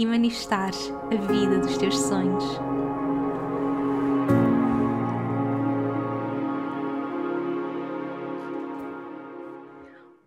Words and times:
e 0.00 0.06
manifestares 0.06 0.90
a 1.12 1.14
vida 1.30 1.58
dos 1.58 1.76
teus 1.76 1.94
sonhos. 1.98 2.42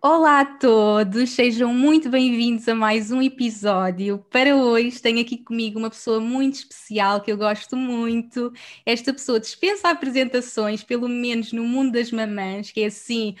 Olá 0.00 0.40
a 0.40 0.44
todos, 0.44 1.30
sejam 1.30 1.74
muito 1.74 2.08
bem-vindos 2.08 2.68
a 2.68 2.74
mais 2.74 3.10
um 3.10 3.20
episódio. 3.20 4.24
Para 4.30 4.54
hoje 4.54 5.02
tenho 5.02 5.20
aqui 5.20 5.38
comigo 5.38 5.80
uma 5.80 5.90
pessoa 5.90 6.20
muito 6.20 6.54
especial 6.54 7.20
que 7.20 7.32
eu 7.32 7.36
gosto 7.36 7.76
muito. 7.76 8.52
Esta 8.86 9.12
pessoa 9.12 9.40
dispensa 9.40 9.88
apresentações, 9.88 10.84
pelo 10.84 11.08
menos 11.08 11.52
no 11.52 11.64
mundo 11.64 11.94
das 11.94 12.12
mamãs, 12.12 12.70
que 12.70 12.82
é 12.82 12.86
assim 12.86 13.34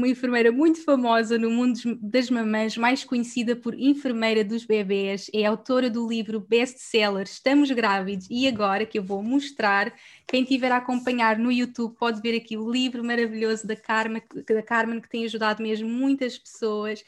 uma 0.00 0.08
enfermeira 0.08 0.50
muito 0.50 0.82
famosa 0.82 1.36
no 1.36 1.50
mundo 1.50 1.78
das 2.00 2.30
mamães, 2.30 2.74
mais 2.74 3.04
conhecida 3.04 3.54
por 3.54 3.74
enfermeira 3.78 4.42
dos 4.42 4.64
bebés, 4.64 5.30
é 5.34 5.44
autora 5.44 5.90
do 5.90 6.08
livro 6.08 6.40
best-seller 6.40 7.24
Estamos 7.24 7.70
Grávidos 7.70 8.26
e 8.30 8.48
agora 8.48 8.86
que 8.86 8.98
eu 8.98 9.02
vou 9.02 9.22
mostrar, 9.22 9.92
quem 10.26 10.42
tiver 10.42 10.72
a 10.72 10.78
acompanhar 10.78 11.38
no 11.38 11.52
YouTube 11.52 11.94
pode 11.98 12.22
ver 12.22 12.34
aqui 12.34 12.56
o 12.56 12.70
livro 12.70 13.04
maravilhoso 13.04 13.66
da 13.66 13.76
Carmen, 13.76 14.22
da 14.48 14.62
Carmen 14.62 15.02
que 15.02 15.08
tem 15.08 15.26
ajudado 15.26 15.62
mesmo 15.62 15.86
muitas 15.86 16.38
pessoas. 16.38 17.04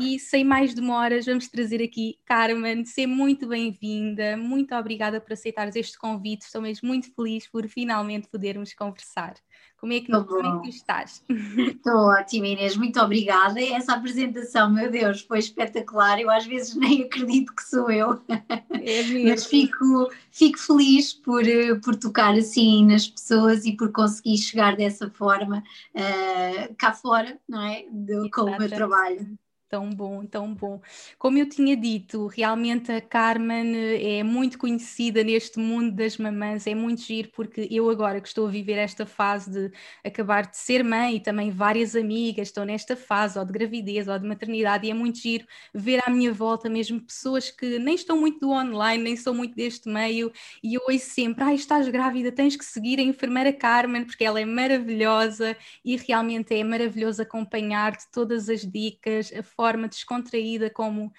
E 0.00 0.18
sem 0.18 0.42
mais 0.42 0.72
demoras, 0.72 1.26
vamos 1.26 1.46
trazer 1.46 1.82
aqui 1.82 2.18
Carmen, 2.24 2.86
ser 2.86 3.06
muito 3.06 3.46
bem-vinda, 3.46 4.34
muito 4.34 4.74
obrigada 4.74 5.20
por 5.20 5.34
aceitares 5.34 5.76
este 5.76 5.98
convite, 5.98 6.46
estou 6.46 6.62
mesmo 6.62 6.88
muito 6.88 7.14
feliz 7.14 7.46
por 7.46 7.68
finalmente 7.68 8.26
podermos 8.26 8.72
conversar. 8.72 9.34
Como 9.76 9.92
é 9.92 10.00
que, 10.00 10.10
como 10.10 10.46
é 10.46 10.62
que 10.62 10.62
tu 10.62 10.68
estás? 10.68 11.22
Estou 11.58 12.08
ótima, 12.08 12.46
Inês, 12.46 12.76
muito 12.76 13.00
obrigada. 13.00 13.60
Essa 13.62 13.94
apresentação, 13.94 14.70
meu 14.70 14.90
Deus, 14.90 15.22
foi 15.22 15.38
espetacular. 15.38 16.20
Eu 16.20 16.30
às 16.30 16.46
vezes 16.46 16.74
nem 16.74 17.04
acredito 17.04 17.54
que 17.54 17.62
sou 17.62 17.90
eu, 17.90 18.22
é 18.28 19.02
mas 19.24 19.46
fico, 19.46 20.10
fico 20.30 20.58
feliz 20.58 21.14
por, 21.14 21.42
por 21.82 21.96
tocar 21.96 22.34
assim 22.34 22.84
nas 22.86 23.08
pessoas 23.08 23.64
e 23.64 23.74
por 23.74 23.90
conseguir 23.90 24.36
chegar 24.36 24.76
dessa 24.76 25.10
forma 25.10 25.62
uh, 25.94 26.74
cá 26.76 26.92
fora, 26.92 27.38
não 27.48 27.62
é? 27.62 27.84
Com 28.32 28.42
o 28.42 28.58
meu 28.58 28.68
trabalho. 28.68 29.38
Tão 29.70 29.88
bom, 29.88 30.26
tão 30.26 30.52
bom. 30.52 30.80
Como 31.16 31.38
eu 31.38 31.48
tinha 31.48 31.76
dito, 31.76 32.26
realmente 32.26 32.90
a 32.90 33.00
Carmen 33.00 33.72
eh, 33.76 34.18
é 34.18 34.22
muito 34.24 34.58
conhecida 34.58 35.22
neste 35.22 35.60
mundo 35.60 35.92
das 35.94 36.16
mamãs, 36.18 36.66
é 36.66 36.74
muito 36.74 37.02
giro, 37.02 37.28
porque 37.30 37.68
eu 37.70 37.88
agora 37.88 38.20
que 38.20 38.26
estou 38.26 38.48
a 38.48 38.50
viver 38.50 38.78
esta 38.78 39.06
fase 39.06 39.48
de 39.48 39.70
acabar 40.04 40.44
de 40.50 40.56
ser 40.56 40.82
mãe 40.82 41.14
e 41.14 41.20
também 41.20 41.52
várias 41.52 41.94
amigas 41.94 42.48
estão 42.48 42.64
nesta 42.64 42.96
fase, 42.96 43.38
ou 43.38 43.44
de 43.44 43.52
gravidez, 43.52 44.08
ou 44.08 44.18
de 44.18 44.26
maternidade, 44.26 44.88
e 44.88 44.90
é 44.90 44.94
muito 44.94 45.18
giro 45.20 45.46
ver 45.72 46.00
à 46.04 46.10
minha 46.10 46.32
volta 46.32 46.68
mesmo 46.68 47.00
pessoas 47.00 47.48
que 47.52 47.78
nem 47.78 47.94
estão 47.94 48.18
muito 48.18 48.40
do 48.40 48.50
online, 48.50 49.04
nem 49.04 49.14
são 49.14 49.32
muito 49.32 49.54
deste 49.54 49.88
meio, 49.88 50.32
e 50.64 50.74
eu 50.74 50.80
ouço 50.88 51.10
sempre, 51.10 51.44
ah, 51.44 51.54
estás 51.54 51.86
grávida, 51.86 52.32
tens 52.32 52.56
que 52.56 52.64
seguir 52.64 52.98
a 52.98 53.02
enfermeira 53.02 53.52
Carmen, 53.52 54.04
porque 54.04 54.24
ela 54.24 54.40
é 54.40 54.44
maravilhosa, 54.44 55.56
e 55.84 55.96
realmente 55.96 56.52
é 56.58 56.64
maravilhoso 56.64 57.22
acompanhar-te 57.22 58.10
todas 58.10 58.48
as 58.48 58.62
dicas, 58.66 59.32
a 59.32 59.44
forma 59.60 59.88
descontraída 59.88 60.70
como 60.70 61.12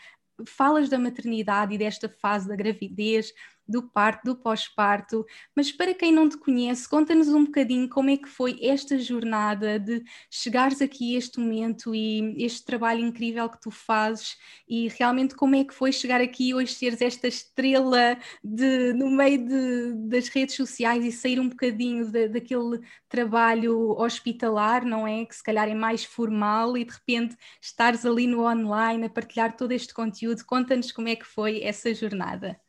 falas 0.48 0.90
da 0.90 0.98
maternidade 0.98 1.76
e 1.76 1.78
desta 1.78 2.10
fase 2.10 2.48
da 2.48 2.56
gravidez, 2.56 3.32
do 3.72 3.84
parto, 3.84 4.26
do 4.26 4.36
pós-parto, 4.36 5.26
mas 5.56 5.72
para 5.72 5.94
quem 5.94 6.12
não 6.12 6.28
te 6.28 6.38
conhece, 6.38 6.88
conta-nos 6.88 7.30
um 7.30 7.46
bocadinho 7.46 7.90
como 7.90 8.10
é 8.10 8.18
que 8.18 8.28
foi 8.28 8.60
esta 8.62 9.00
jornada 9.00 9.80
de 9.80 10.04
chegares 10.30 10.82
aqui 10.82 11.16
a 11.16 11.18
este 11.18 11.40
momento 11.40 11.96
e 11.96 12.36
este 12.44 12.66
trabalho 12.66 13.00
incrível 13.00 13.50
que 13.50 13.62
tu 13.62 13.72
fazes 13.72 14.38
e 14.68 14.88
realmente 14.90 15.36
como 15.36 15.56
é 15.56 15.64
que 15.64 15.74
foi 15.74 15.92
chegar 15.92 16.22
aqui 16.22 16.50
e 16.50 16.54
hoje 16.54 16.74
seres 16.74 17.02
esta 17.02 17.28
estrela 17.28 18.18
de, 18.44 18.94
no 18.94 19.10
meio 19.10 19.48
de, 19.48 19.94
das 20.10 20.28
redes 20.28 20.56
sociais 20.56 21.04
e 21.06 21.12
sair 21.12 21.40
um 21.40 21.50
bocadinho 21.50 22.06
de, 22.12 22.28
daquele 22.28 22.82
trabalho 23.10 23.92
hospitalar, 23.98 24.86
não 24.86 25.08
é? 25.08 25.26
Que 25.26 25.36
se 25.36 25.44
calhar 25.44 25.68
é 25.70 25.76
mais 25.76 26.04
formal 26.04 26.78
e 26.78 26.86
de 26.86 26.92
repente 26.92 27.36
estares 27.62 28.06
ali 28.06 28.28
no 28.28 28.46
online 28.46 29.06
a 29.06 29.10
partilhar 29.10 29.56
todo 29.56 29.72
este 29.72 29.94
conteúdo. 29.94 30.46
Conta-nos 30.46 30.92
como 30.92 31.08
é 31.08 31.16
que 31.16 31.26
foi 31.26 31.64
essa 31.64 31.94
jornada. 31.94 32.60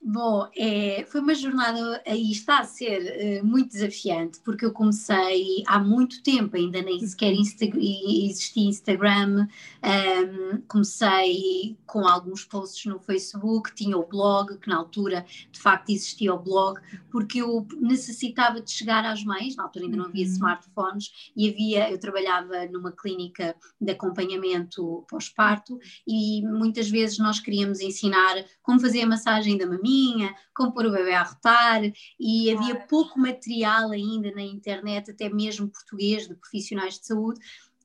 Bom, 0.00 0.48
é, 0.56 1.04
foi 1.08 1.20
uma 1.20 1.34
jornada 1.34 2.00
aí 2.06 2.30
está 2.30 2.60
a 2.60 2.64
ser 2.64 3.42
uh, 3.42 3.46
muito 3.46 3.72
desafiante 3.72 4.38
porque 4.44 4.64
eu 4.64 4.72
comecei 4.72 5.64
há 5.66 5.80
muito 5.80 6.22
tempo, 6.22 6.56
ainda 6.56 6.80
nem 6.80 7.04
sequer 7.04 7.32
Insta 7.32 7.64
existia 7.64 8.68
Instagram, 8.68 9.48
um, 9.82 10.62
comecei 10.68 11.76
com 11.84 12.06
alguns 12.06 12.44
posts 12.44 12.86
no 12.86 13.00
Facebook, 13.00 13.74
tinha 13.74 13.98
o 13.98 14.06
blog, 14.06 14.56
que 14.58 14.68
na 14.68 14.76
altura 14.76 15.26
de 15.50 15.58
facto 15.58 15.90
existia 15.90 16.32
o 16.32 16.38
blog, 16.38 16.80
porque 17.10 17.42
eu 17.42 17.66
necessitava 17.80 18.60
de 18.60 18.70
chegar 18.70 19.04
às 19.04 19.24
mães, 19.24 19.56
na 19.56 19.64
altura 19.64 19.86
ainda 19.86 19.96
não 19.96 20.06
havia 20.06 20.24
uhum. 20.24 20.32
smartphones 20.32 21.30
e 21.36 21.50
havia, 21.50 21.90
eu 21.90 21.98
trabalhava 21.98 22.66
numa 22.66 22.92
clínica 22.92 23.54
de 23.80 23.90
acompanhamento 23.90 25.04
pós-parto 25.10 25.78
e 26.06 26.40
muitas 26.42 26.88
vezes 26.88 27.18
nós 27.18 27.40
queríamos 27.40 27.80
ensinar 27.80 28.44
como 28.62 28.78
fazer 28.78 29.02
a 29.02 29.06
massagem 29.06 29.58
da 29.58 29.66
maminha 29.66 29.87
maminha, 29.88 30.34
como 30.54 30.72
pôr 30.72 30.86
o 30.86 30.92
bebê 30.92 31.14
a 31.14 31.22
rotar, 31.22 31.80
e 32.20 32.50
havia 32.50 32.76
pouco 32.86 33.18
material 33.18 33.90
ainda 33.90 34.30
na 34.32 34.42
internet, 34.42 35.10
até 35.10 35.28
mesmo 35.28 35.68
português, 35.68 36.28
de 36.28 36.34
profissionais 36.34 36.98
de 36.98 37.06
saúde, 37.06 37.40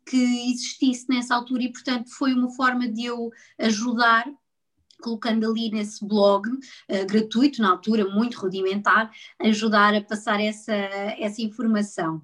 que 0.06 0.52
existisse 0.52 1.06
nessa 1.10 1.34
altura, 1.34 1.64
e 1.64 1.72
portanto 1.72 2.10
foi 2.12 2.34
uma 2.34 2.50
forma 2.52 2.88
de 2.88 3.06
eu 3.06 3.32
ajudar 3.58 4.26
colocando 5.02 5.50
ali 5.50 5.70
nesse 5.70 6.06
blog 6.06 6.48
uh, 6.48 7.06
gratuito, 7.06 7.62
na 7.62 7.72
altura 7.72 8.06
muito 8.06 8.40
rudimentar, 8.40 9.12
ajudar 9.38 9.94
a 9.94 10.02
passar 10.02 10.40
essa, 10.40 10.74
essa 10.74 11.42
informação. 11.42 12.22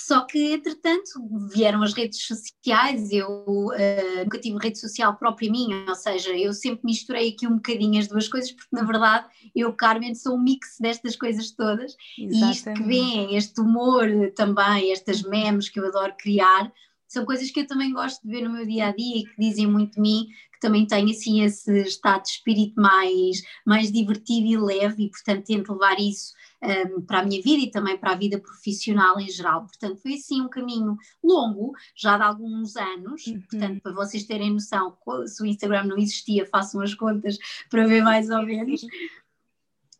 Só 0.00 0.20
que, 0.20 0.52
entretanto, 0.52 1.10
vieram 1.52 1.82
as 1.82 1.92
redes 1.92 2.24
sociais, 2.24 3.10
eu 3.10 3.28
uh, 3.46 4.22
nunca 4.22 4.38
tive 4.38 4.56
rede 4.56 4.78
social 4.78 5.16
própria 5.16 5.50
minha, 5.50 5.86
ou 5.88 5.94
seja, 5.96 6.30
eu 6.38 6.52
sempre 6.52 6.82
misturei 6.84 7.30
aqui 7.30 7.48
um 7.48 7.56
bocadinho 7.56 7.98
as 7.98 8.06
duas 8.06 8.28
coisas, 8.28 8.52
porque 8.52 8.68
na 8.70 8.84
verdade 8.84 9.26
eu, 9.56 9.72
Carmen, 9.72 10.14
sou 10.14 10.36
um 10.36 10.40
mix 10.40 10.76
destas 10.80 11.16
coisas 11.16 11.50
todas, 11.50 11.96
Exatamente. 12.16 12.44
e 12.44 12.52
isto 12.52 12.72
que 12.74 12.82
vem, 12.84 13.36
este 13.36 13.60
humor 13.60 14.06
também, 14.36 14.92
estas 14.92 15.20
memes 15.22 15.68
que 15.68 15.80
eu 15.80 15.86
adoro 15.88 16.14
criar, 16.16 16.72
são 17.08 17.24
coisas 17.24 17.50
que 17.50 17.60
eu 17.60 17.66
também 17.66 17.92
gosto 17.92 18.22
de 18.22 18.30
ver 18.30 18.42
no 18.42 18.52
meu 18.52 18.64
dia 18.64 18.86
a 18.86 18.92
dia 18.92 19.16
e 19.16 19.24
que 19.24 19.34
dizem 19.36 19.66
muito 19.66 19.94
de 19.94 20.00
mim, 20.00 20.28
que 20.52 20.60
também 20.60 20.86
tenho 20.86 21.10
assim 21.10 21.42
esse 21.42 21.76
estado 21.80 22.22
de 22.22 22.28
espírito 22.28 22.80
mais, 22.80 23.42
mais 23.66 23.90
divertido 23.90 24.46
e 24.46 24.56
leve, 24.56 25.06
e 25.06 25.10
portanto 25.10 25.44
tento 25.44 25.72
levar 25.72 25.98
isso 25.98 26.37
um, 26.62 27.00
para 27.02 27.20
a 27.20 27.24
minha 27.24 27.42
vida 27.42 27.62
e 27.62 27.70
também 27.70 27.96
para 27.96 28.12
a 28.12 28.16
vida 28.16 28.38
profissional 28.38 29.18
em 29.20 29.28
geral. 29.28 29.66
Portanto, 29.66 30.00
foi 30.00 30.14
assim 30.14 30.40
um 30.40 30.48
caminho 30.48 30.96
longo, 31.22 31.72
já 31.96 32.16
de 32.16 32.24
alguns 32.24 32.76
anos, 32.76 33.26
uhum. 33.26 33.40
portanto, 33.42 33.80
para 33.80 33.92
vocês 33.92 34.24
terem 34.24 34.52
noção, 34.52 34.96
se 35.26 35.42
o 35.42 35.46
Instagram 35.46 35.84
não 35.84 35.98
existia, 35.98 36.46
façam 36.46 36.80
as 36.80 36.94
contas 36.94 37.38
para 37.70 37.86
ver 37.86 38.02
mais 38.02 38.30
ou 38.30 38.42
menos 38.42 38.82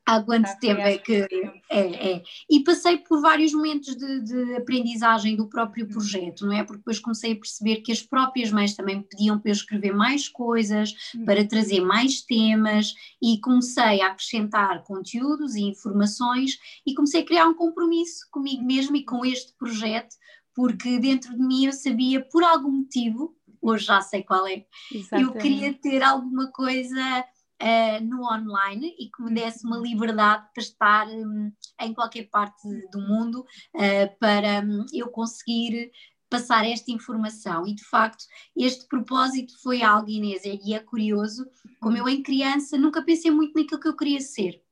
há 0.08 0.22
quanto 0.22 0.58
tempo 0.58 0.80
é 0.80 0.96
que. 0.96 1.28
É, 1.70 2.12
é. 2.12 2.22
E 2.48 2.64
passei 2.64 2.96
por 2.98 3.20
vários 3.20 3.52
momentos 3.52 3.94
de, 3.94 4.20
de, 4.22 4.56
aprendizagem 4.56 5.36
do 5.36 5.48
próprio 5.48 5.84
uhum. 5.84 5.92
projeto, 5.92 6.46
não 6.46 6.52
é? 6.54 6.64
Porque 6.64 6.78
depois 6.78 6.98
comecei 6.98 7.32
a 7.32 7.36
perceber 7.36 7.76
que 7.82 7.92
as 7.92 8.02
próprias 8.02 8.50
mães 8.50 8.74
também 8.74 9.02
pediam 9.02 9.38
para 9.38 9.50
eu 9.50 9.54
escrever 9.54 9.94
mais 9.94 10.26
coisas, 10.28 10.94
uhum. 11.14 11.26
para 11.26 11.46
trazer 11.46 11.80
mais 11.80 12.22
temas, 12.22 12.94
e 13.22 13.38
comecei 13.40 14.00
a 14.00 14.08
acrescentar 14.08 14.82
conteúdos 14.84 15.54
e 15.54 15.62
informações, 15.62 16.58
e 16.86 16.94
comecei 16.94 17.20
a 17.20 17.26
criar 17.26 17.46
um 17.46 17.54
compromisso 17.54 18.26
comigo 18.30 18.64
mesmo 18.64 18.96
e 18.96 19.04
com 19.04 19.24
este 19.26 19.52
projeto, 19.58 20.16
porque 20.54 20.98
dentro 20.98 21.36
de 21.36 21.42
mim 21.42 21.66
eu 21.66 21.72
sabia, 21.72 22.24
por 22.32 22.42
algum 22.42 22.70
motivo, 22.70 23.36
hoje 23.60 23.84
já 23.84 24.00
sei 24.00 24.22
qual 24.22 24.46
é, 24.46 24.64
Exatamente. 24.90 25.36
eu 25.36 25.42
queria 25.42 25.74
ter 25.74 26.02
alguma 26.02 26.50
coisa 26.50 27.24
uh, 27.62 28.04
no 28.04 28.22
online 28.24 28.94
e 28.98 29.10
que 29.10 29.22
me 29.22 29.34
desse 29.34 29.66
uma 29.66 29.78
liberdade 29.78 30.46
para 30.54 30.62
estar 30.62 31.08
um, 31.08 31.52
em 31.80 31.94
qualquer 31.94 32.28
parte 32.30 32.62
do 32.90 33.00
mundo 33.00 33.40
uh, 33.74 34.18
para 34.18 34.60
um, 34.64 34.84
eu 34.92 35.08
conseguir 35.08 35.90
passar 36.30 36.66
esta 36.66 36.90
informação. 36.90 37.66
E 37.66 37.74
de 37.74 37.84
facto 37.84 38.24
este 38.56 38.86
propósito 38.86 39.54
foi 39.62 39.82
algo 39.82 40.08
Inês 40.08 40.42
e 40.44 40.74
é 40.74 40.78
curioso 40.78 41.46
como 41.80 41.96
eu 41.96 42.08
em 42.08 42.22
criança 42.22 42.76
nunca 42.76 43.02
pensei 43.02 43.30
muito 43.30 43.58
naquilo 43.58 43.80
que 43.80 43.88
eu 43.88 43.96
queria 43.96 44.20
ser 44.20 44.62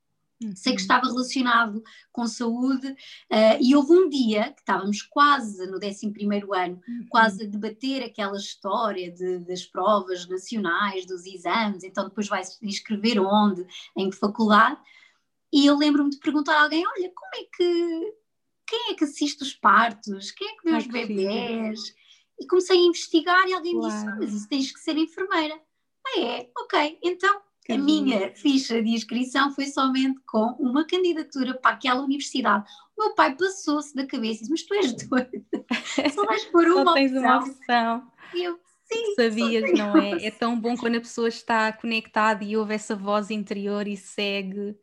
Sei 0.55 0.75
que 0.75 0.81
estava 0.81 1.07
relacionado 1.07 1.83
com 2.11 2.27
saúde, 2.27 2.87
uh, 2.87 3.57
e 3.59 3.75
houve 3.75 3.93
um 3.93 4.07
dia 4.07 4.51
que 4.51 4.59
estávamos 4.59 5.01
quase 5.01 5.65
no 5.65 5.77
11 5.77 6.13
ano, 6.55 6.81
uhum. 6.87 7.05
quase 7.09 7.43
a 7.43 7.47
debater 7.47 8.03
aquela 8.03 8.37
história 8.37 9.11
de, 9.11 9.39
das 9.39 9.65
provas 9.65 10.27
nacionais, 10.27 11.05
dos 11.05 11.25
exames, 11.25 11.83
então 11.83 12.07
depois 12.07 12.27
vai 12.27 12.43
inscrever 12.61 13.19
onde, 13.19 13.65
em 13.95 14.09
que 14.09 14.15
faculdade, 14.15 14.79
e 15.51 15.65
eu 15.65 15.77
lembro-me 15.77 16.09
de 16.09 16.17
perguntar 16.17 16.57
a 16.57 16.63
alguém: 16.63 16.85
olha, 16.85 17.11
como 17.13 17.31
é 17.35 17.47
que. 17.55 18.13
Quem 18.69 18.91
é 18.91 18.93
que 18.95 19.05
assiste 19.05 19.41
os 19.41 19.53
partos? 19.53 20.31
Quem 20.31 20.49
é 20.49 20.55
que 20.57 20.63
vê 20.65 20.71
Ai, 20.71 20.77
os 20.79 20.87
bebês? 20.87 21.79
E 22.39 22.45
comecei 22.45 22.77
a 22.77 22.81
investigar 22.81 23.47
e 23.47 23.53
alguém 23.53 23.73
claro. 23.73 23.93
disse: 23.93 24.07
ah, 24.07 24.15
mas 24.19 24.33
isso 24.33 24.49
tens 24.49 24.71
que 24.71 24.79
ser 24.79 24.97
enfermeira. 24.97 25.59
Ah, 26.05 26.19
é? 26.19 26.49
Ok, 26.57 26.99
então 27.01 27.41
a 27.73 27.77
minha 27.77 28.33
ficha 28.35 28.81
de 28.81 28.89
inscrição 28.89 29.51
foi 29.51 29.65
somente 29.67 30.19
com 30.25 30.55
uma 30.59 30.85
candidatura 30.85 31.53
para 31.53 31.71
aquela 31.75 32.01
universidade. 32.03 32.65
O 32.97 33.03
meu 33.03 33.15
pai 33.15 33.35
passou-se 33.35 33.95
da 33.95 34.05
cabeça 34.05 34.43
e 34.43 34.47
disse: 34.47 34.51
Mas 34.51 34.63
tu 34.63 34.73
és 34.73 34.93
doida, 34.93 35.45
só 36.13 36.25
vais 36.25 36.45
pôr 36.45 36.67
uma 36.67 36.85
só 36.85 36.93
tens 36.93 37.11
opção. 37.11 37.21
uma 37.21 37.37
opção. 37.39 38.11
E 38.33 38.43
eu, 38.43 38.59
Sim, 38.91 39.15
Sabias, 39.15 39.77
não 39.77 39.97
é? 39.97 40.27
É 40.27 40.31
tão 40.31 40.59
bom 40.59 40.77
quando 40.77 40.95
a 40.95 41.01
pessoa 41.01 41.27
está 41.27 41.73
conectada 41.73 42.43
e 42.43 42.55
ouve 42.55 42.73
essa 42.73 42.95
voz 42.95 43.29
interior 43.29 43.85
e 43.85 43.97
segue. 43.97 44.77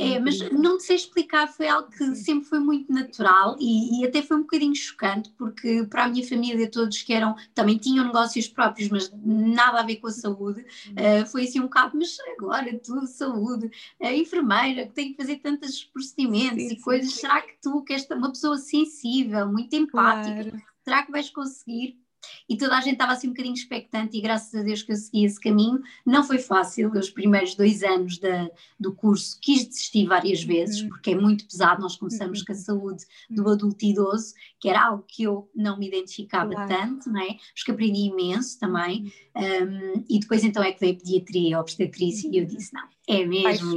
É, 0.00 0.18
mas 0.18 0.38
não 0.50 0.80
sei 0.80 0.96
explicar, 0.96 1.46
foi 1.46 1.68
algo 1.68 1.90
que 1.90 2.14
sempre 2.14 2.48
foi 2.48 2.58
muito 2.58 2.90
natural 2.90 3.54
e, 3.60 4.00
e, 4.00 4.06
até 4.06 4.22
foi 4.22 4.38
um 4.38 4.42
bocadinho 4.42 4.74
chocante, 4.74 5.30
porque 5.36 5.84
para 5.90 6.04
a 6.04 6.08
minha 6.08 6.26
família 6.26 6.70
todos 6.70 7.02
que 7.02 7.12
eram, 7.12 7.36
também 7.54 7.76
tinham 7.76 8.06
negócios 8.06 8.48
próprios, 8.48 8.88
mas 8.88 9.12
nada 9.22 9.80
a 9.80 9.82
ver 9.82 9.96
com 9.96 10.06
a 10.06 10.10
saúde, 10.10 10.62
uh, 10.62 11.26
foi 11.30 11.44
assim 11.44 11.60
um 11.60 11.64
bocado, 11.64 11.98
mas 11.98 12.16
agora 12.34 12.78
tu, 12.78 13.06
saúde, 13.06 13.70
a 14.00 14.10
enfermeira, 14.10 14.86
que 14.86 14.94
tem 14.94 15.10
que 15.10 15.18
fazer 15.18 15.36
tantos 15.36 15.84
procedimentos 15.84 16.62
sim, 16.62 16.72
e 16.72 16.80
coisas, 16.80 17.12
sim. 17.12 17.20
será 17.20 17.42
que 17.42 17.52
tu, 17.60 17.82
que 17.82 17.92
és 17.92 18.08
uma 18.10 18.30
pessoa 18.30 18.56
sensível, 18.56 19.46
muito 19.52 19.74
empática, 19.76 20.50
claro. 20.50 20.62
será 20.82 21.02
que 21.02 21.12
vais 21.12 21.28
conseguir? 21.28 21.99
E 22.48 22.56
toda 22.56 22.76
a 22.76 22.80
gente 22.80 22.94
estava 22.94 23.12
assim 23.12 23.28
um 23.28 23.30
bocadinho 23.30 23.54
expectante 23.54 24.16
e 24.16 24.20
graças 24.20 24.54
a 24.54 24.62
Deus 24.62 24.82
que 24.82 24.92
eu 24.92 24.96
segui 24.96 25.24
esse 25.24 25.40
caminho. 25.40 25.80
Não 26.04 26.24
foi 26.24 26.38
fácil, 26.38 26.90
os 26.92 27.10
primeiros 27.10 27.54
dois 27.54 27.82
anos 27.82 28.18
da, 28.18 28.50
do 28.78 28.94
curso 28.94 29.38
quis 29.40 29.66
desistir 29.66 30.06
várias 30.06 30.42
vezes, 30.42 30.82
uhum. 30.82 30.88
porque 30.88 31.10
é 31.10 31.14
muito 31.14 31.46
pesado, 31.46 31.80
nós 31.80 31.96
começamos 31.96 32.40
uhum. 32.40 32.44
com 32.46 32.52
a 32.52 32.56
saúde 32.56 33.04
do 33.28 33.44
uhum. 33.44 33.52
adulto 33.52 33.84
idoso, 33.84 34.34
que 34.58 34.68
era 34.68 34.86
algo 34.86 35.04
que 35.06 35.22
eu 35.22 35.50
não 35.54 35.78
me 35.78 35.88
identificava 35.88 36.52
claro. 36.52 36.68
tanto, 36.68 37.10
não 37.10 37.20
é? 37.20 37.36
Mas 37.54 37.64
que 37.64 37.70
aprendi 37.70 38.00
imenso 38.00 38.58
também, 38.58 39.12
um, 39.34 39.42
uhum. 39.42 40.04
e 40.08 40.18
depois 40.18 40.44
então 40.44 40.62
é 40.62 40.72
que 40.72 40.80
veio 40.80 40.94
a 40.94 40.98
pediatria, 40.98 41.56
a 41.56 41.60
obstetrícia, 41.60 42.28
e 42.30 42.38
eu 42.38 42.46
disse, 42.46 42.72
não, 42.72 42.88
é 43.08 43.24
mesmo 43.24 43.74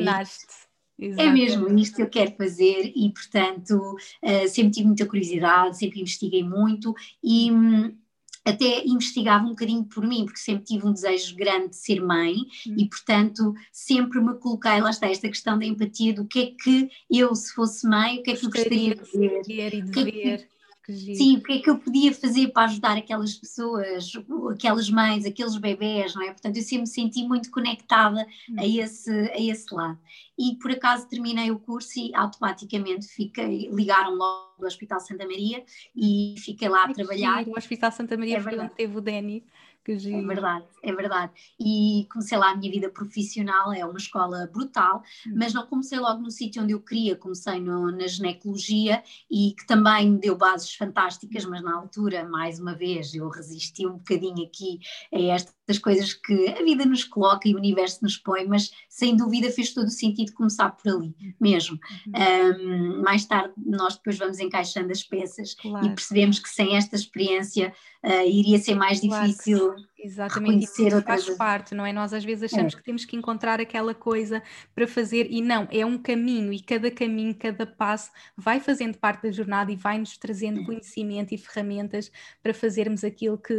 é 0.99 1.29
mesmo 1.31 1.67
isto 1.77 1.95
que 1.95 2.01
eu 2.03 2.09
quero 2.09 2.35
fazer 2.35 2.93
e, 2.95 3.11
portanto, 3.11 3.95
uh, 4.23 4.47
sempre 4.47 4.71
tive 4.71 4.87
muita 4.87 5.05
curiosidade, 5.05 5.77
sempre 5.77 6.01
investiguei 6.01 6.43
muito 6.43 6.93
e, 7.21 7.51
hum, 7.51 7.95
até 8.45 8.85
investigava 8.85 9.45
um 9.45 9.49
bocadinho 9.49 9.85
por 9.85 10.05
mim, 10.05 10.25
porque 10.25 10.39
sempre 10.39 10.65
tive 10.65 10.85
um 10.85 10.93
desejo 10.93 11.35
grande 11.35 11.69
de 11.69 11.75
ser 11.77 12.01
mãe 12.01 12.35
hum. 12.67 12.75
e, 12.77 12.87
portanto, 12.87 13.53
sempre 13.71 14.21
me 14.21 14.33
coloquei, 14.35 14.81
lá 14.81 14.89
está, 14.89 15.07
esta 15.07 15.27
questão 15.27 15.57
da 15.57 15.65
empatia, 15.65 16.13
do 16.13 16.25
que 16.25 16.39
é 16.39 16.45
que 16.51 16.89
eu, 17.09 17.33
se 17.35 17.53
fosse 17.53 17.87
mãe, 17.87 18.19
o 18.19 18.23
que 18.23 18.31
é 18.31 18.35
que 18.35 18.45
eu 18.45 18.51
gostaria 18.51 18.95
de 18.95 19.17
ver. 19.17 19.73
E 19.73 19.81
de 19.81 20.52
ver. 20.91 21.15
Sim, 21.15 21.37
o 21.37 21.43
que 21.43 21.53
é 21.53 21.59
que 21.59 21.69
eu 21.69 21.77
podia 21.77 22.13
fazer 22.13 22.49
para 22.49 22.65
ajudar 22.65 22.97
aquelas 22.97 23.35
pessoas, 23.35 24.11
aquelas 24.51 24.89
mães, 24.89 25.25
aqueles 25.25 25.55
bebés, 25.57 26.13
não 26.15 26.23
é? 26.23 26.31
Portanto, 26.31 26.57
eu 26.57 26.63
sempre 26.63 26.81
me 26.81 26.87
senti 26.87 27.23
muito 27.27 27.49
conectada 27.51 28.27
a, 28.57 28.65
esse, 28.65 29.11
a 29.11 29.39
esse 29.39 29.73
lado. 29.73 29.99
E 30.37 30.55
por 30.55 30.71
acaso 30.71 31.07
terminei 31.07 31.51
o 31.51 31.59
curso 31.59 31.99
e 31.99 32.13
automaticamente 32.15 33.07
fiquei, 33.07 33.69
ligaram 33.71 34.15
logo 34.15 34.55
do 34.59 34.65
Hospital 34.65 34.99
Santa 34.99 35.25
Maria 35.25 35.63
e 35.95 36.35
fiquei 36.39 36.67
lá 36.67 36.85
a 36.85 36.93
trabalhar. 36.93 37.47
O 37.47 37.57
Hospital 37.57 37.91
Santa 37.91 38.17
Maria 38.17 38.37
é 38.37 38.41
foi 38.41 38.59
onde 38.59 38.73
teve 38.73 38.97
o 38.97 39.01
Dani. 39.01 39.43
Que 39.83 39.91
é 40.13 40.21
verdade, 40.21 40.65
é 40.81 40.93
verdade. 40.93 41.31
E 41.59 42.07
comecei 42.11 42.37
lá 42.37 42.51
a 42.51 42.55
minha 42.55 42.71
vida 42.71 42.89
profissional, 42.89 43.73
é 43.73 43.85
uma 43.85 43.97
escola 43.97 44.49
brutal, 44.51 45.03
hum. 45.27 45.33
mas 45.35 45.53
não 45.53 45.65
comecei 45.67 45.99
logo 45.99 46.21
no 46.21 46.31
sítio 46.31 46.63
onde 46.63 46.73
eu 46.73 46.79
queria, 46.79 47.15
comecei 47.15 47.59
no, 47.59 47.91
na 47.91 48.07
ginecologia 48.07 49.03
e 49.29 49.53
que 49.57 49.65
também 49.67 50.11
me 50.11 50.19
deu 50.19 50.37
bases 50.37 50.73
fantásticas, 50.73 51.45
mas 51.45 51.61
na 51.61 51.75
altura, 51.75 52.23
mais 52.27 52.59
uma 52.59 52.73
vez, 52.73 53.13
eu 53.13 53.27
resisti 53.29 53.85
um 53.85 53.97
bocadinho 53.97 54.45
aqui 54.45 54.79
a 55.13 55.19
estas 55.19 55.79
coisas 55.79 56.13
que 56.13 56.49
a 56.49 56.63
vida 56.63 56.85
nos 56.85 57.03
coloca 57.03 57.47
e 57.47 57.53
o 57.53 57.57
universo 57.57 57.99
nos 58.03 58.17
põe, 58.17 58.45
mas 58.45 58.71
sem 58.89 59.15
dúvida 59.15 59.51
fez 59.51 59.73
todo 59.73 59.87
o 59.87 59.91
sentido 59.91 60.33
começar 60.33 60.69
por 60.71 60.89
ali 60.91 61.15
mesmo. 61.39 61.77
Uhum. 62.07 62.97
Um, 62.97 63.01
mais 63.01 63.25
tarde 63.25 63.53
nós 63.57 63.95
depois 63.95 64.17
vamos 64.17 64.39
encaixando 64.39 64.91
as 64.91 65.03
peças 65.03 65.55
claro. 65.55 65.85
e 65.85 65.89
percebemos 65.89 66.39
que 66.39 66.49
sem 66.49 66.75
esta 66.75 66.95
experiência 66.95 67.73
uh, 68.03 68.27
iria 68.27 68.59
ser 68.59 68.75
mais 68.75 68.99
claro 68.99 69.27
difícil 69.27 69.72
Exatamente, 69.97 70.65
isso 70.65 71.01
faz 71.01 71.29
parte, 71.31 71.73
não 71.73 71.85
é? 71.85 71.93
Nós 71.93 72.13
às 72.13 72.23
vezes 72.23 72.51
achamos 72.51 72.73
é. 72.73 72.77
que 72.77 72.83
temos 72.83 73.05
que 73.05 73.15
encontrar 73.15 73.59
aquela 73.59 73.93
coisa 73.93 74.41
para 74.73 74.87
fazer 74.87 75.27
e 75.29 75.41
não, 75.41 75.67
é 75.71 75.85
um 75.85 75.97
caminho 75.97 76.51
e 76.51 76.59
cada 76.59 76.89
caminho, 76.91 77.35
cada 77.35 77.65
passo 77.65 78.11
vai 78.35 78.59
fazendo 78.59 78.97
parte 78.97 79.23
da 79.23 79.31
jornada 79.31 79.71
e 79.71 79.75
vai 79.75 79.97
nos 79.97 80.17
trazendo 80.17 80.61
é. 80.61 80.65
conhecimento 80.65 81.33
e 81.33 81.37
ferramentas 81.37 82.11
para 82.41 82.53
fazermos 82.53 83.03
aquilo 83.03 83.37
que, 83.37 83.53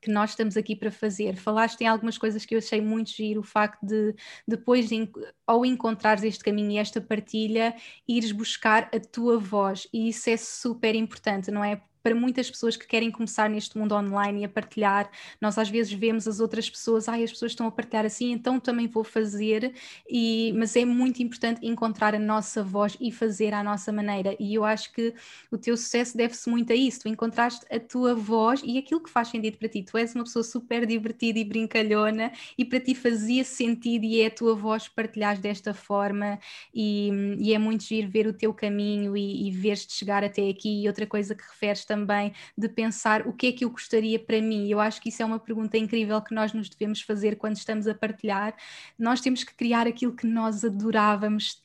que 0.00 0.10
nós 0.10 0.30
estamos 0.30 0.56
aqui 0.56 0.74
para 0.76 0.90
fazer. 0.90 1.36
Falaste 1.36 1.80
em 1.80 1.86
algumas 1.86 2.16
coisas 2.18 2.44
que 2.44 2.54
eu 2.54 2.58
achei 2.58 2.80
muito 2.80 3.10
giro, 3.10 3.40
o 3.40 3.44
facto 3.44 3.84
de 3.84 4.14
depois, 4.46 4.88
de, 4.88 5.08
ao 5.46 5.64
encontrares 5.64 6.24
este 6.24 6.44
caminho 6.44 6.72
e 6.72 6.78
esta 6.78 7.00
partilha, 7.00 7.74
ires 8.06 8.32
buscar 8.32 8.88
a 8.94 9.00
tua 9.00 9.38
voz, 9.38 9.88
e 9.92 10.08
isso 10.08 10.30
é 10.30 10.36
super 10.36 10.94
importante, 10.94 11.50
não 11.50 11.64
é? 11.64 11.80
Para 12.08 12.14
muitas 12.14 12.50
pessoas 12.50 12.74
que 12.74 12.86
querem 12.86 13.10
começar 13.10 13.50
neste 13.50 13.76
mundo 13.76 13.94
online 13.94 14.40
e 14.40 14.44
a 14.46 14.48
partilhar, 14.48 15.10
nós 15.38 15.58
às 15.58 15.68
vezes 15.68 15.92
vemos 15.92 16.26
as 16.26 16.40
outras 16.40 16.70
pessoas, 16.70 17.06
ai, 17.06 17.22
as 17.22 17.30
pessoas 17.30 17.52
estão 17.52 17.66
a 17.66 17.70
partilhar 17.70 18.06
assim, 18.06 18.32
então 18.32 18.58
também 18.58 18.86
vou 18.86 19.04
fazer, 19.04 19.74
e, 20.08 20.54
mas 20.56 20.74
é 20.74 20.86
muito 20.86 21.22
importante 21.22 21.66
encontrar 21.66 22.14
a 22.14 22.18
nossa 22.18 22.62
voz 22.62 22.96
e 22.98 23.12
fazer 23.12 23.52
à 23.52 23.62
nossa 23.62 23.92
maneira. 23.92 24.34
E 24.40 24.54
eu 24.54 24.64
acho 24.64 24.90
que 24.94 25.12
o 25.50 25.58
teu 25.58 25.76
sucesso 25.76 26.16
deve-se 26.16 26.48
muito 26.48 26.72
a 26.72 26.76
isso. 26.76 27.00
Tu 27.00 27.08
encontraste 27.08 27.66
a 27.70 27.78
tua 27.78 28.14
voz 28.14 28.62
e 28.64 28.78
aquilo 28.78 29.02
que 29.02 29.10
faz 29.10 29.28
sentido 29.28 29.58
para 29.58 29.68
ti. 29.68 29.82
Tu 29.82 29.98
és 29.98 30.14
uma 30.14 30.24
pessoa 30.24 30.42
super 30.42 30.86
divertida 30.86 31.38
e 31.38 31.44
brincalhona, 31.44 32.32
e 32.56 32.64
para 32.64 32.80
ti 32.80 32.94
fazia 32.94 33.44
sentido 33.44 34.04
e 34.04 34.22
é 34.22 34.28
a 34.28 34.30
tua 34.30 34.54
voz 34.54 34.88
partilhares 34.88 35.40
desta 35.40 35.74
forma, 35.74 36.38
e, 36.72 37.10
e 37.38 37.52
é 37.52 37.58
muito 37.58 37.84
giro 37.84 38.08
ver 38.08 38.26
o 38.26 38.32
teu 38.32 38.54
caminho 38.54 39.14
e, 39.14 39.46
e 39.46 39.50
ver-te 39.50 39.92
chegar 39.92 40.24
até 40.24 40.48
aqui. 40.48 40.84
E 40.84 40.88
outra 40.88 41.06
coisa 41.06 41.34
que 41.34 41.42
referes 41.42 41.84
também 41.84 41.97
também 41.98 42.32
de 42.56 42.68
pensar 42.68 43.26
o 43.26 43.32
que 43.32 43.48
é 43.48 43.52
que 43.52 43.64
eu 43.64 43.70
gostaria 43.70 44.18
para 44.18 44.40
mim. 44.40 44.68
Eu 44.68 44.80
acho 44.80 45.00
que 45.00 45.08
isso 45.08 45.22
é 45.22 45.24
uma 45.24 45.38
pergunta 45.38 45.76
incrível 45.76 46.20
que 46.22 46.34
nós 46.34 46.52
nos 46.52 46.68
devemos 46.68 47.02
fazer 47.02 47.36
quando 47.36 47.56
estamos 47.56 47.86
a 47.86 47.94
partilhar. 47.94 48.54
Nós 48.98 49.20
temos 49.20 49.42
que 49.42 49.54
criar 49.54 49.86
aquilo 49.86 50.14
que 50.14 50.26
nós 50.26 50.64
adorávamos 50.64 51.62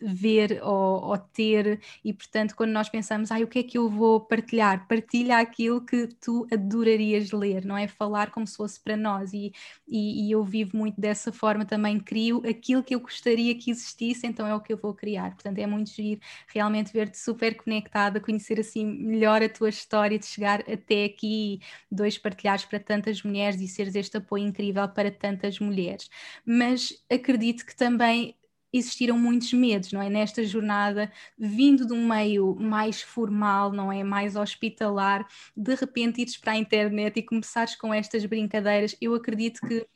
ver 0.00 0.60
ou, 0.62 1.04
ou, 1.04 1.18
ter, 1.18 1.80
e 2.04 2.12
portanto, 2.12 2.54
quando 2.54 2.70
nós 2.70 2.88
pensamos, 2.88 3.30
ah, 3.30 3.38
o 3.38 3.46
que 3.46 3.58
é 3.58 3.62
que 3.62 3.78
eu 3.78 3.88
vou 3.88 4.20
partilhar? 4.20 4.86
Partilha 4.86 5.38
aquilo 5.38 5.80
que 5.80 6.06
tu 6.20 6.46
adorarias 6.52 7.32
ler, 7.32 7.64
não 7.64 7.76
é? 7.76 7.88
Falar 7.88 8.30
como 8.30 8.46
se 8.46 8.56
fosse 8.56 8.80
para 8.80 8.96
nós, 8.96 9.32
e, 9.32 9.52
e, 9.88 10.28
e, 10.28 10.30
eu 10.30 10.44
vivo 10.44 10.76
muito 10.76 11.00
dessa 11.00 11.32
forma 11.32 11.64
também, 11.64 11.98
crio 11.98 12.42
aquilo 12.48 12.82
que 12.82 12.94
eu 12.94 13.00
gostaria 13.00 13.54
que 13.54 13.70
existisse, 13.70 14.26
então 14.26 14.46
é 14.46 14.54
o 14.54 14.60
que 14.60 14.72
eu 14.72 14.76
vou 14.76 14.94
criar. 14.94 15.32
Portanto, 15.34 15.58
é 15.58 15.66
muito 15.66 15.90
giro 15.90 16.20
realmente 16.48 16.92
ver-te 16.92 17.18
super 17.18 17.56
conectada, 17.56 18.20
conhecer 18.20 18.60
assim 18.60 18.84
melhor 18.86 19.42
a 19.42 19.48
tua 19.48 19.68
história, 19.68 20.18
de 20.18 20.26
chegar 20.26 20.60
até 20.60 21.04
aqui, 21.04 21.60
dois 21.90 22.18
partilhares 22.18 22.64
para 22.64 22.78
tantas 22.80 23.22
mulheres 23.22 23.60
e 23.60 23.68
seres 23.68 23.94
este 23.94 24.16
apoio 24.16 24.46
incrível 24.46 24.88
para 24.88 25.10
tantas 25.10 25.58
mulheres. 25.58 26.08
Mas 26.44 26.92
acredito 27.10 27.64
que 27.64 27.74
também 27.74 28.36
existiram 28.76 29.18
muitos 29.18 29.52
medos, 29.52 29.92
não 29.92 30.02
é? 30.02 30.10
Nesta 30.10 30.44
jornada, 30.44 31.10
vindo 31.38 31.86
de 31.86 31.92
um 31.92 32.08
meio 32.08 32.54
mais 32.56 33.00
formal, 33.02 33.72
não 33.72 33.92
é? 33.92 34.02
Mais 34.02 34.36
hospitalar, 34.36 35.26
de 35.56 35.74
repente 35.74 36.20
ires 36.22 36.36
para 36.36 36.52
a 36.52 36.56
internet 36.56 37.18
e 37.18 37.22
começares 37.22 37.76
com 37.76 37.92
estas 37.94 38.24
brincadeiras, 38.26 38.96
eu 39.00 39.14
acredito 39.14 39.60
que 39.66 39.86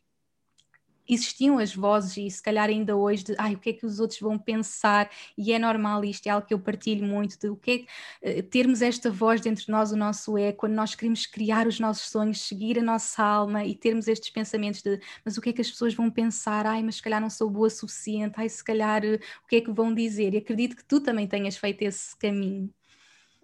existiam 1.09 1.59
as 1.59 1.75
vozes 1.75 2.17
e 2.17 2.31
se 2.31 2.43
calhar 2.43 2.69
ainda 2.69 2.97
hoje 2.97 3.25
de 3.25 3.35
ai, 3.39 3.55
o 3.55 3.59
que 3.59 3.71
é 3.71 3.73
que 3.73 3.87
os 3.87 4.01
outros 4.01 4.21
vão 4.21 4.39
pensar? 4.39 5.11
E 5.37 5.53
é 5.53 5.59
normal 5.59 6.05
isto, 6.05 6.27
é 6.27 6.31
algo 6.31 6.47
que 6.47 6.55
eu 6.55 6.59
partilho 6.61 7.05
muito 7.07 7.39
de 7.39 7.49
o 7.49 7.57
que 7.57 7.87
é 8.23 8.39
eh, 8.39 8.43
termos 8.43 8.83
esta 8.83 9.11
voz 9.11 9.41
dentro 9.41 9.65
de 9.65 9.71
nós, 9.71 9.93
o 9.93 9.97
nosso 9.97 10.37
é, 10.39 10.53
quando 10.53 10.75
nós 10.75 10.95
queremos 10.95 11.27
criar 11.27 11.67
os 11.67 11.81
nossos 11.81 12.09
sonhos, 12.11 12.41
seguir 12.43 12.79
a 12.79 12.83
nossa 12.83 13.23
alma 13.23 13.65
e 13.65 13.75
termos 13.75 14.09
estes 14.09 14.31
pensamentos 14.31 14.83
de 14.83 15.01
mas 15.25 15.37
o 15.37 15.41
que 15.41 15.51
é 15.51 15.53
que 15.53 15.61
as 15.61 15.71
pessoas 15.71 15.95
vão 15.95 16.11
pensar, 16.11 16.67
ai, 16.67 16.83
mas 16.83 16.97
se 16.97 17.03
calhar 17.03 17.21
não 17.21 17.31
sou 17.31 17.51
boa 17.51 17.67
o 17.69 17.71
suficiente, 17.71 18.35
ai, 18.39 18.49
se 18.49 18.63
calhar 18.65 19.05
eh, 19.05 19.17
o 19.45 19.47
que 19.49 19.57
é 19.57 19.61
que 19.61 19.71
vão 19.73 19.95
dizer? 19.95 20.35
E 20.35 20.39
acredito 20.39 20.77
que 20.77 20.85
tu 20.85 21.01
também 21.01 21.27
tenhas 21.27 21.57
feito 21.57 21.83
esse 21.83 22.17
caminho. 22.17 22.73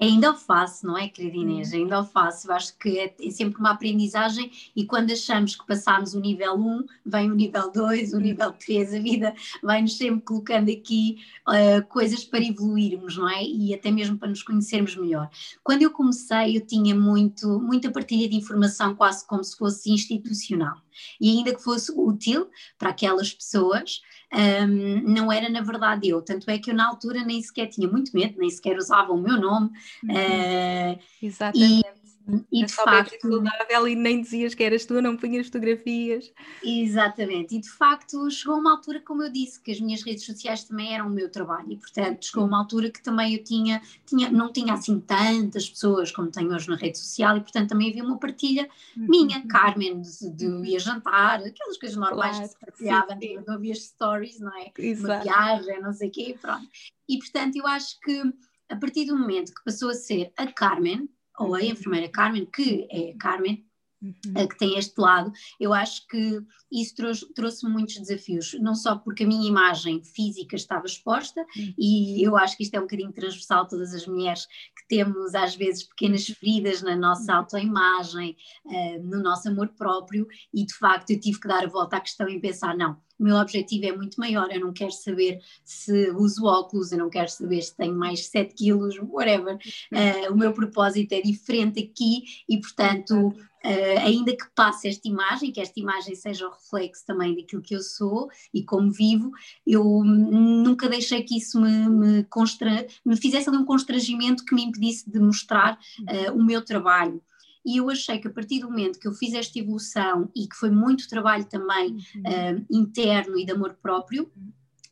Ainda 0.00 0.32
o 0.32 0.36
faço, 0.36 0.86
não 0.86 0.98
é, 0.98 1.08
querida 1.08 1.36
Inês? 1.36 1.72
Hum. 1.72 1.76
Ainda 1.76 2.00
o 2.00 2.04
faço. 2.04 2.48
Eu 2.48 2.54
acho 2.54 2.76
que 2.78 2.98
é, 2.98 3.14
é, 3.20 3.30
sempre 3.30 3.60
uma 3.60 3.70
aprendizagem 3.70 4.50
e 4.74 4.84
quando 4.84 5.12
achamos 5.12 5.54
que 5.54 5.66
passámos 5.66 6.14
o 6.14 6.20
nível 6.20 6.54
1, 6.54 6.84
vem 7.06 7.30
o 7.30 7.34
nível 7.34 7.70
2, 7.70 8.12
o 8.12 8.16
hum. 8.16 8.20
nível 8.20 8.52
3, 8.52 8.94
a 8.94 8.98
vida 8.98 9.34
vai-nos 9.62 9.96
sempre 9.96 10.20
colocando 10.22 10.70
aqui 10.70 11.18
uh, 11.48 11.86
coisas 11.88 12.24
para 12.24 12.44
evoluirmos, 12.44 13.16
não 13.16 13.28
é? 13.28 13.44
E 13.44 13.72
até 13.72 13.90
mesmo 13.90 14.18
para 14.18 14.28
nos 14.28 14.42
conhecermos 14.42 14.96
melhor. 14.96 15.30
Quando 15.62 15.82
eu 15.82 15.90
comecei, 15.90 16.56
eu 16.56 16.66
tinha 16.66 16.94
muito, 16.94 17.60
muita 17.60 17.90
partilha 17.90 18.28
de 18.28 18.36
informação, 18.36 18.94
quase 18.94 19.26
como 19.26 19.44
se 19.44 19.56
fosse 19.56 19.90
institucional. 19.90 20.83
E 21.20 21.30
ainda 21.30 21.54
que 21.54 21.62
fosse 21.62 21.92
útil 21.94 22.48
para 22.78 22.90
aquelas 22.90 23.32
pessoas, 23.32 24.00
um, 24.32 25.12
não 25.12 25.30
era 25.30 25.48
na 25.48 25.60
verdade 25.60 26.08
eu. 26.08 26.22
Tanto 26.22 26.50
é 26.50 26.58
que 26.58 26.70
eu 26.70 26.74
na 26.74 26.88
altura 26.88 27.24
nem 27.24 27.40
sequer 27.42 27.68
tinha 27.68 27.88
muito 27.88 28.12
medo, 28.14 28.38
nem 28.38 28.50
sequer 28.50 28.76
usava 28.76 29.12
o 29.12 29.20
meu 29.20 29.40
nome. 29.40 29.70
Uhum. 30.02 30.14
Uh, 30.14 30.98
Exatamente. 31.22 31.80
E, 31.80 32.03
e 32.50 32.62
é 32.62 32.66
de 32.66 32.72
facto. 32.72 33.20
saudável 33.20 33.88
e 33.88 33.94
nem 33.94 34.22
dizias 34.22 34.54
que 34.54 34.62
eras 34.62 34.86
tu, 34.86 35.00
não 35.02 35.16
punhas 35.16 35.46
fotografias. 35.46 36.32
Exatamente, 36.62 37.56
e 37.56 37.60
de 37.60 37.68
facto 37.68 38.30
chegou 38.30 38.58
uma 38.58 38.72
altura, 38.72 39.00
como 39.00 39.22
eu 39.22 39.30
disse, 39.30 39.60
que 39.60 39.70
as 39.72 39.80
minhas 39.80 40.02
redes 40.02 40.24
sociais 40.24 40.64
também 40.64 40.94
eram 40.94 41.06
o 41.06 41.10
meu 41.10 41.30
trabalho, 41.30 41.72
e 41.72 41.76
portanto 41.76 42.24
chegou 42.24 42.46
uma 42.46 42.58
altura 42.58 42.90
que 42.90 43.02
também 43.02 43.34
eu 43.34 43.44
tinha, 43.44 43.82
tinha 44.06 44.30
não 44.30 44.52
tinha 44.52 44.72
assim 44.72 44.98
tantas 45.00 45.68
pessoas 45.68 46.10
como 46.10 46.30
tenho 46.30 46.54
hoje 46.54 46.68
na 46.68 46.76
rede 46.76 46.98
social, 46.98 47.36
e 47.36 47.40
portanto 47.40 47.68
também 47.68 47.90
havia 47.90 48.04
uma 48.04 48.18
partilha 48.18 48.68
uhum. 48.96 49.06
minha, 49.08 49.46
Carmen, 49.46 50.00
de, 50.00 50.30
de 50.30 50.46
uhum. 50.46 50.64
ir 50.64 50.78
jantar, 50.78 51.40
aquelas 51.40 51.76
coisas 51.78 51.96
normais 51.96 52.36
claro, 52.36 52.48
que 52.48 52.54
se 52.54 52.58
partilhavam, 52.60 53.18
não 53.46 53.54
havia 53.54 53.74
stories, 53.74 54.40
não 54.40 54.56
é? 54.56 54.72
Exato. 54.78 55.28
Uma 55.28 55.34
viagem, 55.36 55.82
não 55.82 55.92
sei 55.92 56.08
o 56.08 56.12
quê, 56.12 56.36
pronto. 56.40 56.66
E 57.08 57.18
portanto 57.18 57.56
eu 57.56 57.66
acho 57.66 58.00
que 58.00 58.22
a 58.70 58.76
partir 58.76 59.04
do 59.04 59.16
momento 59.16 59.54
que 59.54 59.64
passou 59.64 59.90
a 59.90 59.94
ser 59.94 60.32
a 60.36 60.46
Carmen, 60.46 61.08
ou 61.38 61.54
a 61.54 61.62
enfermeira 61.62 62.08
Carmen, 62.08 62.46
que 62.46 62.86
é 62.90 63.14
Carmen, 63.14 63.64
uhum. 64.04 64.48
que 64.48 64.58
tem 64.58 64.78
este 64.78 65.00
lado, 65.00 65.32
eu 65.58 65.72
acho 65.72 66.06
que 66.06 66.40
isso 66.70 66.94
trouxe, 66.94 67.32
trouxe 67.34 67.68
muitos 67.68 67.96
desafios, 67.98 68.54
não 68.60 68.74
só 68.74 68.96
porque 68.96 69.24
a 69.24 69.26
minha 69.26 69.48
imagem 69.48 70.02
física 70.02 70.56
estava 70.56 70.86
exposta, 70.86 71.40
uhum. 71.56 71.74
e 71.78 72.26
eu 72.26 72.36
acho 72.36 72.56
que 72.56 72.64
isto 72.64 72.74
é 72.74 72.78
um 72.78 72.82
bocadinho 72.82 73.12
transversal 73.12 73.66
todas 73.66 73.94
as 73.94 74.06
mulheres 74.06 74.46
que 74.46 74.88
temos 74.88 75.34
às 75.34 75.54
vezes 75.54 75.84
pequenas 75.84 76.26
feridas 76.26 76.82
na 76.82 76.96
nossa 76.96 77.32
uhum. 77.32 77.38
autoimagem, 77.38 78.36
uh, 78.64 79.02
no 79.02 79.22
nosso 79.22 79.48
amor 79.48 79.68
próprio, 79.68 80.26
e 80.52 80.64
de 80.64 80.74
facto 80.74 81.10
eu 81.10 81.20
tive 81.20 81.40
que 81.40 81.48
dar 81.48 81.64
a 81.64 81.68
volta 81.68 81.96
à 81.96 82.00
questão 82.00 82.28
e 82.28 82.40
pensar, 82.40 82.76
não, 82.76 82.96
o 83.18 83.22
meu 83.22 83.36
objetivo 83.36 83.86
é 83.86 83.96
muito 83.96 84.18
maior, 84.18 84.50
eu 84.50 84.60
não 84.60 84.72
quero 84.72 84.90
saber 84.90 85.40
se 85.64 86.10
uso 86.10 86.44
óculos, 86.46 86.90
eu 86.90 86.98
não 86.98 87.08
quero 87.08 87.28
saber 87.28 87.62
se 87.62 87.76
tenho 87.76 87.94
mais 87.94 88.26
7 88.26 88.54
quilos, 88.54 88.98
whatever, 88.98 89.56
uh, 89.56 90.32
o 90.32 90.36
meu 90.36 90.52
propósito 90.52 91.12
é 91.12 91.20
diferente 91.20 91.80
aqui 91.80 92.24
e 92.48 92.60
portanto 92.60 93.32
Uh, 93.64 93.98
ainda 94.00 94.36
que 94.36 94.44
passe 94.54 94.88
esta 94.88 95.08
imagem, 95.08 95.50
que 95.50 95.60
esta 95.60 95.80
imagem 95.80 96.14
seja 96.14 96.46
o 96.46 96.50
reflexo 96.50 97.02
também 97.06 97.34
daquilo 97.34 97.62
que 97.62 97.74
eu 97.74 97.80
sou 97.80 98.28
e 98.52 98.62
como 98.62 98.92
vivo, 98.92 99.30
eu 99.66 99.82
nunca 100.04 100.86
deixei 100.86 101.22
que 101.22 101.38
isso 101.38 101.58
me, 101.58 101.88
me, 101.88 102.24
constra 102.24 102.86
me 103.04 103.16
fizesse 103.16 103.48
ali 103.48 103.56
um 103.56 103.64
constrangimento 103.64 104.44
que 104.44 104.54
me 104.54 104.64
impedisse 104.64 105.10
de 105.10 105.18
mostrar 105.18 105.78
uh, 106.00 106.38
o 106.38 106.44
meu 106.44 106.62
trabalho. 106.62 107.22
E 107.64 107.78
eu 107.78 107.88
achei 107.88 108.18
que 108.18 108.28
a 108.28 108.30
partir 108.30 108.60
do 108.60 108.68
momento 108.68 108.98
que 108.98 109.08
eu 109.08 109.14
fiz 109.14 109.32
esta 109.32 109.58
evolução 109.58 110.30
e 110.36 110.46
que 110.46 110.54
foi 110.54 110.70
muito 110.70 111.08
trabalho 111.08 111.46
também 111.46 111.96
uh, 111.96 112.66
interno 112.70 113.38
e 113.38 113.46
de 113.46 113.52
amor 113.52 113.78
próprio, 113.80 114.30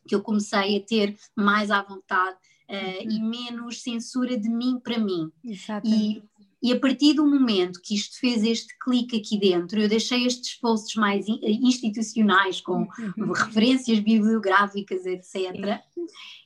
que 0.07 0.15
eu 0.15 0.21
comecei 0.21 0.77
a 0.77 0.81
ter 0.81 1.15
mais 1.35 1.69
à 1.69 1.81
vontade 1.83 2.37
uh, 2.69 2.73
uhum. 2.73 3.11
e 3.11 3.21
menos 3.21 3.81
censura 3.81 4.37
de 4.37 4.49
mim 4.49 4.79
para 4.83 4.97
mim. 4.97 5.31
Exatamente. 5.43 6.23
E, 6.63 6.71
a 6.71 6.79
partir 6.79 7.13
do 7.13 7.27
momento 7.27 7.81
que 7.83 7.93
isto 7.93 8.17
fez 8.17 8.41
este 8.41 8.73
clique 8.79 9.17
aqui 9.17 9.37
dentro, 9.37 9.81
eu 9.81 9.89
deixei 9.89 10.25
estes 10.25 10.55
posts 10.55 10.95
mais 10.95 11.25
institucionais, 11.27 12.61
com 12.61 12.87
uhum. 13.17 13.33
referências 13.33 13.99
bibliográficas, 13.99 15.05
etc 15.05 15.83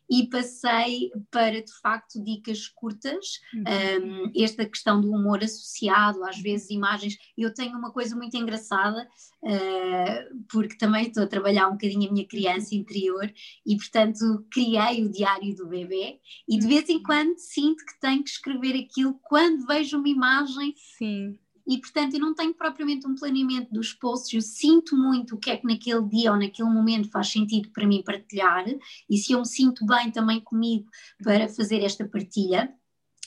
e 0.10 0.28
passei 0.30 1.12
para 1.30 1.62
de 1.62 1.74
facto 1.82 2.24
dicas 2.24 2.68
curtas, 2.68 3.40
uhum. 3.54 4.26
um, 4.26 4.32
esta 4.36 4.66
questão 4.66 5.02
do 5.02 5.12
humor 5.12 5.44
associado, 5.44 6.24
às 6.24 6.40
vezes 6.40 6.70
imagens. 6.70 7.18
Eu 7.38 7.54
tenho 7.54 7.78
uma 7.78 7.92
coisa 7.92 8.16
muito 8.16 8.36
engraçada, 8.38 9.08
uh, 9.44 10.46
porque 10.50 10.78
também 10.78 11.08
estou 11.08 11.24
a 11.24 11.28
trabalhar 11.28 11.68
um 11.68 11.74
bocadinho 11.74 12.10
a 12.10 12.14
minha 12.14 12.28
criança 12.28 12.76
interior 12.76 13.32
e, 13.66 13.76
portanto, 13.76 14.46
criei 14.52 15.04
o 15.04 15.12
diário 15.12 15.56
do 15.56 15.68
bebê 15.68 16.20
e 16.48 16.58
de 16.58 16.68
vez 16.68 16.88
em 16.90 16.98
uhum. 16.98 17.04
quando 17.04 17.38
sinto 17.38 17.86
que 17.86 18.00
tenho 18.00 18.24
que 18.24 18.30
escrever 18.30 18.76
aquilo 18.80 19.20
quando 19.24 19.66
vejo 19.68 19.98
uma 19.98 20.10
imagem. 20.10 20.74
Sim 20.98 21.38
e 21.68 21.80
portanto 21.80 22.14
eu 22.14 22.20
não 22.20 22.34
tenho 22.34 22.54
propriamente 22.54 23.06
um 23.06 23.16
planeamento 23.16 23.74
dos 23.74 23.94
posts, 23.94 24.34
eu 24.34 24.42
sinto 24.42 24.96
muito 24.96 25.36
o 25.36 25.38
que 25.38 25.52
é 25.52 25.58
que 25.58 25.68
naquele 25.68 26.08
dia 26.08 26.32
ou 26.32 26.38
naquele 26.38 26.70
momento 26.70 27.10
faz 27.10 27.30
sentido 27.30 27.70
para 27.72 27.86
mim 27.86 28.04
partilhar 28.04 28.66
e 29.10 29.18
se 29.18 29.34
eu 29.34 29.40
me 29.40 29.48
sinto 29.48 29.86
bem 29.86 30.10
também 30.10 30.40
comigo 30.40 30.90
para 31.22 31.50
fazer 31.50 31.84
esta 31.84 32.08
partilha. 32.08 32.74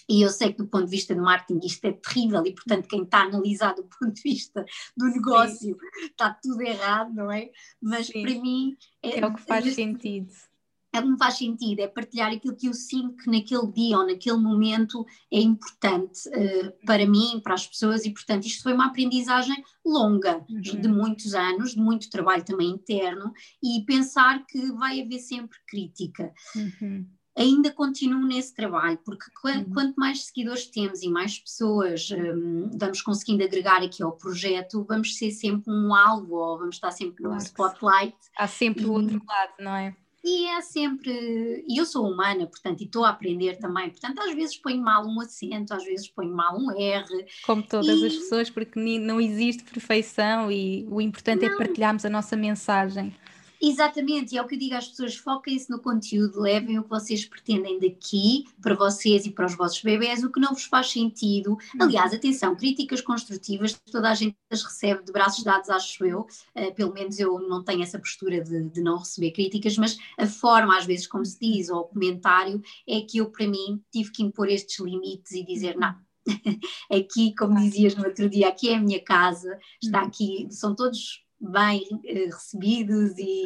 E 0.08 0.22
eu 0.22 0.28
sei 0.28 0.52
que 0.52 0.58
do 0.58 0.66
ponto 0.66 0.86
de 0.86 0.90
vista 0.90 1.14
de 1.14 1.20
marketing 1.20 1.64
isto 1.64 1.84
é 1.84 1.92
terrível 1.92 2.44
e, 2.44 2.52
portanto, 2.52 2.88
quem 2.88 3.04
está 3.04 3.20
analisado 3.20 3.80
do 3.80 3.88
ponto 3.88 4.12
de 4.12 4.22
vista 4.22 4.64
do 4.96 5.06
negócio 5.06 5.56
Sim. 5.78 6.06
está 6.06 6.34
tudo 6.34 6.60
errado, 6.62 7.14
não 7.14 7.30
é? 7.30 7.48
Mas 7.80 8.08
Sim. 8.08 8.22
para 8.22 8.32
mim 8.32 8.76
é, 9.04 9.20
é 9.20 9.26
o 9.26 9.32
que 9.32 9.42
faz 9.42 9.64
este, 9.64 9.76
sentido 9.76 10.32
é 10.92 11.00
me 11.00 11.16
faz 11.16 11.34
sentido, 11.38 11.80
é 11.80 11.86
partilhar 11.86 12.32
aquilo 12.32 12.56
que 12.56 12.66
eu 12.66 12.74
sinto 12.74 13.16
que 13.16 13.30
naquele 13.30 13.70
dia 13.72 13.98
ou 13.98 14.06
naquele 14.06 14.38
momento 14.38 15.06
é 15.32 15.40
importante 15.40 16.28
uh, 16.28 16.86
para 16.86 17.06
mim, 17.06 17.40
para 17.42 17.54
as 17.54 17.66
pessoas, 17.66 18.04
e 18.04 18.10
portanto 18.10 18.46
isto 18.46 18.62
foi 18.62 18.72
uma 18.72 18.86
aprendizagem 18.86 19.62
longa, 19.84 20.44
uhum. 20.48 20.60
de 20.60 20.88
muitos 20.88 21.34
anos, 21.34 21.72
de 21.72 21.80
muito 21.80 22.10
trabalho 22.10 22.44
também 22.44 22.70
interno, 22.70 23.32
e 23.62 23.84
pensar 23.84 24.44
que 24.46 24.72
vai 24.72 25.00
haver 25.00 25.20
sempre 25.20 25.58
crítica. 25.66 26.32
Uhum. 26.56 27.06
Ainda 27.36 27.70
continuo 27.70 28.26
nesse 28.26 28.52
trabalho, 28.52 28.98
porque 29.04 29.26
uhum. 29.44 29.72
quanto 29.72 29.94
mais 29.94 30.24
seguidores 30.24 30.66
temos 30.66 31.02
e 31.02 31.08
mais 31.08 31.38
pessoas 31.38 32.10
um, 32.10 32.68
vamos 32.76 33.00
conseguindo 33.00 33.44
agregar 33.44 33.82
aqui 33.82 34.02
ao 34.02 34.12
projeto, 34.12 34.84
vamos 34.86 35.16
ser 35.16 35.30
sempre 35.30 35.72
um 35.72 35.94
alvo, 35.94 36.34
ou 36.34 36.58
vamos 36.58 36.74
estar 36.74 36.90
sempre 36.90 37.22
no 37.22 37.36
spotlight. 37.36 38.16
Há 38.36 38.48
sempre 38.48 38.84
o 38.84 38.92
outro 38.92 39.22
lado, 39.26 39.52
não 39.60 39.76
é? 39.76 39.96
E 40.22 40.46
é 40.46 40.60
sempre. 40.60 41.64
E 41.66 41.78
eu 41.78 41.86
sou 41.86 42.06
humana, 42.06 42.46
portanto, 42.46 42.82
e 42.82 42.84
estou 42.84 43.04
a 43.04 43.10
aprender 43.10 43.56
também. 43.58 43.88
Portanto, 43.88 44.20
às 44.20 44.34
vezes 44.34 44.56
ponho 44.56 44.82
mal 44.82 45.06
um 45.06 45.20
acento, 45.20 45.72
às 45.72 45.84
vezes 45.84 46.08
ponho 46.08 46.34
mal 46.34 46.58
um 46.58 46.70
R. 46.70 47.26
Como 47.46 47.62
todas 47.62 48.00
e... 48.00 48.06
as 48.06 48.14
pessoas, 48.14 48.50
porque 48.50 48.78
não 48.78 49.20
existe 49.20 49.62
perfeição 49.64 50.52
e 50.52 50.86
o 50.90 51.00
importante 51.00 51.44
é 51.44 51.48
não. 51.48 51.54
é 51.54 51.58
partilharmos 51.58 52.04
a 52.04 52.10
nossa 52.10 52.36
mensagem. 52.36 53.14
Exatamente, 53.62 54.34
e 54.34 54.38
é 54.38 54.42
o 54.42 54.46
que 54.46 54.54
eu 54.54 54.58
digo 54.58 54.74
às 54.74 54.88
pessoas: 54.88 55.16
foquem-se 55.16 55.68
no 55.68 55.80
conteúdo, 55.80 56.40
levem 56.40 56.78
o 56.78 56.82
que 56.82 56.88
vocês 56.88 57.26
pretendem 57.26 57.78
daqui 57.78 58.44
para 58.60 58.74
vocês 58.74 59.26
e 59.26 59.30
para 59.30 59.44
os 59.44 59.54
vossos 59.54 59.82
bebés, 59.82 60.24
o 60.24 60.32
que 60.32 60.40
não 60.40 60.54
vos 60.54 60.64
faz 60.64 60.90
sentido. 60.90 61.50
Uhum. 61.50 61.82
Aliás, 61.82 62.14
atenção, 62.14 62.56
críticas 62.56 63.02
construtivas, 63.02 63.78
toda 63.92 64.10
a 64.10 64.14
gente 64.14 64.34
as 64.50 64.62
recebe 64.64 65.04
de 65.04 65.12
braços 65.12 65.44
dados, 65.44 65.68
acho 65.68 66.04
eu, 66.04 66.20
uh, 66.20 66.74
pelo 66.74 66.92
menos 66.92 67.18
eu 67.20 67.38
não 67.38 67.62
tenho 67.62 67.82
essa 67.82 67.98
postura 67.98 68.42
de, 68.42 68.68
de, 68.70 68.80
não 68.80 68.98
receber 68.98 69.30
críticas, 69.30 69.76
mas 69.76 69.98
a 70.18 70.26
forma, 70.26 70.76
às 70.76 70.86
vezes, 70.86 71.06
como 71.06 71.24
se 71.24 71.38
diz, 71.38 71.68
ou 71.68 71.80
o 71.80 71.84
comentário, 71.84 72.62
é 72.88 73.00
que 73.02 73.18
eu, 73.18 73.30
para 73.30 73.46
mim, 73.46 73.80
tive 73.92 74.10
que 74.10 74.22
impor 74.22 74.48
estes 74.48 74.80
limites 74.80 75.32
e 75.32 75.44
dizer: 75.44 75.76
não, 75.76 75.94
aqui, 76.90 77.34
como 77.36 77.60
dizias 77.60 77.94
no 77.94 78.06
outro 78.06 78.28
dia, 78.28 78.48
aqui 78.48 78.70
é 78.70 78.76
a 78.76 78.80
minha 78.80 79.02
casa, 79.04 79.58
está 79.82 80.00
uhum. 80.00 80.06
aqui, 80.06 80.48
são 80.50 80.74
todos 80.74 81.22
bem 81.40 81.82
uh, 81.90 82.26
recebidos 82.26 83.14
e, 83.16 83.44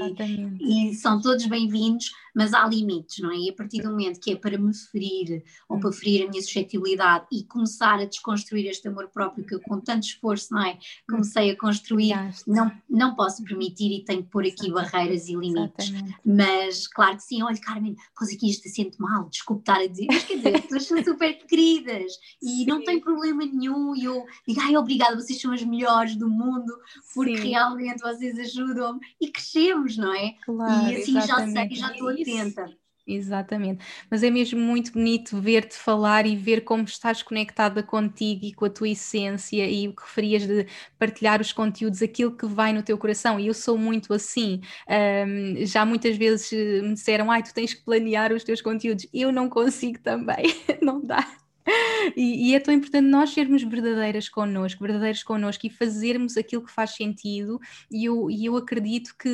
e, 0.61 0.95
são 0.95 1.21
todos 1.21 1.47
bem-vindos, 1.47 2.11
mas 2.35 2.53
há 2.53 2.67
limites, 2.67 3.23
não 3.23 3.31
é? 3.31 3.37
E 3.37 3.51
a 3.51 3.53
partir 3.53 3.83
do 3.83 3.91
momento 3.91 4.19
que 4.19 4.33
é 4.33 4.37
para 4.37 4.59
me 4.59 4.75
ferir 4.75 5.45
ou 5.69 5.79
para 5.79 5.91
hum. 5.91 5.93
ferir 5.93 6.27
a 6.27 6.31
minha 6.31 6.43
suscetibilidade 6.43 7.27
e 7.31 7.45
começar 7.45 8.01
a 8.01 8.05
desconstruir 8.05 8.67
este 8.67 8.89
amor 8.89 9.09
próprio 9.09 9.47
que 9.47 9.55
eu 9.55 9.61
com 9.61 9.81
tanto 9.81 10.03
esforço, 10.03 10.53
não 10.53 10.65
é? 10.65 10.77
Comecei 11.09 11.51
a 11.51 11.57
construir, 11.57 12.15
não, 12.49 12.73
não 12.91 13.15
posso 13.15 13.45
permitir 13.45 13.93
e 13.93 14.05
tenho 14.05 14.25
que 14.25 14.31
pôr 14.31 14.45
aqui 14.45 14.73
barreiras 14.73 15.29
e 15.29 15.37
limites. 15.37 15.89
Exatamente. 15.89 16.19
Mas 16.27 16.89
claro 16.89 17.17
que 17.17 17.23
sim, 17.23 17.43
olha 17.43 17.61
Carmen, 17.61 17.95
pôs 18.19 18.33
aqui 18.33 18.51
isto 18.51 18.69
sente 18.69 19.01
mal, 19.01 19.29
desculpe 19.29 19.63
estar 19.63 19.81
a 19.81 19.87
dizer, 19.87 20.07
mas 20.11 20.25
quer 20.25 20.37
dizer, 20.39 20.57
as 20.57 20.63
pessoas 20.67 20.87
são 20.87 21.05
super 21.05 21.33
queridas 21.47 22.13
e 22.43 22.49
sim. 22.49 22.67
não 22.67 22.83
tem 22.83 22.99
problema 22.99 23.47
nenhum 23.47 23.95
e 23.95 24.05
eu 24.05 24.25
digo, 24.49 24.61
ai 24.61 24.77
obrigada, 24.77 25.15
vocês 25.15 25.41
são 25.41 25.53
as 25.53 25.63
melhores 25.63 26.17
do 26.17 26.29
mundo, 26.29 26.77
porque 27.15 27.37
sim. 27.37 27.51
realmente 27.51 27.84
vocês 28.03 28.39
ajudam-me 28.39 29.01
e 29.21 29.31
crescemos, 29.31 29.97
não 29.97 30.15
é? 30.15 30.35
Claro, 30.45 30.89
e 30.89 30.97
assim 30.97 31.21
já 31.21 31.47
sei, 31.47 31.69
já 31.75 31.91
estou 31.91 32.09
atenta. 32.09 32.67
Exatamente, 33.07 33.85
mas 34.11 34.23
é 34.23 34.31
mesmo 34.31 34.59
muito 34.59 34.93
bonito 34.93 35.39
ver-te 35.39 35.75
falar 35.77 36.25
e 36.27 36.35
ver 36.35 36.63
como 36.63 36.85
estás 36.85 37.23
conectada 37.23 37.83
contigo 37.83 38.47
e 38.47 38.55
com 38.55 38.65
a 38.65 38.71
tua 38.71 38.89
essência 38.89 39.69
e 39.69 39.87
o 39.89 39.95
que 39.95 40.03
referias 40.03 40.47
de 40.47 40.67
partilhar 40.99 41.39
os 41.39 41.53
conteúdos, 41.53 42.01
aquilo 42.01 42.35
que 42.35 42.47
vai 42.47 42.73
no 42.73 42.83
teu 42.83 42.97
coração. 42.97 43.39
E 43.39 43.47
eu 43.47 43.53
sou 43.53 43.77
muito 43.77 44.15
assim. 44.15 44.63
Um, 44.89 45.67
já 45.67 45.85
muitas 45.85 46.17
vezes 46.17 46.51
me 46.83 46.95
disseram, 46.95 47.31
ai, 47.31 47.43
tu 47.43 47.53
tens 47.53 47.75
que 47.75 47.85
planear 47.85 48.33
os 48.33 48.43
teus 48.43 48.63
conteúdos. 48.63 49.07
Eu 49.13 49.31
não 49.31 49.51
consigo 49.51 49.99
também, 49.99 50.45
não 50.81 51.03
dá. 51.05 51.44
E, 52.17 52.51
e, 52.51 52.55
é 52.55 52.61
tão 52.61 52.73
importante 52.75 53.09
nós 53.09 53.31
sermos 53.31 53.63
verdadeiras 53.63 54.29
connosco, 54.29 54.83
verdadeiros 54.83 55.23
connosco 55.23 55.67
e 55.67 55.71
fazermos 55.71 56.37
aquilo 56.37 56.63
que 56.63 56.71
faz 56.71 56.91
sentido. 56.91 57.59
E 57.91 58.05
eu, 58.05 58.31
e 58.31 58.45
eu 58.45 58.57
acredito 58.57 59.15
que 59.19 59.29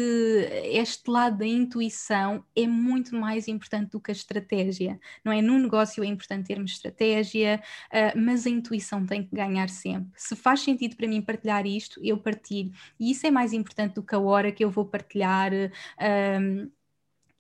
este 0.65 1.11
lado 1.11 1.39
da 1.39 1.47
intuição 1.47 2.45
é 2.55 2.67
muito 2.67 3.15
mais 3.17 3.49
importante 3.49 3.91
do 3.91 4.01
que 4.01 4.11
a 4.11 4.15
estratégia, 4.15 5.01
não 5.25 5.33
é? 5.33 5.43
Num 5.43 5.59
negócio 5.59 6.03
é 6.05 6.07
importante 6.07 6.47
termos 6.47 6.73
estratégia, 6.73 7.61
uh, 7.93 8.19
mas 8.19 8.47
a 8.47 8.51
intuição 8.51 9.05
tem 9.05 9.25
que 9.25 9.35
ganhar 9.35 9.69
sempre. 9.69 10.13
Se 10.17 10.37
faz 10.37 10.61
sentido 10.61 10.97
para 10.97 11.09
mim 11.09 11.21
partilhar 11.21 11.67
isto, 11.67 12.01
eu 12.03 12.19
partilho. 12.19 12.73
E 12.99 13.11
isso 13.11 13.27
é 13.27 13.31
mais 13.31 13.53
importante 13.53 13.95
do 13.95 14.03
que 14.03 14.15
a 14.15 14.19
hora 14.19 14.53
que 14.53 14.65
eu 14.65 14.71
vou 14.71 14.85
partilhar. 14.85 15.53
Uh, 15.53 16.71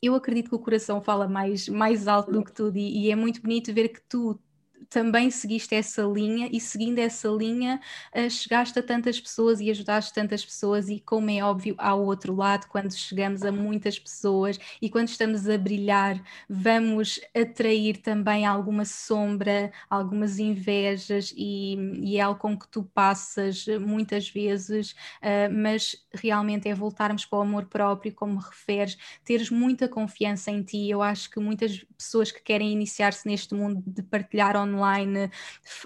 eu 0.03 0.15
acredito 0.15 0.49
que 0.49 0.55
o 0.55 0.59
coração 0.59 1.01
fala 1.03 1.29
mais, 1.29 1.69
mais 1.69 2.09
alto 2.09 2.33
do 2.33 2.43
que 2.43 2.53
tudo 2.53 2.77
e, 2.79 3.07
e 3.07 3.11
é 3.11 3.17
muito 3.17 3.43
bonito 3.43 3.73
ver 3.73 3.89
que 3.89 4.01
tu 4.09 4.41
também 4.89 5.31
seguiste 5.31 5.75
essa 5.75 6.03
linha 6.03 6.49
e 6.51 6.61
seguindo 6.61 6.99
essa 6.99 7.29
linha 7.29 7.81
uh, 8.15 8.31
chegaste 8.31 8.79
a 8.79 8.83
tantas 8.83 9.21
pessoas 9.21 9.61
e 9.61 9.71
ajudaste 9.71 10.13
tantas 10.13 10.45
pessoas 10.45 10.89
e 10.89 11.01
como 11.01 11.31
é 11.31 11.43
óbvio 11.43 11.75
ao 11.79 12.05
outro 12.05 12.35
lado 12.35 12.67
quando 12.69 12.93
chegamos 12.93 13.43
a 13.43 13.53
muitas 13.53 13.99
pessoas 13.99 14.59
e 14.81 14.89
quando 14.89 15.09
estamos 15.09 15.49
a 15.49 15.59
brilhar 15.59 16.21
vamos 16.49 17.21
atrair 17.35 17.99
também 17.99 18.47
alguma 18.47 18.85
sombra, 18.85 19.73
algumas 19.89 20.39
invejas 20.39 21.33
e, 21.37 21.77
e 22.03 22.17
é 22.17 22.21
algo 22.21 22.41
com 22.41 22.59
que 22.59 22.69
tu 22.69 22.85
passas 22.95 23.67
muitas 23.81 24.29
vezes, 24.29 24.93
uh, 25.23 25.53
mas 25.53 25.97
realmente 26.13 26.69
é 26.69 26.75
voltarmos 26.75 27.25
para 27.25 27.39
o 27.39 27.43
amor 27.43 27.67
próprio, 27.67 28.13
como 28.15 28.39
referes, 28.39 28.97
teres 29.25 29.51
muita 29.51 29.89
confiança 29.89 30.51
em 30.51 30.63
ti. 30.63 30.89
Eu 30.89 31.03
acho 31.03 31.31
que 31.31 31.39
muitas 31.39 31.85
pessoas 31.97 32.33
que 32.33 32.43
querem 32.43 32.73
iniciar-se 32.73 33.27
neste 33.27 33.55
mundo 33.55 33.83
de 33.87 34.03
partilhar 34.03 34.57
online 34.57 34.70
online 34.75 35.31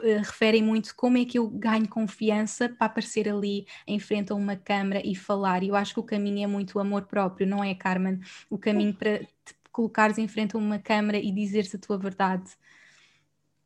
eh, 0.03 0.19
referem 0.19 0.63
muito 0.63 0.95
como 0.95 1.19
é 1.19 1.25
que 1.25 1.39
eu 1.39 1.49
ganho 1.49 1.89
confiança 1.89 2.69
para 2.69 2.87
aparecer 2.87 3.29
ali 3.29 3.67
em 3.87 3.99
frente 3.99 4.33
a 4.33 4.35
uma 4.35 4.57
câmara 4.57 5.01
e 5.05 5.15
falar. 5.15 5.63
E 5.63 5.69
eu 5.69 5.77
acho 5.77 5.95
que 5.95 6.01
o 6.01 6.05
caminho 6.05 6.45
é 6.45 6.47
muito 6.47 6.77
o 6.77 6.81
amor 6.81 7.03
próprio, 7.03 7.47
não 7.47 7.63
é, 7.63 7.75
Carmen? 7.75 8.21
O 8.49 8.59
caminho 8.59 8.95
para 8.95 9.21
te 9.21 9.55
colocares 9.73 10.19
em 10.19 10.29
frente 10.29 10.55
a 10.55 10.59
uma 10.59 10.79
câmara 10.79 11.19
e 11.19 11.33
dizeres 11.33 11.75
a 11.75 11.79
tua 11.79 11.99
verdade. 11.99 12.51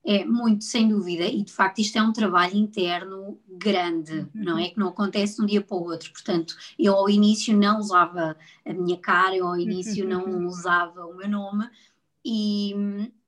É, 0.04 0.24
muito, 0.24 0.64
sem 0.64 0.88
dúvida, 0.88 1.26
e 1.26 1.42
de 1.42 1.52
facto 1.52 1.80
isto 1.80 1.98
é 1.98 2.02
um 2.02 2.14
trabalho 2.14 2.56
interno 2.56 3.38
grande, 3.46 4.20
uhum. 4.20 4.28
não 4.32 4.58
é? 4.58 4.70
Que 4.70 4.78
não 4.78 4.88
acontece 4.88 5.36
de 5.36 5.42
um 5.42 5.46
dia 5.46 5.60
para 5.60 5.76
o 5.76 5.82
outro. 5.82 6.10
Portanto, 6.12 6.56
eu 6.78 6.94
ao 6.94 7.10
início 7.10 7.54
não 7.54 7.78
usava 7.78 8.34
a 8.64 8.72
minha 8.72 8.96
cara, 8.96 9.36
eu 9.36 9.46
ao 9.46 9.58
início 9.58 10.08
não 10.08 10.24
uhum. 10.24 10.46
usava 10.46 11.04
o 11.04 11.14
meu 11.14 11.28
nome, 11.28 11.68
e, 12.24 12.72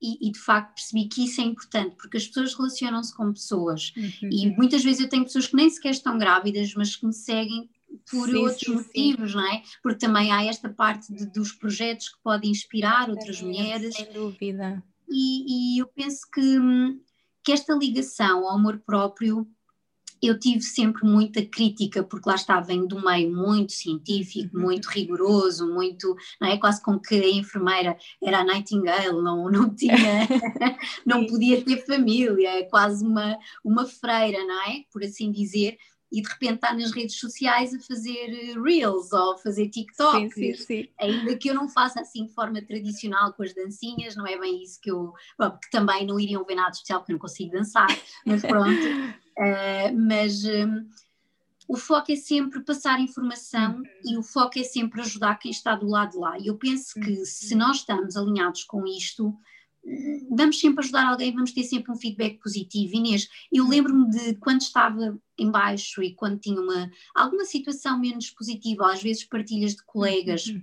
e, 0.01 0.29
e, 0.29 0.33
de 0.33 0.39
facto 0.39 0.75
percebi 0.75 1.09
que 1.09 1.25
isso 1.25 1.41
é 1.41 1.45
importante, 1.45 1.97
porque 1.97 2.17
as 2.17 2.27
pessoas 2.27 2.55
relacionam-se 2.55 3.15
com 3.15 3.33
pessoas 3.33 3.93
uhum. 3.97 4.29
e 4.31 4.51
muitas 4.57 4.83
vezes 4.83 5.01
eu 5.01 5.09
tenho 5.09 5.25
pessoas 5.25 5.47
que 5.47 5.57
nem 5.57 5.71
sequer 5.71 5.91
estão 5.91 6.19
grávidas, 6.19 6.75
mas 6.75 6.97
que 6.97 7.07
me 7.07 7.13
seguem 7.13 7.71
por 8.11 8.29
sim, 8.29 8.37
outros 8.37 8.61
sim, 8.61 8.75
motivos, 8.75 9.31
sim. 9.31 9.37
não 9.37 9.53
é? 9.53 9.63
Porque 9.83 9.99
também 9.99 10.33
há 10.33 10.45
esta 10.45 10.69
parte 10.69 11.13
de, 11.13 11.27
dos 11.27 11.53
projetos 11.53 12.09
que 12.09 12.19
podem 12.23 12.51
inspirar 12.51 13.09
outras 13.11 13.41
mulheres. 13.41 13.95
Sem 13.95 14.13
dúvida. 14.13 14.83
E, 15.09 15.77
e 15.77 15.79
eu 15.79 15.87
penso 15.87 16.21
que, 16.33 16.59
que 17.43 17.53
esta 17.53 17.75
ligação 17.75 18.47
ao 18.47 18.55
amor 18.55 18.79
próprio 18.79 19.47
eu 20.23 20.39
tive 20.39 20.63
sempre 20.63 21.07
muita 21.09 21.45
crítica, 21.45 22.03
porque 22.03 22.29
lá 22.29 22.35
estava 22.35 22.67
vem 22.67 22.87
do 22.87 23.03
meio 23.03 23.35
muito 23.35 23.73
científico, 23.73 24.57
uhum. 24.57 24.65
muito 24.65 24.87
rigoroso, 24.87 25.67
muito, 25.67 26.15
não 26.41 26.49
é? 26.49 26.59
Quase 26.59 26.83
como 26.83 27.01
que 27.01 27.15
a 27.15 27.29
enfermeira 27.29 27.97
era 28.23 28.41
a 28.41 28.45
Nightingale, 28.45 29.23
não, 29.23 29.49
não 29.51 29.75
tinha, 29.75 29.97
não 31.07 31.27
podia 31.27 31.65
ter 31.65 31.85
família, 31.87 32.59
é 32.59 32.63
quase 32.65 33.05
uma, 33.05 33.39
uma 33.65 33.87
freira, 33.87 34.45
não 34.45 34.63
é? 34.69 34.85
Por 34.93 35.03
assim 35.03 35.31
dizer, 35.33 35.77
e 36.13 36.21
de 36.21 36.29
repente 36.29 36.55
está 36.55 36.73
nas 36.73 36.91
redes 36.91 37.19
sociais 37.19 37.75
a 37.75 37.79
fazer 37.81 38.59
reels 38.61 39.13
ou 39.13 39.35
a 39.35 39.39
fazer 39.39 39.69
TikTok. 39.69 40.33
Sim, 40.33 40.55
sim, 40.55 40.55
sim. 40.55 40.89
Ainda 40.99 41.37
que 41.37 41.49
eu 41.49 41.55
não 41.55 41.69
faça 41.69 42.01
assim 42.01 42.27
de 42.27 42.33
forma 42.33 42.61
tradicional 42.63 43.33
com 43.33 43.43
as 43.43 43.55
dancinhas, 43.55 44.17
não 44.17 44.27
é 44.27 44.39
bem 44.39 44.63
isso 44.63 44.81
que 44.81 44.91
eu. 44.91 45.15
Bom, 45.39 45.51
porque 45.51 45.71
também 45.71 46.07
não 46.07 46.19
iriam 46.19 46.45
ver 46.45 46.57
nada 46.57 46.71
especial 46.71 47.01
porque 47.01 47.13
eu 47.13 47.15
não 47.15 47.21
consigo 47.21 47.53
dançar, 47.53 47.89
mas 48.27 48.43
pronto. 48.43 48.69
uh, 48.69 49.97
mas. 49.97 50.45
Um, 50.45 50.89
o 51.69 51.77
foco 51.77 52.11
é 52.11 52.17
sempre 52.17 52.59
passar 52.65 52.99
informação 52.99 53.77
uhum. 53.77 53.85
e 54.05 54.19
o 54.19 54.25
foco 54.25 54.59
é 54.59 54.65
sempre 54.65 55.03
ajudar 55.03 55.39
quem 55.39 55.53
está 55.53 55.77
do 55.77 55.87
lado 55.87 56.11
de 56.11 56.19
lá. 56.19 56.37
E 56.37 56.49
eu 56.49 56.57
penso 56.57 56.99
que 56.99 57.13
uhum. 57.13 57.25
se 57.25 57.55
nós 57.55 57.77
estamos 57.77 58.17
alinhados 58.17 58.65
com 58.65 58.85
isto, 58.85 59.33
vamos 60.31 60.61
sempre 60.61 60.85
ajudar 60.85 61.07
alguém, 61.07 61.35
vamos 61.35 61.53
ter 61.53 61.65
sempre 61.65 61.93
um 61.93 61.97
feedback 61.97 62.39
positivo. 62.39 62.95
Inês, 62.95 63.29
eu 63.53 63.65
uhum. 63.65 63.71
lembro-me 63.71 64.11
de 64.11 64.35
quando 64.35 64.61
estava 64.61 65.19
em 65.39 65.51
baixo 65.51 66.03
e 66.03 66.15
quando 66.15 66.39
tinha 66.39 66.61
uma, 66.61 66.91
alguma 67.15 67.45
situação 67.45 67.99
menos 67.99 68.31
positiva, 68.31 68.93
às 68.93 69.03
vezes 69.03 69.25
partilhas 69.25 69.75
de 69.75 69.83
colegas 69.85 70.47
uhum. 70.47 70.63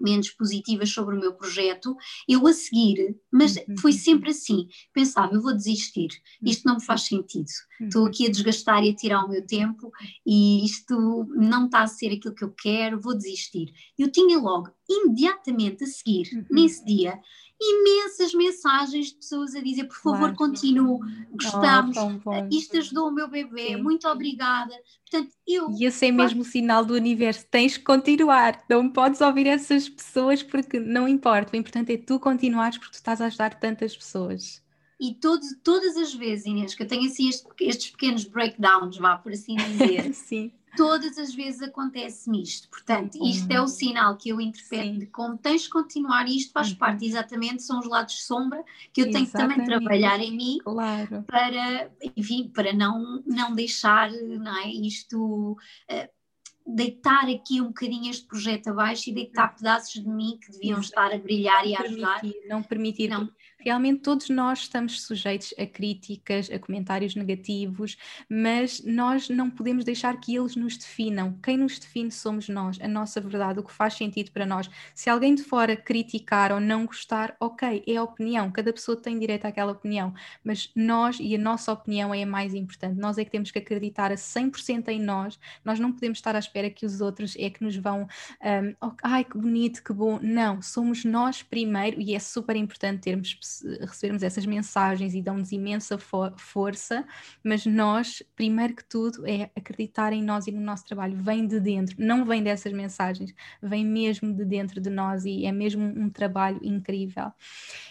menos 0.00 0.30
positivas 0.30 0.90
sobre 0.90 1.16
o 1.16 1.20
meu 1.20 1.34
projeto, 1.34 1.96
eu 2.28 2.46
a 2.46 2.52
seguir, 2.52 3.16
mas 3.30 3.56
uhum. 3.56 3.76
foi 3.78 3.92
sempre 3.92 4.30
assim, 4.30 4.68
pensava, 4.92 5.34
eu 5.34 5.42
vou 5.42 5.54
desistir, 5.54 6.08
isto 6.40 6.66
não 6.66 6.76
me 6.76 6.84
faz 6.84 7.02
sentido, 7.02 7.46
estou 7.80 8.06
aqui 8.06 8.26
a 8.26 8.30
desgastar 8.30 8.84
e 8.84 8.90
a 8.90 8.94
tirar 8.94 9.24
o 9.24 9.28
meu 9.28 9.44
tempo 9.44 9.90
e 10.24 10.64
isto 10.64 11.26
não 11.34 11.66
está 11.66 11.82
a 11.82 11.88
ser 11.88 12.12
aquilo 12.12 12.34
que 12.34 12.44
eu 12.44 12.50
quero, 12.50 13.00
vou 13.00 13.16
desistir. 13.16 13.72
Eu 13.98 14.10
tinha 14.10 14.38
logo, 14.38 14.70
imediatamente 14.88 15.82
a 15.82 15.86
seguir, 15.86 16.46
nesse 16.48 16.84
dia, 16.84 17.20
imensas 17.62 18.34
mensagens 18.34 19.06
de 19.08 19.14
pessoas 19.14 19.54
a 19.54 19.60
dizer, 19.60 19.84
por 19.84 19.96
favor, 19.96 20.34
claro. 20.34 21.00
gostamos, 21.30 21.96
oh, 21.96 22.48
isto 22.50 22.76
ajudou 22.78 23.08
o 23.08 23.12
meu 23.12 23.28
bebê, 23.28 23.68
Sim. 23.68 23.82
muito 23.82 24.08
obrigada. 24.08 24.74
Portanto, 25.08 25.32
eu. 25.46 25.70
E 25.70 25.84
esse 25.84 26.06
é 26.06 26.12
mesmo 26.12 26.42
o 26.42 26.44
sinal 26.44 26.84
do 26.84 26.94
universo, 26.94 27.46
tens 27.50 27.76
que 27.76 27.84
continuar, 27.84 28.64
não 28.68 28.88
podes 28.88 29.20
ouvir 29.20 29.46
essas 29.46 29.88
pessoas 29.88 30.42
porque 30.42 30.80
não 30.80 31.06
importa, 31.06 31.52
o 31.52 31.56
importante 31.56 31.92
é 31.92 31.96
tu 31.96 32.18
continuares 32.18 32.78
porque 32.78 32.92
tu 32.92 32.96
estás 32.96 33.20
a 33.20 33.26
ajudar 33.26 33.58
tantas 33.58 33.96
pessoas. 33.96 34.62
E 35.00 35.14
todo, 35.14 35.42
todas 35.64 35.96
as 35.96 36.14
vezes, 36.14 36.46
Inês, 36.46 36.74
que 36.74 36.82
eu 36.82 36.86
tenho 36.86 37.06
assim 37.06 37.28
estes, 37.28 37.44
estes 37.60 37.90
pequenos 37.90 38.24
breakdowns, 38.24 38.96
vá 38.98 39.16
por 39.16 39.32
assim 39.32 39.56
dizer, 39.56 40.12
Sim 40.14 40.52
todas 40.76 41.18
as 41.18 41.34
vezes 41.34 41.62
acontece-me 41.62 42.42
isto. 42.42 42.68
Portanto, 42.68 43.18
isto 43.24 43.50
é 43.50 43.60
o 43.60 43.68
sinal 43.68 44.16
que 44.16 44.30
eu 44.30 44.40
interpreto 44.40 44.98
de 44.98 45.06
como 45.06 45.36
tens 45.36 45.62
de 45.62 45.68
continuar, 45.68 46.26
e 46.28 46.36
isto 46.36 46.52
faz 46.52 46.70
uhum. 46.70 46.76
parte 46.76 47.06
exatamente, 47.06 47.62
são 47.62 47.80
os 47.80 47.86
lados 47.86 48.14
de 48.14 48.22
sombra 48.22 48.62
que 48.92 49.02
eu 49.02 49.10
tenho 49.10 49.26
que 49.26 49.32
também 49.32 49.64
trabalhar 49.64 50.20
em 50.20 50.36
mim 50.36 50.58
claro. 50.62 51.24
para, 51.26 51.90
enfim, 52.16 52.50
para 52.54 52.72
não, 52.72 53.22
não 53.26 53.54
deixar 53.54 54.10
não 54.10 54.56
é, 54.58 54.68
isto. 54.68 55.52
Uh, 55.90 56.22
deitar 56.64 57.28
aqui 57.28 57.60
um 57.60 57.66
bocadinho 57.66 58.08
este 58.08 58.24
projeto 58.24 58.68
abaixo 58.68 59.10
e 59.10 59.12
deitar 59.12 59.50
uhum. 59.50 59.56
pedaços 59.56 60.00
de 60.00 60.08
mim 60.08 60.38
que 60.40 60.52
deviam 60.52 60.78
Exato. 60.78 60.86
estar 60.86 61.12
a 61.12 61.18
brilhar 61.18 61.66
e 61.66 61.74
a 61.74 61.80
ajudar. 61.80 62.20
Não 62.48 62.62
permitir, 62.62 63.08
não 63.08 63.28
realmente 63.62 64.00
todos 64.00 64.28
nós 64.28 64.60
estamos 64.60 65.02
sujeitos 65.02 65.54
a 65.58 65.66
críticas, 65.66 66.50
a 66.50 66.58
comentários 66.58 67.14
negativos, 67.14 67.96
mas 68.28 68.82
nós 68.84 69.28
não 69.28 69.50
podemos 69.50 69.84
deixar 69.84 70.18
que 70.20 70.36
eles 70.36 70.56
nos 70.56 70.76
definam. 70.76 71.38
Quem 71.42 71.56
nos 71.56 71.78
define 71.78 72.10
somos 72.10 72.48
nós, 72.48 72.78
a 72.80 72.88
nossa 72.88 73.20
verdade, 73.20 73.60
o 73.60 73.62
que 73.62 73.72
faz 73.72 73.94
sentido 73.94 74.30
para 74.30 74.46
nós. 74.46 74.68
Se 74.94 75.08
alguém 75.08 75.34
de 75.34 75.42
fora 75.42 75.76
criticar 75.76 76.52
ou 76.52 76.60
não 76.60 76.86
gostar, 76.86 77.36
ok, 77.40 77.82
é 77.86 77.96
a 77.96 78.02
opinião, 78.02 78.50
cada 78.50 78.72
pessoa 78.72 78.96
tem 78.96 79.18
direito 79.18 79.46
àquela 79.46 79.72
opinião, 79.72 80.12
mas 80.44 80.70
nós 80.74 81.18
e 81.20 81.34
a 81.34 81.38
nossa 81.38 81.72
opinião 81.72 82.14
é 82.14 82.22
a 82.22 82.26
mais 82.26 82.54
importante. 82.54 82.98
Nós 82.98 83.18
é 83.18 83.24
que 83.24 83.30
temos 83.30 83.50
que 83.50 83.58
acreditar 83.58 84.12
a 84.12 84.16
100% 84.16 84.88
em 84.88 85.00
nós, 85.00 85.38
nós 85.64 85.78
não 85.78 85.92
podemos 85.92 86.18
estar 86.18 86.34
à 86.36 86.38
espera 86.38 86.70
que 86.70 86.86
os 86.86 87.00
outros 87.00 87.34
é 87.38 87.50
que 87.50 87.62
nos 87.62 87.76
vão, 87.76 88.02
um, 88.42 88.86
oh, 88.86 88.92
ai 89.02 89.24
que 89.24 89.36
bonito, 89.36 89.82
que 89.82 89.92
bom. 89.92 90.18
Não, 90.22 90.60
somos 90.62 91.04
nós 91.04 91.42
primeiro 91.42 92.00
e 92.00 92.14
é 92.14 92.18
super 92.18 92.56
importante 92.56 93.02
termos 93.02 93.34
recebermos 93.80 94.22
essas 94.22 94.46
mensagens 94.46 95.14
e 95.14 95.22
dão-nos 95.22 95.52
imensa 95.52 95.98
for 95.98 96.32
força, 96.36 97.04
mas 97.42 97.66
nós, 97.66 98.22
primeiro 98.34 98.74
que 98.74 98.84
tudo, 98.84 99.26
é 99.26 99.50
acreditar 99.56 100.12
em 100.12 100.22
nós 100.22 100.46
e 100.46 100.52
no 100.52 100.60
nosso 100.60 100.84
trabalho. 100.84 101.16
Vem 101.16 101.46
de 101.46 101.60
dentro, 101.60 101.96
não 101.98 102.24
vem 102.24 102.42
dessas 102.42 102.72
mensagens, 102.72 103.34
vem 103.62 103.84
mesmo 103.84 104.32
de 104.32 104.44
dentro 104.44 104.80
de 104.80 104.90
nós 104.90 105.24
e 105.24 105.46
é 105.46 105.52
mesmo 105.52 105.84
um 105.84 106.08
trabalho 106.08 106.60
incrível. 106.62 107.32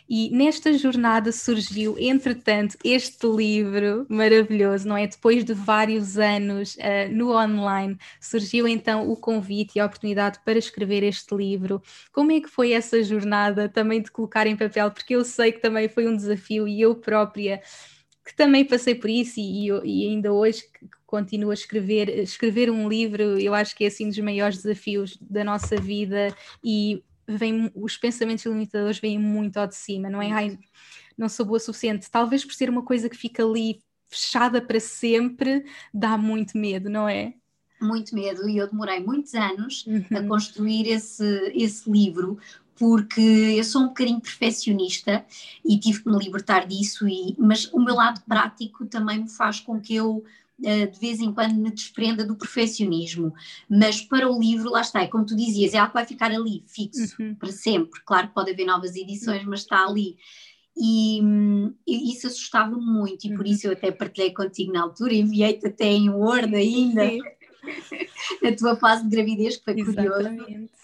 E 0.09 0.29
nesta 0.35 0.73
jornada 0.77 1.31
surgiu, 1.31 1.95
entretanto, 1.97 2.77
este 2.83 3.27
livro 3.27 4.05
maravilhoso, 4.09 4.87
não 4.87 4.97
é? 4.97 5.07
Depois 5.07 5.45
de 5.45 5.53
vários 5.53 6.17
anos 6.17 6.75
uh, 6.75 7.11
no 7.11 7.31
online, 7.31 7.97
surgiu 8.19 8.67
então 8.67 9.09
o 9.09 9.15
convite 9.15 9.77
e 9.77 9.79
a 9.79 9.85
oportunidade 9.85 10.39
para 10.43 10.59
escrever 10.59 11.03
este 11.03 11.33
livro. 11.35 11.81
Como 12.11 12.31
é 12.31 12.41
que 12.41 12.49
foi 12.49 12.73
essa 12.73 13.01
jornada 13.03 13.69
também 13.69 14.01
de 14.01 14.11
colocar 14.11 14.47
em 14.47 14.55
papel? 14.55 14.91
Porque 14.91 15.15
eu 15.15 15.23
sei 15.23 15.50
que 15.51 15.61
também 15.61 15.87
foi 15.87 16.07
um 16.07 16.15
desafio 16.15 16.67
e 16.67 16.81
eu 16.81 16.95
própria 16.95 17.61
que 18.23 18.35
também 18.35 18.63
passei 18.63 18.95
por 18.95 19.09
isso 19.09 19.39
e, 19.39 19.67
e 19.67 20.07
ainda 20.07 20.31
hoje 20.31 20.63
continuo 21.05 21.51
a 21.51 21.53
escrever, 21.53 22.09
escrever 22.19 22.69
um 22.69 22.87
livro, 22.87 23.37
eu 23.39 23.53
acho 23.53 23.75
que 23.75 23.83
é 23.83 23.87
assim 23.87 24.05
um 24.05 24.09
dos 24.09 24.19
maiores 24.19 24.61
desafios 24.61 25.17
da 25.19 25.43
nossa 25.43 25.75
vida 25.75 26.33
e 26.63 27.03
vem, 27.27 27.71
os 27.75 27.97
pensamentos 27.97 28.45
limitadores 28.45 28.99
vêm 28.99 29.19
muito 29.19 29.57
ao 29.57 29.67
de 29.67 29.75
cima, 29.75 30.09
não 30.09 30.21
é? 30.21 30.31
Ai, 30.31 30.59
não 31.17 31.27
sou 31.27 31.45
boa 31.45 31.57
o 31.57 31.59
suficiente. 31.59 32.09
Talvez 32.09 32.45
por 32.45 32.53
ser 32.53 32.69
uma 32.69 32.83
coisa 32.83 33.09
que 33.09 33.17
fica 33.17 33.43
ali 33.43 33.81
fechada 34.07 34.61
para 34.61 34.79
sempre, 34.79 35.65
dá 35.93 36.17
muito 36.17 36.57
medo, 36.57 36.89
não 36.89 37.07
é? 37.07 37.33
Muito 37.81 38.13
medo, 38.13 38.47
e 38.47 38.57
eu 38.57 38.69
demorei 38.69 38.99
muitos 38.99 39.33
anos 39.33 39.85
uhum. 39.87 40.05
a 40.15 40.23
construir 40.27 40.87
esse, 40.87 41.51
esse 41.55 41.89
livro, 41.89 42.37
porque 42.81 43.21
eu 43.21 43.63
sou 43.63 43.83
um 43.83 43.87
bocadinho 43.89 44.19
perfeccionista 44.19 45.23
e 45.63 45.77
tive 45.77 46.01
que 46.01 46.09
me 46.09 46.17
libertar 46.17 46.65
disso, 46.65 47.07
e, 47.07 47.35
mas 47.37 47.71
o 47.71 47.79
meu 47.79 47.93
lado 47.93 48.19
prático 48.27 48.87
também 48.87 49.19
me 49.19 49.29
faz 49.29 49.59
com 49.59 49.79
que 49.79 49.93
eu 49.93 50.23
eh, 50.63 50.87
de 50.87 50.99
vez 50.99 51.19
em 51.19 51.31
quando 51.31 51.53
me 51.53 51.69
desprenda 51.69 52.25
do 52.25 52.35
perfeccionismo, 52.35 53.35
mas 53.69 54.01
para 54.01 54.27
o 54.27 54.39
livro, 54.41 54.71
lá 54.71 54.81
está, 54.81 55.03
é 55.03 55.05
como 55.05 55.23
tu 55.23 55.35
dizias, 55.35 55.75
é 55.75 55.77
algo 55.77 55.91
que 55.91 55.93
vai 55.93 56.07
ficar 56.07 56.31
ali, 56.31 56.63
fixo, 56.65 57.21
uhum. 57.21 57.35
para 57.35 57.51
sempre. 57.51 58.01
Claro 58.03 58.29
que 58.29 58.33
pode 58.33 58.49
haver 58.49 58.65
novas 58.65 58.95
edições, 58.95 59.45
mas 59.45 59.59
está 59.59 59.85
ali. 59.85 60.17
E, 60.75 61.21
e 61.85 62.11
isso 62.11 62.25
assustava-me 62.25 62.83
muito, 62.83 63.27
e 63.27 63.29
por 63.35 63.45
uhum. 63.45 63.51
isso 63.51 63.67
eu 63.67 63.73
até 63.73 63.91
partilhei 63.91 64.33
contigo 64.33 64.73
na 64.73 64.81
altura, 64.81 65.13
enviei-te 65.13 65.67
até 65.67 65.85
em 65.85 66.09
Word 66.09 66.55
ainda, 66.55 67.03
a 68.43 68.55
tua 68.57 68.75
fase 68.75 69.03
de 69.03 69.15
gravidez, 69.15 69.57
que 69.57 69.65
foi 69.65 69.79
Exatamente. 69.79 70.45
curioso. 70.45 70.80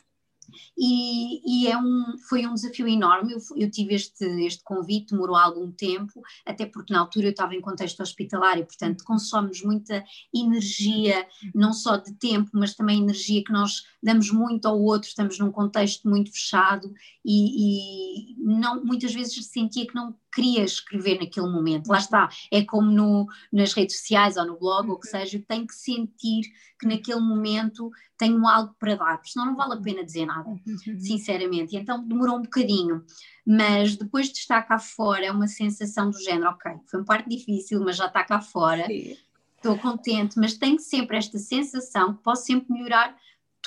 E, 0.77 1.41
e, 1.43 1.67
é 1.67 1.77
um, 1.77 2.17
foi 2.29 2.45
um 2.45 2.53
desafio 2.53 2.87
enorme. 2.87 3.33
Eu, 3.33 3.39
eu, 3.55 3.71
tive 3.71 3.95
este, 3.95 4.23
este 4.45 4.63
convite, 4.63 5.11
demorou 5.11 5.35
algum 5.35 5.71
tempo, 5.71 6.21
até 6.45 6.67
porque 6.67 6.93
na 6.93 6.99
altura 6.99 7.27
eu 7.27 7.31
estava 7.31 7.55
em 7.55 7.61
contexto 7.61 8.01
hospitalar 8.01 8.59
e, 8.59 8.63
portanto, 8.63 9.03
consomos 9.03 9.63
muita 9.63 10.03
energia, 10.33 11.27
não 11.55 11.73
só 11.73 11.97
de 11.97 12.13
tempo, 12.13 12.51
mas 12.53 12.75
também 12.75 13.01
energia 13.01 13.43
que 13.43 13.51
nós 13.51 13.83
damos 14.03 14.31
muito 14.31 14.67
ao 14.67 14.79
outro. 14.79 15.07
Estamos 15.09 15.39
num 15.39 15.51
contexto 15.51 16.07
muito 16.07 16.31
fechado 16.31 16.93
e, 17.25 18.33
e 18.33 18.35
não, 18.37 18.83
muitas 18.85 19.13
vezes 19.13 19.47
sentia 19.47 19.87
que 19.87 19.95
não 19.95 20.15
queria 20.33 20.63
escrever 20.63 21.19
naquele 21.19 21.47
momento. 21.47 21.87
Lá 21.87 21.97
está, 21.97 22.29
é 22.51 22.63
como 22.63 22.91
no, 22.91 23.27
nas 23.51 23.73
redes 23.73 23.97
sociais 23.97 24.37
ou 24.37 24.45
no 24.45 24.57
blog, 24.57 24.89
ou 24.89 24.99
que 24.99 25.07
uhum. 25.07 25.19
seja, 25.19 25.43
tenho 25.47 25.65
que 25.65 25.75
sentir 25.75 26.43
que 26.79 26.87
naquele 26.87 27.19
momento 27.19 27.91
tenho 28.17 28.47
algo 28.47 28.75
para 28.79 28.95
dar, 28.95 29.17
porque 29.17 29.31
senão 29.31 29.47
não 29.47 29.55
vale 29.55 29.73
a 29.73 29.81
pena 29.81 30.03
dizer 30.03 30.25
nada, 30.25 30.49
uhum. 30.49 30.99
sinceramente. 30.99 31.75
E 31.75 31.79
então 31.79 32.03
demorou 32.03 32.37
um 32.37 32.43
bocadinho, 32.43 33.03
mas 33.45 33.95
depois 33.95 34.29
de 34.31 34.37
estar 34.39 34.61
cá 34.63 34.77
fora, 34.77 35.25
é 35.25 35.31
uma 35.31 35.47
sensação 35.47 36.09
do 36.09 36.21
género, 36.21 36.49
ok, 36.49 36.71
foi 36.85 36.99
uma 36.99 37.05
parte 37.05 37.29
difícil, 37.29 37.83
mas 37.83 37.95
já 37.95 38.05
está 38.07 38.23
cá 38.23 38.41
fora. 38.41 38.85
Sim. 38.85 39.17
Estou 39.55 39.77
contente, 39.79 40.37
mas 40.37 40.53
tenho 40.53 40.79
sempre 40.79 41.17
esta 41.17 41.39
sensação 41.39 42.13
que 42.13 42.21
posso 42.21 42.45
sempre 42.45 42.71
melhorar 42.71 43.17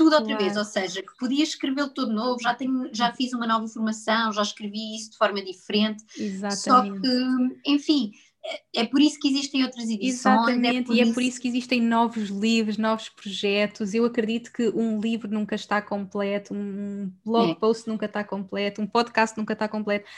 tudo 0.00 0.14
outra 0.14 0.34
claro. 0.34 0.42
vez, 0.42 0.56
ou 0.56 0.64
seja, 0.64 1.02
que 1.02 1.14
podia 1.18 1.44
escrevê-lo 1.44 1.90
todo 1.90 2.10
novo, 2.10 2.40
já, 2.40 2.54
tenho, 2.54 2.88
já 2.90 3.12
fiz 3.12 3.34
uma 3.34 3.46
nova 3.46 3.68
formação, 3.68 4.32
já 4.32 4.40
escrevi 4.40 4.96
isso 4.96 5.10
de 5.10 5.18
forma 5.18 5.44
diferente. 5.44 6.02
Exatamente. 6.18 6.56
Só 6.56 6.82
que, 6.82 7.70
enfim, 7.70 8.12
é, 8.42 8.80
é 8.80 8.86
por 8.86 8.98
isso 9.02 9.20
que 9.20 9.28
existem 9.28 9.62
outras 9.62 9.84
edições. 9.90 10.24
É 10.24 10.52
Exatamente, 10.52 10.90
é 10.90 10.94
e 10.94 11.00
é 11.02 11.12
por 11.12 11.22
isso 11.22 11.38
que 11.38 11.48
existem 11.48 11.82
novos 11.82 12.30
livros, 12.30 12.78
novos 12.78 13.10
projetos. 13.10 13.92
Eu 13.92 14.06
acredito 14.06 14.50
que 14.50 14.70
um 14.70 14.98
livro 14.98 15.30
nunca 15.30 15.54
está 15.54 15.82
completo, 15.82 16.54
um 16.54 17.12
blog 17.22 17.50
é. 17.50 17.54
post 17.54 17.86
nunca 17.86 18.06
está 18.06 18.24
completo, 18.24 18.80
um 18.80 18.86
podcast 18.86 19.36
nunca 19.36 19.52
está 19.52 19.68
completo 19.68 20.08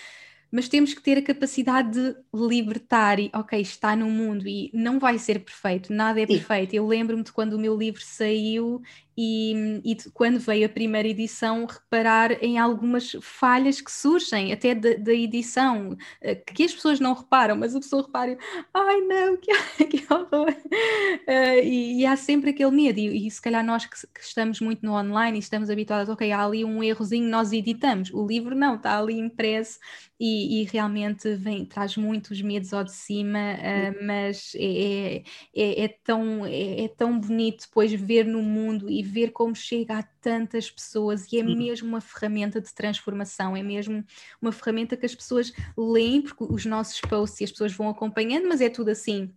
mas 0.52 0.68
temos 0.68 0.92
que 0.92 1.00
ter 1.00 1.16
a 1.16 1.22
capacidade 1.22 1.90
de 1.90 2.14
libertar 2.34 3.18
e, 3.18 3.30
ok, 3.34 3.58
está 3.58 3.96
no 3.96 4.10
mundo 4.10 4.46
e 4.46 4.70
não 4.74 4.98
vai 4.98 5.18
ser 5.18 5.38
perfeito, 5.38 5.90
nada 5.90 6.20
é 6.20 6.26
Sim. 6.26 6.34
perfeito. 6.34 6.74
Eu 6.74 6.86
lembro-me 6.86 7.22
de 7.22 7.32
quando 7.32 7.54
o 7.54 7.58
meu 7.58 7.74
livro 7.74 8.02
saiu 8.04 8.82
e, 9.16 9.80
e 9.84 9.96
quando 10.12 10.38
veio 10.38 10.66
a 10.66 10.68
primeira 10.68 11.08
edição 11.08 11.66
reparar 11.66 12.32
em 12.42 12.58
algumas 12.58 13.16
falhas 13.20 13.80
que 13.80 13.90
surgem 13.90 14.52
até 14.52 14.74
da, 14.74 15.12
edição, 15.12 15.96
eh, 16.20 16.34
que 16.34 16.64
as 16.64 16.74
pessoas 16.74 16.98
não 16.98 17.12
reparam, 17.12 17.56
mas 17.56 17.74
a 17.74 17.80
pessoa 17.80 18.02
repara, 18.02 18.38
ai 18.72 19.00
não, 19.02 19.36
que, 19.38 19.52
que 19.86 20.12
horror! 20.12 20.50
Uh, 20.50 21.62
e, 21.62 22.00
e, 22.00 22.06
há 22.06 22.16
sempre 22.16 22.50
aquele 22.50 22.70
medo, 22.70 22.98
e, 22.98 23.26
e 23.26 23.30
se 23.30 23.40
calhar 23.40 23.64
nós 23.64 23.84
que, 23.84 23.96
que, 24.06 24.20
estamos 24.20 24.60
muito 24.60 24.84
no 24.84 24.94
online 24.94 25.36
e 25.38 25.40
estamos 25.40 25.68
habituados, 25.68 26.08
ok, 26.08 26.32
há 26.32 26.44
ali 26.44 26.64
um 26.64 26.82
errozinho, 26.82 27.28
nós 27.28 27.52
editamos, 27.52 28.10
o 28.12 28.26
livro 28.26 28.54
não, 28.54 28.76
está 28.76 28.98
ali 28.98 29.18
impresso 29.18 29.78
e, 30.18 30.62
e 30.62 30.64
realmente 30.64 31.34
vem, 31.34 31.64
traz 31.64 31.96
muitos 31.96 32.40
medos 32.40 32.72
ao 32.72 32.84
de 32.84 32.92
cima, 32.92 33.38
uh, 33.54 34.04
mas 34.06 34.52
é, 34.54 35.22
é, 35.54 35.84
é, 35.84 35.88
tão, 36.04 36.46
é, 36.46 36.84
é 36.84 36.88
tão 36.88 37.18
bonito 37.18 37.62
depois 37.66 37.92
ver 37.92 38.24
no 38.24 38.40
mundo 38.40 38.88
e 38.88 39.02
ver 39.12 39.30
como 39.30 39.54
chega 39.54 39.98
a 39.98 40.02
tantas 40.02 40.70
pessoas 40.70 41.30
e 41.30 41.38
é 41.38 41.44
Sim. 41.44 41.54
mesmo 41.56 41.88
uma 41.88 42.00
ferramenta 42.00 42.60
de 42.60 42.72
transformação, 42.72 43.56
é 43.56 43.62
mesmo 43.62 44.04
uma 44.40 44.50
ferramenta 44.50 44.96
que 44.96 45.04
as 45.04 45.14
pessoas 45.14 45.52
leem, 45.76 46.22
porque 46.22 46.44
os 46.44 46.64
nossos 46.64 47.00
posts 47.00 47.40
e 47.40 47.44
as 47.44 47.50
pessoas 47.50 47.72
vão 47.72 47.88
acompanhando, 47.88 48.48
mas 48.48 48.60
é 48.60 48.68
tudo 48.68 48.90
assim 48.90 49.32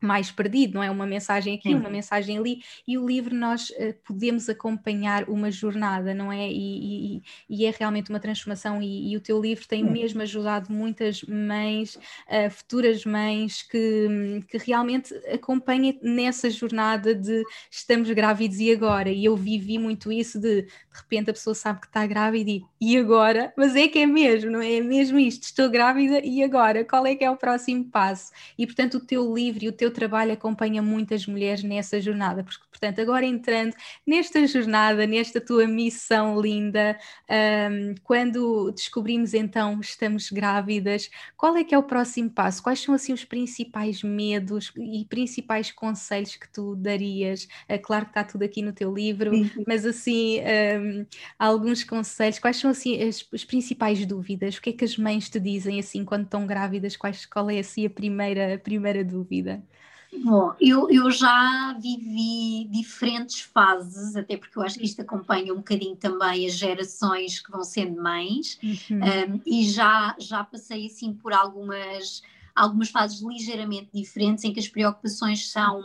mais 0.00 0.30
perdido, 0.30 0.74
não 0.74 0.82
é? 0.82 0.90
Uma 0.90 1.06
mensagem 1.06 1.54
aqui, 1.54 1.74
uma 1.74 1.90
mensagem 1.90 2.38
ali, 2.38 2.62
e 2.86 2.96
o 2.96 3.06
livro 3.06 3.34
nós 3.34 3.70
uh, 3.70 3.94
podemos 4.04 4.48
acompanhar 4.48 5.28
uma 5.28 5.50
jornada, 5.50 6.14
não 6.14 6.32
é? 6.32 6.48
E, 6.48 7.16
e, 7.16 7.22
e 7.48 7.66
é 7.66 7.74
realmente 7.76 8.10
uma 8.10 8.20
transformação, 8.20 8.82
e, 8.82 9.12
e, 9.12 9.16
o 9.16 9.20
teu 9.20 9.40
livro 9.40 9.66
tem 9.66 9.84
mesmo 9.84 10.22
ajudado 10.22 10.72
muitas 10.72 11.22
mães, 11.22 11.96
uh, 11.96 12.50
futuras 12.50 13.04
mães, 13.04 13.62
que, 13.62 14.44
que 14.48 14.58
realmente 14.58 15.14
acompanhem 15.32 15.98
nessa 16.02 16.50
jornada 16.50 17.14
de 17.14 17.42
estamos 17.70 18.10
grávidos 18.10 18.58
e 18.58 18.70
agora, 18.72 19.10
e 19.10 19.24
eu 19.24 19.36
vivi 19.36 19.78
muito 19.78 20.12
isso 20.12 20.40
de 20.40 20.48
de 20.48 20.68
repente 20.92 21.30
a 21.30 21.32
pessoa 21.32 21.54
sabe 21.54 21.80
que 21.80 21.86
está 21.86 22.06
grávida 22.06 22.50
e 22.50 22.64
e 22.80 22.96
agora? 22.96 23.52
Mas 23.56 23.74
é 23.74 23.88
que 23.88 23.98
é 23.98 24.06
mesmo, 24.06 24.50
não 24.50 24.60
é? 24.60 24.76
É 24.76 24.80
mesmo 24.80 25.18
isto, 25.18 25.42
estou 25.44 25.68
grávida 25.68 26.20
e 26.24 26.42
agora? 26.42 26.84
Qual 26.84 27.04
é 27.06 27.14
que 27.16 27.24
é 27.24 27.30
o 27.30 27.36
próximo 27.36 27.84
passo? 27.84 28.32
E 28.56 28.66
portanto 28.66 28.94
o 28.98 29.00
teu 29.00 29.34
livro 29.34 29.64
e 29.64 29.68
o 29.68 29.72
teu 29.72 29.87
trabalho 29.90 30.32
acompanha 30.32 30.80
muitas 30.80 31.26
mulheres 31.26 31.62
nessa 31.64 32.00
jornada, 32.00 32.44
porque 32.44 32.62
portanto 32.70 33.00
agora 33.00 33.26
entrando 33.26 33.74
nesta 34.06 34.46
jornada, 34.46 35.06
nesta 35.06 35.40
tua 35.40 35.66
missão 35.66 36.40
linda, 36.40 36.96
um, 37.28 37.94
quando 38.04 38.70
descobrimos 38.70 39.34
então 39.34 39.80
estamos 39.80 40.30
grávidas, 40.30 41.10
qual 41.36 41.56
é 41.56 41.64
que 41.64 41.74
é 41.74 41.78
o 41.78 41.82
próximo 41.82 42.30
passo? 42.30 42.62
Quais 42.62 42.80
são 42.80 42.94
assim 42.94 43.12
os 43.12 43.24
principais 43.24 44.04
medos 44.04 44.72
e 44.76 45.04
principais 45.06 45.72
conselhos 45.72 46.36
que 46.36 46.48
tu 46.48 46.76
darias? 46.76 47.48
É 47.68 47.76
claro 47.76 48.04
que 48.04 48.12
está 48.12 48.22
tudo 48.22 48.44
aqui 48.44 48.62
no 48.62 48.72
teu 48.72 48.94
livro, 48.94 49.32
mas 49.66 49.84
assim 49.84 50.38
um, 50.40 51.06
alguns 51.38 51.82
conselhos, 51.82 52.38
quais 52.38 52.56
são 52.56 52.68
são 52.68 52.70
assim 52.70 53.02
as, 53.02 53.26
as, 53.32 53.44
principais 53.44 54.04
dúvidas? 54.06 54.56
O 54.56 54.62
que 54.62 54.70
é 54.70 54.72
que 54.72 54.84
as 54.84 54.96
mães 54.96 55.28
te 55.28 55.40
dizem 55.40 55.78
assim 55.78 56.04
quando 56.04 56.24
estão 56.24 56.46
grávidas? 56.46 56.96
Quais, 56.96 57.26
qual 57.26 57.50
é 57.50 57.58
assim 57.58 57.86
a 57.86 57.90
primeira, 57.90 58.54
a 58.54 58.58
primeira 58.58 59.04
dúvida? 59.04 59.62
Bom, 60.12 60.54
eu, 60.60 60.90
eu 60.90 61.10
já 61.10 61.76
vivi 61.78 62.66
diferentes 62.70 63.40
fases, 63.40 64.16
até 64.16 64.36
porque 64.36 64.58
eu 64.58 64.62
acho 64.62 64.78
que 64.78 64.84
isto 64.84 65.02
acompanha 65.02 65.52
um 65.52 65.58
bocadinho 65.58 65.96
também 65.96 66.46
as 66.46 66.54
gerações 66.54 67.40
que 67.40 67.50
vão 67.50 67.62
sendo 67.62 68.00
mães, 68.02 68.58
uhum. 68.62 69.34
um, 69.34 69.40
e 69.44 69.68
já, 69.68 70.16
já 70.18 70.42
passei 70.42 70.86
assim 70.86 71.12
por 71.12 71.32
algumas 71.32 72.22
algumas 72.58 72.90
fases 72.90 73.22
ligeiramente 73.22 73.90
diferentes 73.94 74.44
em 74.44 74.52
que 74.52 74.58
as 74.58 74.68
preocupações 74.68 75.50
são. 75.50 75.80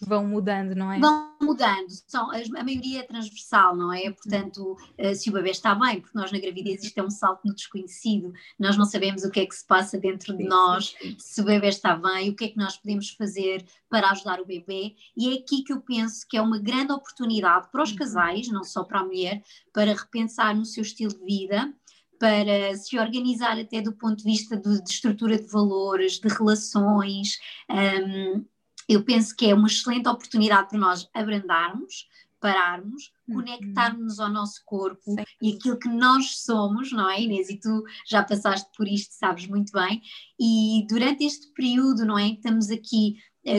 Vão 0.00 0.26
mudando, 0.26 0.74
não 0.74 0.90
é? 0.90 0.98
Vão 0.98 1.36
mudando, 1.40 1.88
são, 2.06 2.30
a 2.32 2.64
maioria 2.64 3.00
é 3.00 3.02
transversal, 3.02 3.76
não 3.76 3.92
é? 3.92 4.10
Portanto, 4.10 4.76
eh, 4.98 5.14
se 5.14 5.30
o 5.30 5.32
bebê 5.32 5.50
está 5.50 5.74
bem, 5.74 6.00
porque 6.00 6.18
nós 6.18 6.32
na 6.32 6.38
gravidez 6.38 6.82
isto 6.82 6.98
é 6.98 7.02
um 7.02 7.10
salto 7.10 7.42
no 7.44 7.54
desconhecido, 7.54 8.32
nós 8.58 8.76
não 8.76 8.84
sabemos 8.84 9.22
o 9.22 9.30
que 9.30 9.40
é 9.40 9.46
que 9.46 9.54
se 9.54 9.64
passa 9.64 9.98
dentro 9.98 10.36
de 10.36 10.44
nós, 10.44 10.94
se 11.18 11.40
o 11.40 11.44
bebê 11.44 11.68
está 11.68 11.94
bem, 11.94 12.30
o 12.30 12.34
que 12.34 12.46
é 12.46 12.48
que 12.48 12.56
nós 12.56 12.76
podemos 12.76 13.10
fazer 13.10 13.64
para 13.88 14.10
ajudar 14.10 14.40
o 14.40 14.46
bebê, 14.46 14.96
e 15.16 15.30
é 15.30 15.38
aqui 15.38 15.62
que 15.62 15.72
eu 15.72 15.80
penso 15.80 16.26
que 16.28 16.36
é 16.36 16.42
uma 16.42 16.58
grande 16.58 16.92
oportunidade 16.92 17.68
para 17.70 17.82
os 17.82 17.90
uhum. 17.90 17.96
casais, 17.96 18.48
não 18.48 18.64
só 18.64 18.82
para 18.82 19.00
a 19.00 19.04
mulher, 19.04 19.42
para 19.72 19.92
repensar 19.92 20.56
no 20.56 20.64
seu 20.64 20.82
estilo 20.82 21.12
de 21.12 21.24
vida 21.24 21.72
para 22.18 22.74
se 22.76 22.98
organizar 22.98 23.58
até 23.58 23.80
do 23.80 23.92
ponto 23.92 24.18
de 24.18 24.24
vista 24.24 24.56
de, 24.56 24.82
de 24.82 24.90
estrutura 24.90 25.38
de 25.38 25.46
valores, 25.48 26.18
de 26.18 26.28
relações. 26.28 27.38
Um, 27.70 28.44
eu 28.88 29.02
penso 29.04 29.34
que 29.34 29.46
é 29.46 29.54
uma 29.54 29.66
excelente 29.66 30.08
oportunidade 30.08 30.68
para 30.68 30.78
nós 30.78 31.08
abrandarmos, 31.12 32.08
pararmos, 32.40 33.12
uhum. 33.26 33.36
conectarmos 33.36 34.20
ao 34.20 34.30
nosso 34.30 34.62
corpo 34.64 35.02
Sim. 35.02 35.24
e 35.42 35.54
aquilo 35.54 35.78
que 35.78 35.88
nós 35.88 36.38
somos, 36.42 36.92
não 36.92 37.10
é, 37.10 37.20
Inês? 37.20 37.48
E 37.48 37.58
tu 37.58 37.82
já 38.08 38.22
passaste 38.22 38.70
por 38.76 38.86
isto, 38.86 39.12
sabes 39.14 39.46
muito 39.46 39.72
bem. 39.72 40.00
E 40.38 40.86
durante 40.88 41.24
este 41.24 41.48
período, 41.52 42.04
não 42.04 42.18
é, 42.18 42.28
que 42.28 42.36
estamos 42.36 42.70
aqui 42.70 43.16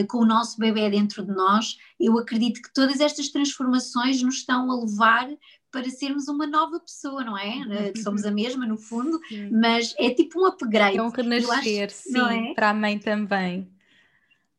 com 0.08 0.18
o 0.18 0.26
nosso 0.26 0.58
bebê 0.58 0.90
dentro 0.90 1.24
de 1.24 1.32
nós, 1.32 1.78
eu 1.98 2.18
acredito 2.18 2.60
que 2.62 2.72
todas 2.72 3.00
estas 3.00 3.28
transformações 3.28 4.22
nos 4.22 4.36
estão 4.36 4.70
a 4.70 4.80
levar 4.80 5.28
para 5.70 5.88
sermos 5.90 6.28
uma 6.28 6.46
nova 6.46 6.80
pessoa, 6.80 7.22
não 7.22 7.36
é? 7.36 7.58
Eh, 7.70 7.92
somos 8.02 8.24
a 8.24 8.30
mesma 8.30 8.66
no 8.66 8.76
fundo, 8.76 9.20
sim. 9.28 9.50
mas 9.50 9.94
é 9.98 10.10
tipo 10.10 10.40
um 10.40 10.46
upgrade. 10.46 10.96
É 10.96 11.02
um 11.02 11.10
renascer, 11.10 11.88
acho, 11.88 11.94
sim, 11.94 12.50
é? 12.50 12.54
para 12.54 12.70
a 12.70 12.74
mãe 12.74 12.98
também. 12.98 13.68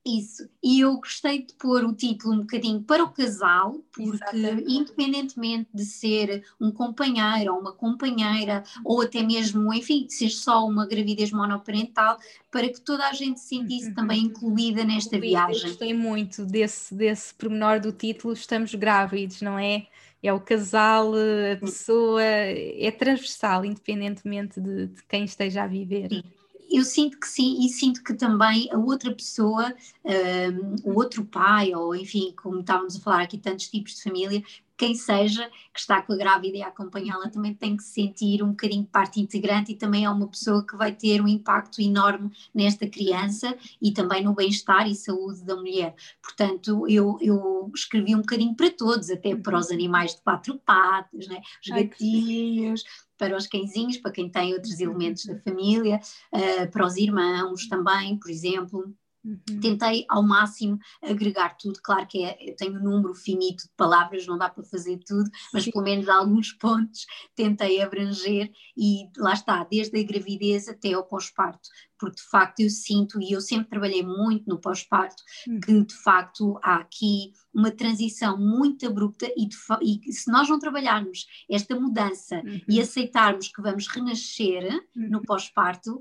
Isso, 0.06 0.50
e 0.64 0.80
eu 0.80 0.96
gostei 0.96 1.46
de 1.46 1.54
pôr 1.56 1.84
o 1.84 1.94
título 1.94 2.34
um 2.34 2.40
bocadinho 2.40 2.82
para 2.82 3.04
o 3.04 3.12
casal, 3.12 3.84
porque 3.92 4.16
Exatamente. 4.16 4.72
independentemente 4.72 5.70
de 5.74 5.86
ser 5.86 6.44
um 6.60 6.72
companheiro 6.72 7.54
ou 7.54 7.60
uma 7.60 7.74
companheira, 7.74 8.64
ou 8.86 9.02
até 9.02 9.22
mesmo, 9.22 9.74
enfim, 9.74 10.06
de 10.06 10.14
ser 10.14 10.30
só 10.30 10.66
uma 10.66 10.88
gravidez 10.88 11.32
monoparental, 11.32 12.18
para 12.50 12.70
que 12.70 12.80
toda 12.80 13.08
a 13.08 13.14
gente 13.14 13.42
se 13.42 13.50
sentisse 13.50 13.90
uhum. 13.90 13.96
também 13.96 14.22
incluída 14.24 14.86
nesta 14.86 15.20
viagem. 15.20 15.64
Eu 15.64 15.68
gostei 15.68 15.94
muito 15.94 16.46
desse, 16.46 16.96
desse 16.96 17.34
pormenor 17.34 17.82
do 17.82 17.92
título, 17.92 18.34
estamos 18.34 18.74
grávidos, 18.74 19.42
não 19.42 19.60
é? 19.60 19.86
É 20.24 20.34
o 20.34 20.40
casal, 20.40 21.14
a 21.14 21.58
pessoa, 21.58 22.22
é 22.22 22.92
transversal, 22.92 23.64
independentemente 23.64 24.60
de, 24.60 24.88
de 24.88 25.04
quem 25.04 25.26
esteja 25.26 25.64
a 25.64 25.68
viver. 25.68 26.10
Sim 26.10 26.39
eu 26.70 26.84
sinto 26.84 27.20
que 27.20 27.28
sim, 27.28 27.66
e 27.66 27.70
sinto 27.70 28.04
que 28.04 28.14
também 28.14 28.70
a 28.72 28.78
outra 28.78 29.14
pessoa, 29.14 29.74
um, 30.04 30.92
o 30.92 30.96
outro 30.96 31.26
pai, 31.26 31.74
ou 31.74 31.96
enfim, 31.96 32.34
como 32.36 32.60
estávamos 32.60 32.96
a 32.96 33.00
falar 33.00 33.24
aqui, 33.24 33.38
tantos 33.38 33.70
tipos 33.70 33.96
de 33.96 34.04
família, 34.04 34.44
quem 34.80 34.96
seja 34.96 35.46
que 35.74 35.80
está 35.82 36.02
com 36.02 36.14
a 36.14 36.16
grávida 36.16 36.58
e 36.58 36.64
a 36.64 36.70
acompanhá-la 36.70 37.30
também 37.30 37.54
tem 37.54 37.76
que 37.76 37.84
se 37.84 37.96
sentir 37.96 38.42
um 38.42 38.52
bocadinho 38.52 38.86
parte 38.86 39.20
integrante 39.20 39.74
e 39.74 39.76
também 39.76 40.06
é 40.06 40.10
uma 40.10 40.26
pessoa 40.26 40.66
que 40.66 40.78
vai 40.78 40.94
ter 40.94 41.22
um 41.22 41.28
impacto 41.28 41.82
enorme 41.82 42.32
nesta 42.56 42.88
criança 42.88 43.54
e 43.82 43.92
também 43.92 44.24
no 44.24 44.34
bem-estar 44.34 44.88
e 44.88 44.96
saúde 44.96 45.44
da 45.44 45.58
mulher. 45.58 45.94
Portanto, 46.24 46.88
eu, 46.88 47.18
eu 47.20 47.70
escrevi 47.76 48.16
um 48.16 48.22
bocadinho 48.22 48.56
para 48.56 48.72
todos, 48.72 49.10
até 49.10 49.36
para 49.36 49.60
os 49.60 49.70
animais 49.70 50.16
de 50.16 50.22
quatro 50.22 50.58
patas, 50.60 51.28
né? 51.28 51.42
os 51.62 51.70
gatinhos, 51.70 52.84
para 53.18 53.36
os 53.36 53.48
cãezinhos, 53.48 53.98
para 53.98 54.14
quem 54.14 54.30
tem 54.30 54.54
outros 54.54 54.80
elementos 54.80 55.26
da 55.26 55.38
família, 55.42 56.00
uh, 56.34 56.72
para 56.72 56.86
os 56.86 56.96
irmãos 56.96 57.68
também, 57.68 58.18
por 58.18 58.32
exemplo. 58.32 58.96
Uhum. 59.24 59.60
Tentei 59.60 60.06
ao 60.08 60.24
máximo 60.24 60.80
agregar 61.04 61.58
tudo, 61.58 61.80
claro 61.84 62.08
que 62.08 62.24
é, 62.24 62.38
eu 62.40 62.56
tenho 62.56 62.80
um 62.80 62.84
número 62.84 63.14
finito 63.14 63.64
de 63.64 63.72
palavras, 63.76 64.26
não 64.26 64.38
dá 64.38 64.50
para 64.50 64.64
fazer 64.64 65.00
tudo, 65.06 65.30
mas 65.54 65.64
Sim. 65.64 65.72
pelo 65.72 65.84
menos 65.84 66.08
alguns 66.08 66.54
pontos 66.60 67.06
tentei 67.36 67.82
abranger 67.82 68.50
e 68.78 69.10
lá 69.18 69.34
está, 69.34 69.64
desde 69.66 70.00
a 70.00 70.04
gravidez 70.04 70.70
até 70.70 70.94
ao 70.94 71.04
pós-parto, 71.04 71.70
porque 71.98 72.16
de 72.16 72.30
facto 72.30 72.62
eu 72.62 72.70
sinto, 72.70 73.22
e 73.22 73.34
eu 73.34 73.42
sempre 73.42 73.70
trabalhei 73.70 74.04
muito 74.04 74.48
no 74.48 74.60
pós-parto, 74.60 75.22
uhum. 75.48 75.60
que 75.60 75.84
de 75.84 75.96
facto 75.96 76.58
há 76.64 76.76
aqui 76.76 77.34
uma 77.54 77.72
transição 77.72 78.38
muito 78.38 78.88
abrupta 78.88 79.28
e, 79.36 79.48
de, 79.48 79.58
e 79.82 80.14
se 80.14 80.32
nós 80.32 80.48
não 80.48 80.60
trabalharmos 80.60 81.26
esta 81.50 81.78
mudança 81.78 82.38
uhum. 82.38 82.62
e 82.70 82.80
aceitarmos 82.80 83.50
que 83.50 83.62
vamos 83.62 83.88
renascer 83.88 84.82
no 84.96 85.18
uhum. 85.18 85.24
pós-parto, 85.24 86.00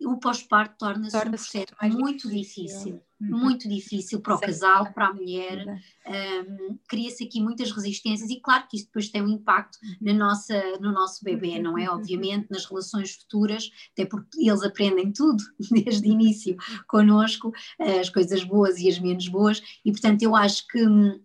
o 0.00 0.18
pós-parto 0.18 0.76
torna-se 0.78 1.12
torna 1.12 1.30
um 1.30 1.34
processo 1.34 1.74
muito 1.82 2.28
difícil, 2.28 2.64
difícil 2.66 3.02
uhum. 3.20 3.38
muito 3.38 3.68
difícil 3.68 4.20
para 4.20 4.34
o 4.34 4.40
casal, 4.40 4.92
para 4.92 5.08
a 5.08 5.12
mulher, 5.12 5.64
um, 6.06 6.78
cria-se 6.88 7.24
aqui 7.24 7.40
muitas 7.40 7.70
resistências 7.70 8.30
e 8.30 8.40
claro 8.40 8.66
que 8.68 8.76
isso 8.76 8.86
depois 8.86 9.08
tem 9.08 9.22
um 9.22 9.28
impacto 9.28 9.78
uhum. 9.82 9.96
na 10.00 10.14
nossa, 10.14 10.78
no 10.80 10.92
nosso 10.92 11.24
bebê, 11.24 11.56
uhum. 11.56 11.62
não 11.62 11.78
é? 11.78 11.90
Obviamente 11.90 12.46
nas 12.50 12.64
relações 12.64 13.14
futuras, 13.14 13.70
até 13.92 14.04
porque 14.04 14.48
eles 14.48 14.62
aprendem 14.62 15.12
tudo 15.12 15.42
desde 15.70 16.08
o 16.08 16.12
início 16.12 16.56
connosco, 16.86 17.52
as 17.78 18.08
coisas 18.08 18.44
boas 18.44 18.78
e 18.78 18.88
as 18.88 18.98
menos 18.98 19.28
boas 19.28 19.62
e 19.84 19.90
portanto 19.90 20.22
eu 20.22 20.34
acho 20.34 20.66
que 20.68 20.86
hum, 20.86 21.20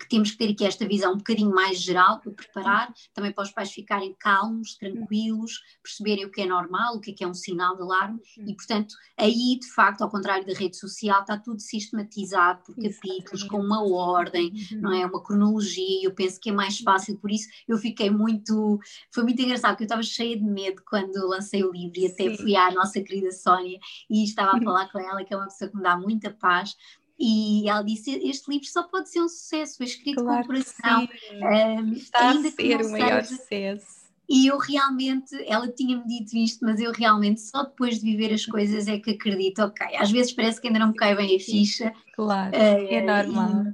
que 0.00 0.08
temos 0.08 0.30
que 0.30 0.38
ter 0.38 0.50
aqui 0.50 0.64
esta 0.64 0.88
visão 0.88 1.12
um 1.12 1.18
bocadinho 1.18 1.50
mais 1.50 1.78
geral 1.78 2.20
para 2.20 2.32
preparar, 2.32 2.92
também 3.12 3.32
para 3.32 3.44
os 3.44 3.50
pais 3.50 3.70
ficarem 3.70 4.14
calmos, 4.18 4.74
tranquilos, 4.76 5.60
perceberem 5.82 6.24
o 6.24 6.30
que 6.30 6.40
é 6.40 6.46
normal, 6.46 6.96
o 6.96 7.00
que 7.00 7.10
é 7.10 7.14
que 7.14 7.22
é 7.22 7.28
um 7.28 7.34
sinal 7.34 7.76
de 7.76 7.82
alarme, 7.82 8.18
e 8.46 8.54
portanto 8.54 8.94
aí 9.18 9.58
de 9.60 9.70
facto, 9.72 10.02
ao 10.02 10.10
contrário 10.10 10.46
da 10.46 10.54
rede 10.54 10.76
social, 10.76 11.20
está 11.20 11.36
tudo 11.36 11.60
sistematizado 11.60 12.62
por 12.64 12.74
capítulos, 12.74 13.44
com 13.44 13.58
uma 13.58 13.84
ordem, 13.84 14.52
uhum. 14.72 14.80
não 14.80 14.92
é? 14.92 15.04
Uma 15.04 15.22
cronologia, 15.22 16.04
eu 16.04 16.14
penso 16.14 16.40
que 16.40 16.50
é 16.50 16.52
mais 16.52 16.78
fácil, 16.78 17.18
por 17.18 17.30
isso 17.30 17.48
eu 17.68 17.76
fiquei 17.76 18.10
muito, 18.10 18.78
foi 19.12 19.22
muito 19.22 19.40
engraçado, 19.42 19.72
porque 19.72 19.84
eu 19.84 19.86
estava 19.86 20.02
cheia 20.02 20.36
de 20.36 20.44
medo 20.44 20.82
quando 20.88 21.28
lancei 21.28 21.62
o 21.62 21.70
livro 21.70 21.98
e 21.98 22.06
até 22.06 22.30
Sim. 22.30 22.36
fui 22.36 22.56
à 22.56 22.70
nossa 22.70 23.00
querida 23.00 23.30
Sónia 23.32 23.78
e 24.08 24.24
estava 24.24 24.56
a 24.56 24.60
falar 24.60 24.90
com 24.90 24.98
ela, 24.98 25.24
que 25.24 25.34
é 25.34 25.36
uma 25.36 25.46
pessoa 25.46 25.70
que 25.70 25.76
me 25.76 25.82
dá 25.82 25.96
muita 25.96 26.30
paz, 26.30 26.74
e 27.20 27.68
ela 27.68 27.82
disse: 27.82 28.10
Este 28.10 28.50
livro 28.50 28.66
só 28.66 28.82
pode 28.84 29.10
ser 29.10 29.20
um 29.20 29.28
sucesso, 29.28 29.76
foi 29.76 29.86
escrito 29.86 30.22
claro 30.22 30.40
com 30.40 30.46
coração. 30.46 31.08
Um, 31.32 31.92
Está 31.92 32.30
a 32.30 32.42
ser 32.42 32.80
o 32.80 32.90
maior 32.90 33.24
seja, 33.24 33.36
sucesso. 33.36 34.00
E 34.26 34.46
eu 34.46 34.56
realmente, 34.58 35.36
ela 35.46 35.68
tinha-me 35.68 36.06
dito 36.06 36.34
isto, 36.36 36.64
mas 36.64 36.80
eu 36.80 36.92
realmente 36.92 37.40
só 37.40 37.64
depois 37.64 37.98
de 37.98 38.06
viver 38.10 38.32
as 38.32 38.46
coisas 38.46 38.88
é 38.88 38.98
que 38.98 39.10
acredito, 39.10 39.60
ok. 39.60 39.86
Às 39.96 40.10
vezes 40.10 40.32
parece 40.32 40.60
que 40.60 40.68
ainda 40.68 40.78
não 40.78 40.88
me 40.88 40.94
cai 40.94 41.14
bem 41.14 41.36
a 41.36 41.40
ficha. 41.40 41.92
Claro, 42.14 42.56
uh, 42.56 42.86
é 42.88 43.02
normal. 43.02 43.64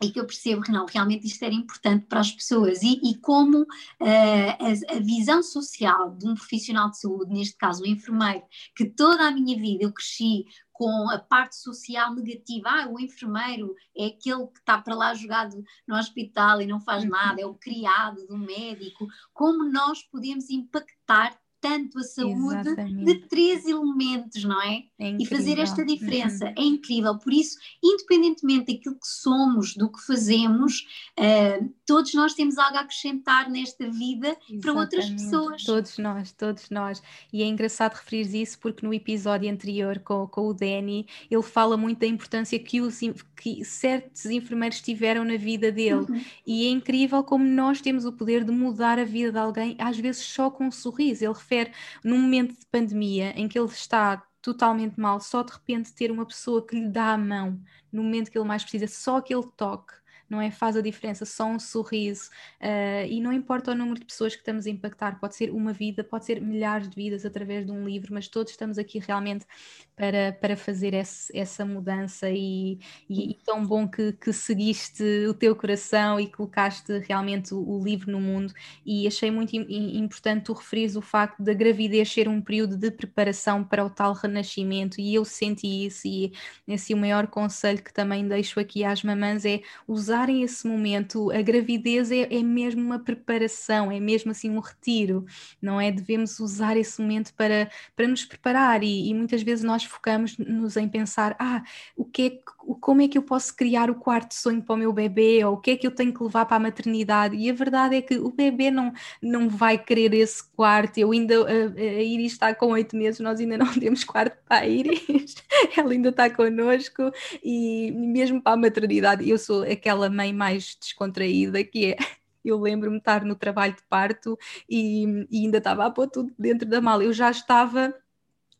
E, 0.00 0.06
e 0.06 0.10
que 0.10 0.20
eu 0.20 0.26
percebo 0.26 0.62
que 0.62 0.70
não, 0.70 0.86
realmente 0.86 1.26
isto 1.26 1.42
era 1.42 1.54
importante 1.54 2.06
para 2.06 2.20
as 2.20 2.30
pessoas 2.30 2.82
e, 2.82 3.00
e 3.02 3.16
como 3.16 3.62
uh, 3.62 3.66
a, 4.00 4.96
a, 4.96 5.00
visão 5.00 5.42
social 5.42 6.14
de 6.16 6.28
um 6.28 6.34
profissional 6.34 6.90
de 6.90 6.98
saúde, 6.98 7.32
neste 7.32 7.56
caso 7.56 7.82
o 7.82 7.86
enfermeiro, 7.86 8.42
que 8.76 8.84
toda 8.84 9.26
a 9.26 9.30
minha 9.30 9.58
vida 9.58 9.84
eu 9.84 9.92
cresci 9.92 10.44
com 10.74 11.08
a 11.08 11.18
parte 11.18 11.56
social 11.56 12.12
negativa. 12.12 12.68
Ah, 12.68 12.88
o 12.88 12.98
enfermeiro 12.98 13.74
é 13.96 14.06
aquele 14.06 14.48
que 14.48 14.58
está 14.58 14.76
para 14.76 14.94
lá 14.94 15.14
jogado 15.14 15.64
no 15.86 15.96
hospital 15.96 16.60
e 16.60 16.66
não 16.66 16.80
faz 16.80 17.04
uhum. 17.04 17.10
nada, 17.10 17.40
é 17.40 17.46
o 17.46 17.54
criado 17.54 18.26
do 18.26 18.36
médico. 18.36 19.06
Como 19.32 19.64
nós 19.64 20.02
podemos 20.02 20.50
impactar 20.50 21.38
tanto 21.64 21.98
a 21.98 22.02
saúde 22.02 22.68
Exatamente. 22.68 23.04
de 23.06 23.14
três 23.26 23.66
elementos, 23.66 24.44
não 24.44 24.60
é? 24.60 24.84
é 24.98 25.16
e 25.18 25.24
fazer 25.24 25.58
esta 25.58 25.82
diferença 25.82 26.44
uhum. 26.44 26.54
é 26.58 26.62
incrível. 26.62 27.16
Por 27.16 27.32
isso, 27.32 27.56
independentemente 27.82 28.74
daquilo 28.74 28.96
que 28.96 29.08
somos, 29.08 29.74
do 29.74 29.90
que 29.90 29.98
fazemos, 30.06 30.86
uh, 31.18 31.72
todos 31.86 32.12
nós 32.12 32.34
temos 32.34 32.58
algo 32.58 32.76
a 32.76 32.80
acrescentar 32.80 33.48
nesta 33.50 33.90
vida 33.90 34.28
Exatamente. 34.28 34.60
para 34.60 34.72
outras 34.74 35.08
pessoas. 35.08 35.64
Todos 35.64 35.96
nós, 35.96 36.32
todos 36.32 36.68
nós. 36.68 37.02
E 37.32 37.42
é 37.42 37.46
engraçado 37.46 37.94
referir 37.94 38.42
isso 38.42 38.58
porque 38.58 38.86
no 38.86 38.92
episódio 38.92 39.50
anterior 39.50 40.00
com, 40.00 40.26
com 40.26 40.48
o 40.48 40.52
Danny, 40.52 41.06
ele 41.30 41.42
fala 41.42 41.78
muito 41.78 42.00
da 42.00 42.06
importância 42.06 42.58
que, 42.58 42.82
os, 42.82 43.00
que 43.36 43.64
certos 43.64 44.26
enfermeiros 44.26 44.82
tiveram 44.82 45.24
na 45.24 45.38
vida 45.38 45.72
dele. 45.72 46.04
Uhum. 46.10 46.24
E 46.46 46.66
é 46.66 46.68
incrível 46.68 47.24
como 47.24 47.42
nós 47.42 47.80
temos 47.80 48.04
o 48.04 48.12
poder 48.12 48.44
de 48.44 48.52
mudar 48.52 48.98
a 48.98 49.04
vida 49.04 49.32
de 49.32 49.38
alguém, 49.38 49.76
às 49.78 49.98
vezes 49.98 50.22
só 50.22 50.50
com 50.50 50.66
um 50.66 50.70
sorriso. 50.70 51.24
Ele 51.24 51.32
refere 51.32 51.53
refere 51.54 51.72
num 52.02 52.18
momento 52.18 52.58
de 52.58 52.66
pandemia 52.66 53.30
em 53.36 53.46
que 53.48 53.58
ele 53.58 53.68
está 53.68 54.22
totalmente 54.42 54.98
mal, 55.00 55.20
só 55.20 55.42
de 55.42 55.52
repente 55.52 55.94
ter 55.94 56.10
uma 56.10 56.26
pessoa 56.26 56.66
que 56.66 56.78
lhe 56.78 56.88
dá 56.88 57.12
a 57.12 57.18
mão 57.18 57.60
no 57.90 58.02
momento 58.02 58.30
que 58.30 58.36
ele 58.36 58.46
mais 58.46 58.62
precisa, 58.62 58.86
só 58.86 59.16
aquele 59.16 59.44
toque 59.56 59.94
não 60.28 60.40
é? 60.40 60.50
Faz 60.50 60.76
a 60.76 60.80
diferença, 60.80 61.24
só 61.24 61.44
um 61.46 61.58
sorriso. 61.58 62.30
Uh, 62.60 63.06
e 63.08 63.20
não 63.20 63.32
importa 63.32 63.72
o 63.72 63.74
número 63.74 64.00
de 64.00 64.06
pessoas 64.06 64.34
que 64.34 64.40
estamos 64.40 64.66
a 64.66 64.70
impactar, 64.70 65.20
pode 65.20 65.36
ser 65.36 65.50
uma 65.50 65.72
vida, 65.72 66.02
pode 66.02 66.24
ser 66.24 66.40
milhares 66.40 66.88
de 66.88 66.96
vidas 66.96 67.24
através 67.24 67.64
de 67.66 67.72
um 67.72 67.84
livro, 67.86 68.12
mas 68.12 68.26
todos 68.26 68.50
estamos 68.50 68.78
aqui 68.78 68.98
realmente 68.98 69.46
para, 69.94 70.32
para 70.32 70.56
fazer 70.56 70.94
esse, 70.94 71.36
essa 71.36 71.64
mudança. 71.64 72.30
E, 72.30 72.78
e, 73.08 73.30
e 73.30 73.34
tão 73.44 73.64
bom 73.64 73.86
que, 73.86 74.12
que, 74.14 74.32
seguiste 74.32 75.02
o 75.28 75.34
teu 75.34 75.54
coração 75.54 76.18
e 76.18 76.26
colocaste 76.26 76.98
realmente 77.06 77.54
o, 77.54 77.58
o 77.58 77.84
livro 77.84 78.10
no 78.10 78.20
mundo. 78.20 78.52
E 78.84 79.06
achei 79.06 79.30
muito 79.30 79.54
importante 79.54 80.44
tu 80.44 80.52
referires 80.52 80.96
o 80.96 81.02
facto 81.02 81.42
da 81.42 81.52
gravidez 81.52 82.10
ser 82.10 82.28
um 82.28 82.40
período 82.40 82.76
de 82.76 82.90
preparação 82.90 83.62
para 83.62 83.84
o 83.84 83.90
tal 83.90 84.12
renascimento, 84.14 85.00
e 85.00 85.14
eu 85.14 85.24
senti 85.24 85.86
isso. 85.86 86.06
E 86.06 86.32
esse 86.66 86.94
o 86.94 86.96
maior 86.96 87.26
conselho 87.26 87.82
que 87.82 87.92
também 87.92 88.26
deixo 88.26 88.58
aqui 88.58 88.84
às 88.84 89.02
mamãs 89.02 89.44
é 89.44 89.60
usar 89.86 90.14
usarem 90.14 90.42
esse 90.42 90.66
momento, 90.66 91.30
a 91.32 91.42
gravidez 91.42 92.10
é, 92.10 92.32
é 92.32 92.42
mesmo 92.42 92.80
uma 92.80 92.98
preparação, 93.00 93.90
é 93.90 93.98
mesmo 93.98 94.30
assim 94.30 94.48
um 94.48 94.60
retiro, 94.60 95.26
não 95.60 95.80
é? 95.80 95.90
Devemos 95.90 96.38
usar 96.38 96.76
esse 96.76 97.00
momento 97.02 97.34
para, 97.34 97.68
para 97.96 98.06
nos 98.06 98.24
preparar 98.24 98.82
e, 98.82 99.08
e 99.08 99.14
muitas 99.14 99.42
vezes 99.42 99.64
nós 99.64 99.83
focamos-nos 99.84 100.76
em 100.76 100.88
pensar, 100.88 101.36
ah, 101.38 101.62
o 101.96 102.04
que 102.04 102.22
é, 102.22 102.52
como 102.80 103.02
é 103.02 103.08
que 103.08 103.18
eu 103.18 103.22
posso 103.22 103.54
criar 103.54 103.90
o 103.90 103.94
quarto 103.94 104.34
sonho 104.34 104.62
para 104.62 104.74
o 104.74 104.78
meu 104.78 104.92
bebê, 104.92 105.44
ou 105.44 105.54
o 105.54 105.56
que 105.60 105.72
é 105.72 105.76
que 105.76 105.86
eu 105.86 105.90
tenho 105.90 106.12
que 106.12 106.22
levar 106.22 106.46
para 106.46 106.56
a 106.56 106.60
maternidade, 106.60 107.36
e 107.36 107.50
a 107.50 107.52
verdade 107.52 107.96
é 107.96 108.02
que 108.02 108.16
o 108.18 108.30
bebê 108.30 108.70
não, 108.70 108.92
não 109.22 109.48
vai 109.48 109.78
querer 109.78 110.14
esse 110.14 110.42
quarto, 110.52 110.98
eu 110.98 111.12
ainda, 111.12 111.34
a, 111.42 111.80
a 111.80 112.02
Iris 112.02 112.32
está 112.32 112.54
com 112.54 112.66
oito 112.68 112.96
meses, 112.96 113.20
nós 113.20 113.40
ainda 113.40 113.58
não 113.58 113.72
temos 113.78 114.04
quarto 114.04 114.36
para 114.48 114.62
a 114.62 114.66
Iris, 114.66 115.36
ela 115.76 115.92
ainda 115.92 116.08
está 116.08 116.30
connosco, 116.30 117.10
e 117.42 117.92
mesmo 117.92 118.42
para 118.42 118.52
a 118.52 118.56
maternidade, 118.56 119.28
eu 119.28 119.38
sou 119.38 119.62
aquela 119.62 120.08
mãe 120.08 120.32
mais 120.32 120.76
descontraída 120.80 121.62
que 121.64 121.92
é. 121.92 121.96
Eu 122.44 122.60
lembro-me 122.60 122.98
estar 122.98 123.24
no 123.24 123.34
trabalho 123.34 123.74
de 123.74 123.82
parto 123.88 124.38
e, 124.68 125.26
e 125.30 125.44
ainda 125.44 125.58
estava 125.58 125.86
a 125.86 125.90
pôr 125.90 126.08
tudo 126.08 126.30
dentro 126.38 126.68
da 126.68 126.80
mala. 126.80 127.02
Eu 127.02 127.12
já 127.12 127.30
estava 127.30 127.94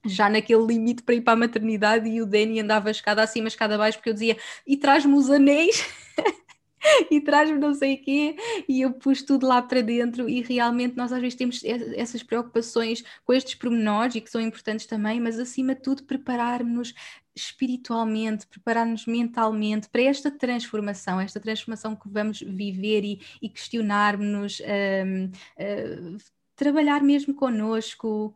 já 0.04 0.28
naquele 0.28 0.66
limite 0.66 1.02
para 1.02 1.14
ir 1.14 1.20
para 1.20 1.32
a 1.34 1.36
maternidade 1.36 2.08
e 2.08 2.20
o 2.20 2.26
Danny 2.26 2.60
andava 2.60 2.90
escada 2.90 3.22
acima, 3.22 3.48
escada 3.48 3.74
abaixo, 3.74 3.98
porque 3.98 4.10
eu 4.10 4.14
dizia, 4.14 4.36
e 4.66 4.76
traz-me 4.76 5.14
os 5.14 5.30
anéis. 5.30 5.84
e 7.10 7.20
traz-me 7.20 7.58
não 7.58 7.74
sei 7.74 7.94
o 7.94 8.02
quê, 8.02 8.36
e 8.68 8.82
eu 8.82 8.92
pus 8.92 9.22
tudo 9.22 9.46
lá 9.46 9.62
para 9.62 9.80
dentro, 9.80 10.28
e 10.28 10.42
realmente 10.42 10.96
nós 10.96 11.12
às 11.12 11.20
vezes 11.20 11.34
temos 11.34 11.62
essas 11.64 12.22
preocupações 12.22 13.02
com 13.24 13.32
estes 13.32 13.54
pormenores 13.54 14.14
e 14.14 14.20
que 14.20 14.30
são 14.30 14.40
importantes 14.40 14.86
também, 14.86 15.20
mas 15.20 15.38
acima 15.38 15.74
de 15.74 15.82
tudo 15.82 16.04
preparar-nos 16.04 16.94
espiritualmente, 17.34 18.46
preparar-nos 18.46 19.06
mentalmente 19.06 19.88
para 19.88 20.02
esta 20.02 20.30
transformação, 20.30 21.20
esta 21.20 21.40
transformação 21.40 21.96
que 21.96 22.08
vamos 22.08 22.40
viver 22.40 23.04
e, 23.04 23.20
e 23.42 23.48
questionar-nos, 23.48 24.60
um, 24.60 25.24
uh, 25.26 26.16
trabalhar 26.54 27.02
mesmo 27.02 27.34
connosco, 27.34 28.32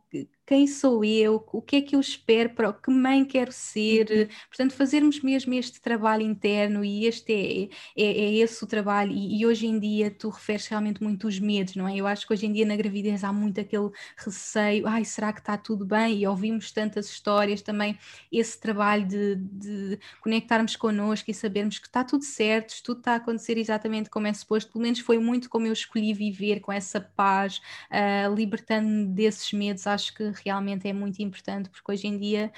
quem 0.49 0.65
sou 0.65 1.05
eu, 1.05 1.45
o 1.53 1.61
que 1.61 1.75
é 1.75 1.81
que 1.83 1.95
eu 1.95 1.99
espero, 1.99 2.49
para 2.49 2.73
que 2.73 2.89
mãe 2.89 3.23
quero 3.23 3.51
ser, 3.51 4.09
uhum. 4.09 4.27
portanto, 4.47 4.73
fazermos 4.73 5.21
mesmo 5.21 5.53
este 5.53 5.79
trabalho 5.79 6.23
interno 6.23 6.83
e 6.83 7.05
este 7.05 7.31
é, 7.31 8.03
é, 8.03 8.03
é 8.03 8.33
esse 8.33 8.63
o 8.63 8.65
trabalho, 8.65 9.11
e, 9.11 9.39
e, 9.39 9.45
hoje 9.45 9.67
em 9.67 9.79
dia 9.79 10.09
tu 10.09 10.27
referes 10.29 10.65
realmente 10.65 11.03
muito 11.03 11.27
os 11.27 11.39
medos, 11.39 11.75
não 11.75 11.87
é? 11.87 11.95
Eu 11.95 12.07
acho 12.07 12.25
que 12.25 12.33
hoje 12.33 12.47
em 12.47 12.51
dia 12.51 12.65
na 12.65 12.75
gravidez 12.75 13.23
há 13.23 13.31
muito 13.31 13.61
aquele 13.61 13.91
receio, 14.17 14.87
ai, 14.87 15.05
será 15.05 15.31
que 15.31 15.39
está 15.39 15.55
tudo 15.55 15.85
bem? 15.85 16.17
E 16.17 16.25
ouvimos 16.25 16.71
tantas 16.71 17.07
histórias 17.07 17.61
também, 17.61 17.95
esse 18.31 18.59
trabalho 18.59 19.07
de, 19.07 19.35
de 19.35 19.99
conectarmos 20.19 20.75
connosco 20.75 21.29
e 21.29 21.33
sabermos 21.33 21.77
que 21.77 21.85
está 21.85 22.03
tudo 22.03 22.23
certo, 22.23 22.73
tudo 22.81 23.01
está 23.01 23.13
a 23.13 23.15
acontecer 23.17 23.55
exatamente 23.59 24.09
como 24.09 24.25
é 24.25 24.33
suposto, 24.33 24.71
pelo 24.71 24.81
menos 24.81 24.97
foi 24.97 25.19
muito 25.19 25.47
como 25.47 25.67
eu 25.67 25.73
escolhi 25.73 26.11
viver, 26.11 26.59
com 26.59 26.71
essa 26.73 26.99
paz, 26.99 27.61
uh, 27.91 28.33
libertando-me 28.33 29.05
desses 29.13 29.53
medos, 29.53 29.85
acho 29.85 30.11
que 30.15 30.38
realmente 30.45 30.87
é 30.87 30.93
muito 30.93 31.21
importante, 31.21 31.69
porque 31.69 31.91
hoje 31.91 32.07
em 32.07 32.17
dia. 32.17 32.51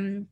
Um, 0.00 0.26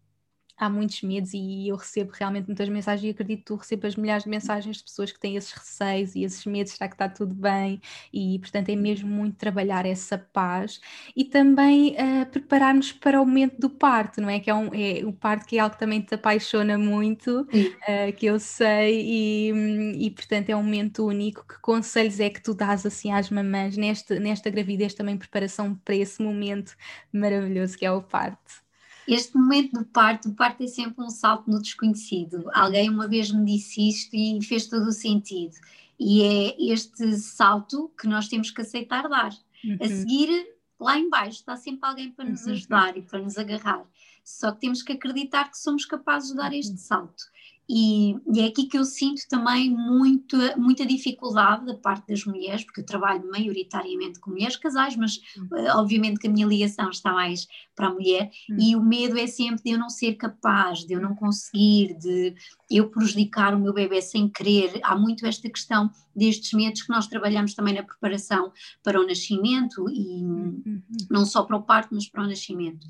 há 0.60 0.68
muitos 0.68 1.00
medos 1.00 1.32
e 1.32 1.68
eu 1.68 1.76
recebo 1.76 2.12
realmente 2.12 2.46
muitas 2.46 2.68
mensagens 2.68 3.06
e 3.06 3.10
acredito 3.10 3.38
que 3.38 3.44
tu 3.46 3.56
recebas 3.56 3.96
milhares 3.96 4.24
de 4.24 4.30
mensagens 4.30 4.76
de 4.76 4.84
pessoas 4.84 5.10
que 5.10 5.18
têm 5.18 5.36
esses 5.36 5.52
receios 5.52 6.14
e 6.14 6.22
esses 6.22 6.44
medos, 6.44 6.72
será 6.72 6.86
que 6.86 6.94
está 6.94 7.08
tudo 7.08 7.34
bem? 7.34 7.80
E 8.12 8.38
portanto 8.38 8.68
é 8.68 8.76
mesmo 8.76 9.08
muito 9.08 9.36
trabalhar 9.36 9.86
essa 9.86 10.18
paz 10.18 10.78
e 11.16 11.24
também 11.24 11.96
uh, 11.96 12.26
preparar-nos 12.30 12.92
para 12.92 13.20
o 13.20 13.26
momento 13.26 13.58
do 13.58 13.70
parto, 13.70 14.20
não 14.20 14.28
é? 14.28 14.38
Que 14.38 14.50
é, 14.50 14.54
um, 14.54 14.70
é 14.74 15.04
o 15.04 15.12
parto 15.12 15.46
que 15.46 15.56
é 15.56 15.60
algo 15.60 15.74
que 15.74 15.80
também 15.80 16.02
te 16.02 16.14
apaixona 16.14 16.76
muito, 16.76 17.42
uh, 17.42 18.12
que 18.16 18.26
eu 18.26 18.38
sei, 18.38 19.00
e, 19.00 20.06
e 20.06 20.10
portanto 20.10 20.50
é 20.50 20.56
um 20.56 20.62
momento 20.62 21.06
único. 21.06 21.46
Que 21.46 21.58
conselhos 21.60 22.20
é 22.20 22.28
que 22.28 22.42
tu 22.42 22.54
dás 22.54 22.84
assim 22.84 23.10
às 23.12 23.30
mamães 23.30 23.76
nesta, 23.76 24.20
nesta 24.20 24.50
gravidez 24.50 24.92
também 24.94 25.16
preparação 25.16 25.74
para 25.74 25.94
esse 25.94 26.22
momento 26.22 26.76
maravilhoso 27.12 27.78
que 27.78 27.86
é 27.86 27.92
o 27.92 28.02
parto? 28.02 28.69
Este 29.10 29.36
momento 29.36 29.72
do 29.72 29.84
parto, 29.84 30.28
o 30.28 30.34
parto 30.34 30.62
é 30.62 30.68
sempre 30.68 31.04
um 31.04 31.10
salto 31.10 31.50
no 31.50 31.60
desconhecido. 31.60 32.48
Alguém 32.54 32.88
uma 32.88 33.08
vez 33.08 33.32
me 33.32 33.44
disse 33.44 33.88
isto 33.88 34.14
e 34.14 34.40
fez 34.40 34.66
todo 34.66 34.86
o 34.86 34.92
sentido. 34.92 35.56
E 35.98 36.22
é 36.22 36.72
este 36.72 37.16
salto 37.16 37.90
que 38.00 38.06
nós 38.06 38.28
temos 38.28 38.52
que 38.52 38.60
aceitar 38.60 39.08
dar. 39.08 39.32
Uhum. 39.64 39.78
A 39.80 39.88
seguir, 39.88 40.46
lá 40.78 40.96
embaixo, 40.96 41.40
está 41.40 41.56
sempre 41.56 41.88
alguém 41.88 42.12
para 42.12 42.24
nos 42.24 42.46
uhum. 42.46 42.52
ajudar 42.52 42.96
e 42.96 43.02
para 43.02 43.18
nos 43.18 43.36
agarrar. 43.36 43.84
Só 44.22 44.52
que 44.52 44.60
temos 44.60 44.80
que 44.80 44.92
acreditar 44.92 45.50
que 45.50 45.58
somos 45.58 45.84
capazes 45.84 46.30
de 46.30 46.36
dar 46.36 46.52
este 46.54 46.70
uhum. 46.70 46.78
salto. 46.78 47.24
E, 47.72 48.16
e, 48.34 48.40
é 48.40 48.46
aqui 48.46 48.66
que 48.66 48.76
eu 48.76 48.84
sinto 48.84 49.22
também 49.28 49.70
muito, 49.70 50.36
muita 50.58 50.84
dificuldade 50.84 51.64
da 51.64 51.74
parte 51.74 52.08
das 52.08 52.24
mulheres, 52.24 52.64
porque 52.64 52.80
eu 52.80 52.84
trabalho 52.84 53.30
maioritariamente 53.30 54.18
com 54.18 54.32
mulheres 54.32 54.56
casais, 54.56 54.96
mas 54.96 55.18
uh, 55.38 55.78
obviamente 55.78 56.18
que 56.18 56.26
a 56.26 56.30
minha 56.30 56.48
ligação 56.48 56.90
está 56.90 57.12
mais 57.12 57.46
para 57.76 57.86
a 57.86 57.94
mulher, 57.94 58.28
uhum. 58.50 58.56
e 58.58 58.74
o 58.74 58.82
medo 58.82 59.16
é 59.16 59.28
sempre 59.28 59.62
de 59.62 59.70
eu 59.70 59.78
não 59.78 59.88
ser 59.88 60.14
capaz, 60.14 60.80
de 60.80 60.94
eu 60.94 61.00
não 61.00 61.14
conseguir, 61.14 61.96
de 61.96 62.34
eu 62.68 62.90
prejudicar 62.90 63.54
o 63.54 63.60
meu 63.60 63.72
bebê 63.72 64.02
sem 64.02 64.28
querer. 64.28 64.80
Há 64.82 64.98
muito 64.98 65.24
esta 65.24 65.48
questão 65.48 65.88
destes 66.14 66.52
medos 66.52 66.82
que 66.82 66.90
nós 66.90 67.06
trabalhamos 67.06 67.54
também 67.54 67.74
na 67.74 67.84
preparação 67.84 68.52
para 68.82 69.00
o 69.00 69.06
nascimento, 69.06 69.88
e 69.88 70.24
uhum. 70.24 70.82
não 71.08 71.24
só 71.24 71.44
para 71.44 71.56
o 71.56 71.62
parto, 71.62 71.94
mas 71.94 72.08
para 72.08 72.24
o 72.24 72.26
nascimento. 72.26 72.84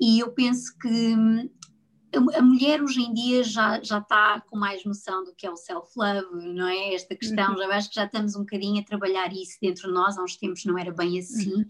E 0.00 0.18
eu 0.20 0.32
penso 0.32 0.76
que 0.78 0.88
hum, 0.88 1.48
a 2.12 2.42
mulher 2.42 2.82
hoje 2.82 3.02
em 3.02 3.12
dia 3.12 3.42
já, 3.42 3.82
já 3.82 3.98
está 3.98 4.40
com 4.40 4.56
mais 4.56 4.84
noção 4.84 5.24
do 5.24 5.34
que 5.34 5.46
é 5.46 5.50
o 5.50 5.56
self-love, 5.56 6.26
não 6.54 6.66
é? 6.66 6.94
Esta 6.94 7.14
questão, 7.14 7.52
uhum. 7.52 7.58
já 7.58 7.76
acho 7.76 7.88
que 7.90 7.94
já 7.96 8.04
estamos 8.04 8.34
um 8.34 8.40
bocadinho 8.40 8.80
a 8.80 8.84
trabalhar 8.84 9.32
isso 9.32 9.58
dentro 9.60 9.88
de 9.88 9.94
nós, 9.94 10.16
há 10.16 10.22
uns 10.22 10.36
tempos 10.36 10.64
não 10.64 10.78
era 10.78 10.92
bem 10.92 11.18
assim, 11.18 11.54
uhum. 11.54 11.64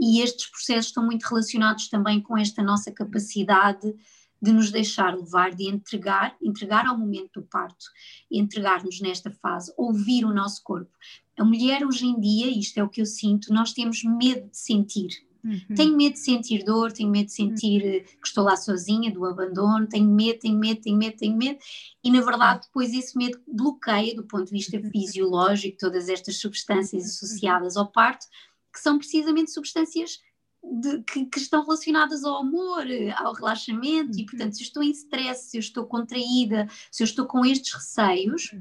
e 0.00 0.20
estes 0.20 0.46
processos 0.46 0.86
estão 0.86 1.04
muito 1.04 1.24
relacionados 1.24 1.88
também 1.88 2.20
com 2.20 2.38
esta 2.38 2.62
nossa 2.62 2.90
capacidade 2.90 3.94
de 4.40 4.52
nos 4.52 4.72
deixar 4.72 5.14
levar, 5.14 5.54
de 5.54 5.68
entregar, 5.68 6.36
entregar 6.42 6.86
ao 6.86 6.98
momento 6.98 7.40
do 7.40 7.46
parto, 7.46 7.86
entregar-nos 8.30 9.00
nesta 9.00 9.30
fase, 9.30 9.72
ouvir 9.76 10.24
o 10.24 10.34
nosso 10.34 10.62
corpo. 10.64 10.90
A 11.38 11.44
mulher 11.44 11.86
hoje 11.86 12.06
em 12.06 12.18
dia, 12.18 12.48
isto 12.48 12.78
é 12.78 12.82
o 12.82 12.88
que 12.88 13.00
eu 13.00 13.06
sinto, 13.06 13.52
nós 13.52 13.72
temos 13.72 14.02
medo 14.02 14.50
de 14.50 14.58
sentir, 14.58 15.10
Uhum. 15.44 15.74
Tenho 15.74 15.96
medo 15.96 16.12
de 16.12 16.20
sentir 16.20 16.64
dor, 16.64 16.92
tenho 16.92 17.10
medo 17.10 17.26
de 17.26 17.32
sentir 17.32 17.82
uhum. 17.82 18.04
que 18.20 18.26
estou 18.26 18.44
lá 18.44 18.56
sozinha, 18.56 19.10
do 19.10 19.24
abandono, 19.24 19.88
tenho 19.88 20.08
medo, 20.08 20.38
tenho 20.38 20.58
medo, 20.58 20.80
tenho 20.80 20.96
medo, 20.96 21.16
tenho 21.16 21.36
medo, 21.36 21.58
e 22.02 22.10
na 22.10 22.20
verdade 22.20 22.66
depois 22.66 22.92
esse 22.92 23.16
medo 23.16 23.40
bloqueia 23.46 24.14
do 24.14 24.24
ponto 24.24 24.46
de 24.46 24.52
vista 24.52 24.76
uhum. 24.76 24.90
fisiológico 24.90 25.78
todas 25.78 26.08
estas 26.08 26.38
substâncias 26.38 27.02
uhum. 27.02 27.08
associadas 27.08 27.76
ao 27.76 27.90
parto, 27.90 28.26
que 28.72 28.80
são 28.80 28.98
precisamente 28.98 29.50
substâncias 29.50 30.20
de, 30.62 31.02
que, 31.02 31.26
que, 31.26 31.38
estão 31.40 31.62
relacionadas 31.62 32.24
ao 32.24 32.36
amor, 32.36 32.84
ao 33.16 33.34
relaxamento, 33.34 34.18
e 34.18 34.24
portanto 34.24 34.54
se 34.54 34.62
eu 34.62 34.66
estou 34.66 34.82
em 34.82 34.90
stress, 34.92 35.50
se 35.50 35.56
eu 35.56 35.60
estou 35.60 35.84
contraída, 35.86 36.68
se 36.90 37.02
eu 37.02 37.04
estou 37.04 37.26
com 37.26 37.44
estes 37.44 37.74
receios 37.74 38.54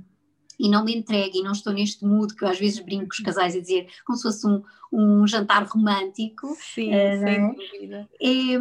e 0.61 0.69
não 0.69 0.85
me 0.85 0.95
entregue 0.95 1.39
e 1.39 1.43
não 1.43 1.53
estou 1.53 1.73
neste 1.73 2.05
mood 2.05 2.35
que 2.35 2.43
eu 2.43 2.47
às 2.47 2.59
vezes 2.59 2.79
brinco 2.79 3.05
com 3.05 3.13
os 3.13 3.19
casais 3.19 3.55
a 3.55 3.59
dizer 3.59 3.87
como 4.05 4.15
se 4.15 4.23
fosse 4.23 4.45
um, 4.47 4.61
um 4.93 5.25
jantar 5.25 5.63
romântico. 5.63 6.55
Sim, 6.55 6.91
uh, 6.93 7.19
sem 7.19 7.55
dúvida. 7.55 8.09
É, 8.21 8.57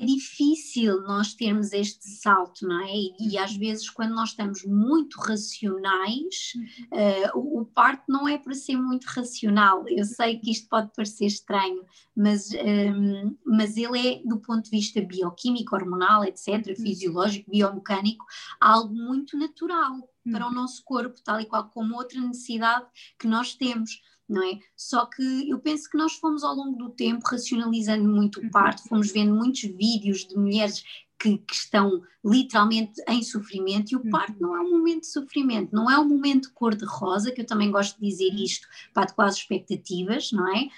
é 0.00 0.06
difícil 0.06 1.02
nós 1.02 1.34
termos 1.34 1.72
este 1.72 2.08
salto, 2.08 2.66
não 2.66 2.80
é? 2.84 2.92
E, 2.94 3.14
e, 3.18 3.38
às 3.38 3.56
vezes, 3.56 3.90
quando 3.90 4.14
nós 4.14 4.30
estamos 4.30 4.64
muito 4.64 5.18
racionais, 5.20 6.52
uh, 6.92 7.38
o, 7.38 7.60
o 7.60 7.64
parto 7.66 8.04
não 8.08 8.28
é 8.28 8.38
para 8.38 8.54
ser 8.54 8.76
muito 8.76 9.06
racional. 9.06 9.84
Eu 9.88 10.04
sei 10.04 10.38
que 10.38 10.52
isto 10.52 10.68
pode 10.68 10.92
parecer 10.94 11.26
estranho, 11.26 11.84
mas, 12.16 12.50
um, 12.52 13.36
mas 13.44 13.76
ele 13.76 14.06
é, 14.06 14.22
do 14.24 14.38
ponto 14.38 14.64
de 14.64 14.70
vista 14.70 15.00
bioquímico, 15.00 15.74
hormonal, 15.74 16.24
etc., 16.24 16.76
fisiológico, 16.76 17.50
biomecânico, 17.50 18.24
algo 18.60 18.94
muito 18.94 19.36
natural 19.36 20.08
para 20.30 20.46
o 20.46 20.52
nosso 20.52 20.84
corpo, 20.84 21.20
tal 21.24 21.40
e 21.40 21.46
qual 21.46 21.68
como 21.70 21.96
outra 21.96 22.20
necessidade 22.20 22.86
que 23.18 23.26
nós 23.26 23.54
temos 23.54 24.00
não 24.28 24.42
é? 24.42 24.58
Só 24.76 25.06
que 25.06 25.48
eu 25.48 25.58
penso 25.58 25.88
que 25.88 25.96
nós 25.96 26.14
fomos 26.14 26.44
ao 26.44 26.54
longo 26.54 26.76
do 26.76 26.90
tempo 26.90 27.26
racionalizando 27.26 28.06
muito 28.06 28.40
o 28.40 28.44
uhum. 28.44 28.50
parto, 28.50 28.86
fomos 28.88 29.10
vendo 29.10 29.34
muitos 29.34 29.62
vídeos 29.62 30.26
de 30.26 30.36
mulheres 30.36 30.84
que, 31.18 31.38
que, 31.38 31.54
estão 31.54 32.00
literalmente 32.24 33.02
em 33.08 33.22
sofrimento 33.22 33.90
e 33.90 33.96
o 33.96 34.08
parto 34.08 34.34
uhum. 34.34 34.48
não 34.48 34.56
é 34.56 34.60
um 34.60 34.70
momento 34.70 35.00
de 35.00 35.08
sofrimento, 35.08 35.74
não 35.74 35.90
é 35.90 35.98
um 35.98 36.08
momento 36.08 36.52
cor-de-rosa, 36.52 37.32
que 37.32 37.40
eu 37.40 37.46
também 37.46 37.70
gosto 37.70 37.98
de 37.98 38.08
dizer 38.08 38.30
uhum. 38.30 38.44
isto 38.44 38.68
para 38.92 39.04
adequar 39.04 39.28
as 39.28 39.36
expectativas, 39.36 40.30
não 40.30 40.46
é? 40.54 40.68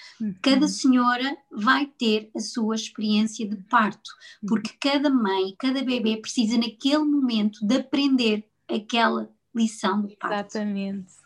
Cada 0.41 0.67
senhora 0.69 1.37
vai 1.51 1.87
ter 1.87 2.31
a 2.35 2.41
sua 2.41 2.75
experiência 2.75 3.47
de 3.47 3.57
parto, 3.65 4.11
porque 4.47 4.71
cada 4.81 5.11
mãe, 5.11 5.55
cada 5.59 5.83
bebê 5.83 6.17
precisa 6.17 6.57
naquele 6.57 7.05
momento 7.05 7.67
de 7.67 7.77
aprender 7.77 8.49
aquela 8.69 9.31
lição 9.55 10.01
do 10.01 10.17
parto. 10.17 10.57
Exatamente 10.57 11.21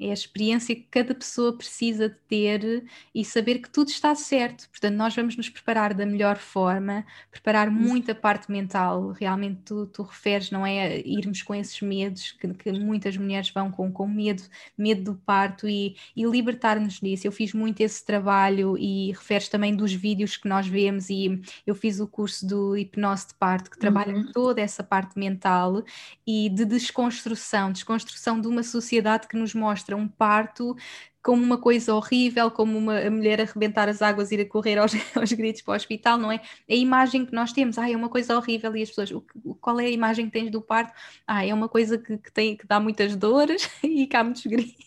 é 0.00 0.10
a 0.10 0.14
experiência 0.14 0.74
que 0.74 0.86
cada 0.90 1.14
pessoa 1.14 1.56
precisa 1.56 2.08
de 2.08 2.16
ter 2.28 2.84
e 3.14 3.24
saber 3.24 3.58
que 3.58 3.70
tudo 3.70 3.88
está 3.88 4.14
certo. 4.14 4.68
Portanto, 4.68 4.94
nós 4.94 5.14
vamos 5.14 5.36
nos 5.36 5.48
preparar 5.48 5.94
da 5.94 6.04
melhor 6.04 6.36
forma, 6.36 7.04
preparar 7.30 7.70
muito 7.70 8.10
a 8.10 8.14
parte 8.14 8.50
mental. 8.50 9.12
Realmente, 9.12 9.60
tu, 9.64 9.86
tu 9.86 10.02
referes, 10.02 10.50
não 10.50 10.66
é? 10.66 11.00
Irmos 11.00 11.42
com 11.42 11.54
esses 11.54 11.80
medos 11.80 12.32
que, 12.32 12.48
que 12.54 12.72
muitas 12.72 13.16
mulheres 13.16 13.50
vão 13.50 13.70
com, 13.70 13.90
com 13.92 14.06
medo, 14.06 14.42
medo 14.76 15.12
do 15.12 15.14
parto 15.14 15.68
e, 15.68 15.96
e 16.16 16.24
libertar-nos 16.24 17.00
disso. 17.00 17.26
Eu 17.26 17.32
fiz 17.32 17.52
muito 17.52 17.80
esse 17.80 18.04
trabalho 18.04 18.76
e 18.78 19.12
referes 19.12 19.48
também 19.48 19.74
dos 19.74 19.92
vídeos 19.92 20.36
que 20.36 20.48
nós 20.48 20.66
vemos. 20.66 21.10
E 21.10 21.40
eu 21.66 21.74
fiz 21.74 22.00
o 22.00 22.06
curso 22.06 22.46
do 22.46 22.76
hipnose 22.76 23.28
de 23.28 23.34
parto, 23.34 23.70
que 23.70 23.78
trabalha 23.78 24.14
uhum. 24.14 24.32
toda 24.32 24.60
essa 24.60 24.82
parte 24.82 25.18
mental 25.18 25.84
e 26.26 26.48
de 26.48 26.64
desconstrução 26.64 27.36
desconstrução 27.72 28.40
de 28.40 28.48
uma 28.48 28.62
sociedade 28.62 29.28
que 29.28 29.36
nos 29.36 29.54
mostra 29.54 29.85
mostra 29.86 29.96
um 29.96 30.08
parto 30.08 30.76
como 31.22 31.42
uma 31.42 31.58
coisa 31.58 31.94
horrível, 31.94 32.50
como 32.50 32.78
uma 32.78 33.00
a 33.00 33.10
mulher 33.10 33.40
arrebentar 33.40 33.88
as 33.88 34.00
águas 34.00 34.30
e 34.30 34.36
ir 34.36 34.40
a 34.42 34.48
correr 34.48 34.78
aos, 34.78 34.92
aos 35.14 35.32
gritos 35.32 35.62
para 35.62 35.72
o 35.72 35.76
hospital, 35.76 36.18
não 36.18 36.30
é? 36.30 36.40
A 36.68 36.74
imagem 36.74 37.26
que 37.26 37.32
nós 37.32 37.52
temos, 37.52 37.78
ah, 37.78 37.90
é 37.90 37.96
uma 37.96 38.08
coisa 38.08 38.36
horrível 38.36 38.76
e 38.76 38.82
as 38.82 38.88
pessoas, 38.88 39.10
o, 39.10 39.24
qual 39.60 39.80
é 39.80 39.86
a 39.86 39.90
imagem 39.90 40.26
que 40.26 40.32
tens 40.32 40.50
do 40.50 40.60
parto? 40.60 40.92
Ah, 41.26 41.44
é 41.44 41.52
uma 41.52 41.68
coisa 41.68 41.98
que, 41.98 42.16
que, 42.18 42.32
tem, 42.32 42.56
que 42.56 42.66
dá 42.66 42.78
muitas 42.78 43.16
dores 43.16 43.68
e 43.82 44.06
que 44.06 44.16
há 44.16 44.24
muitos 44.24 44.44
gritos. 44.46 44.86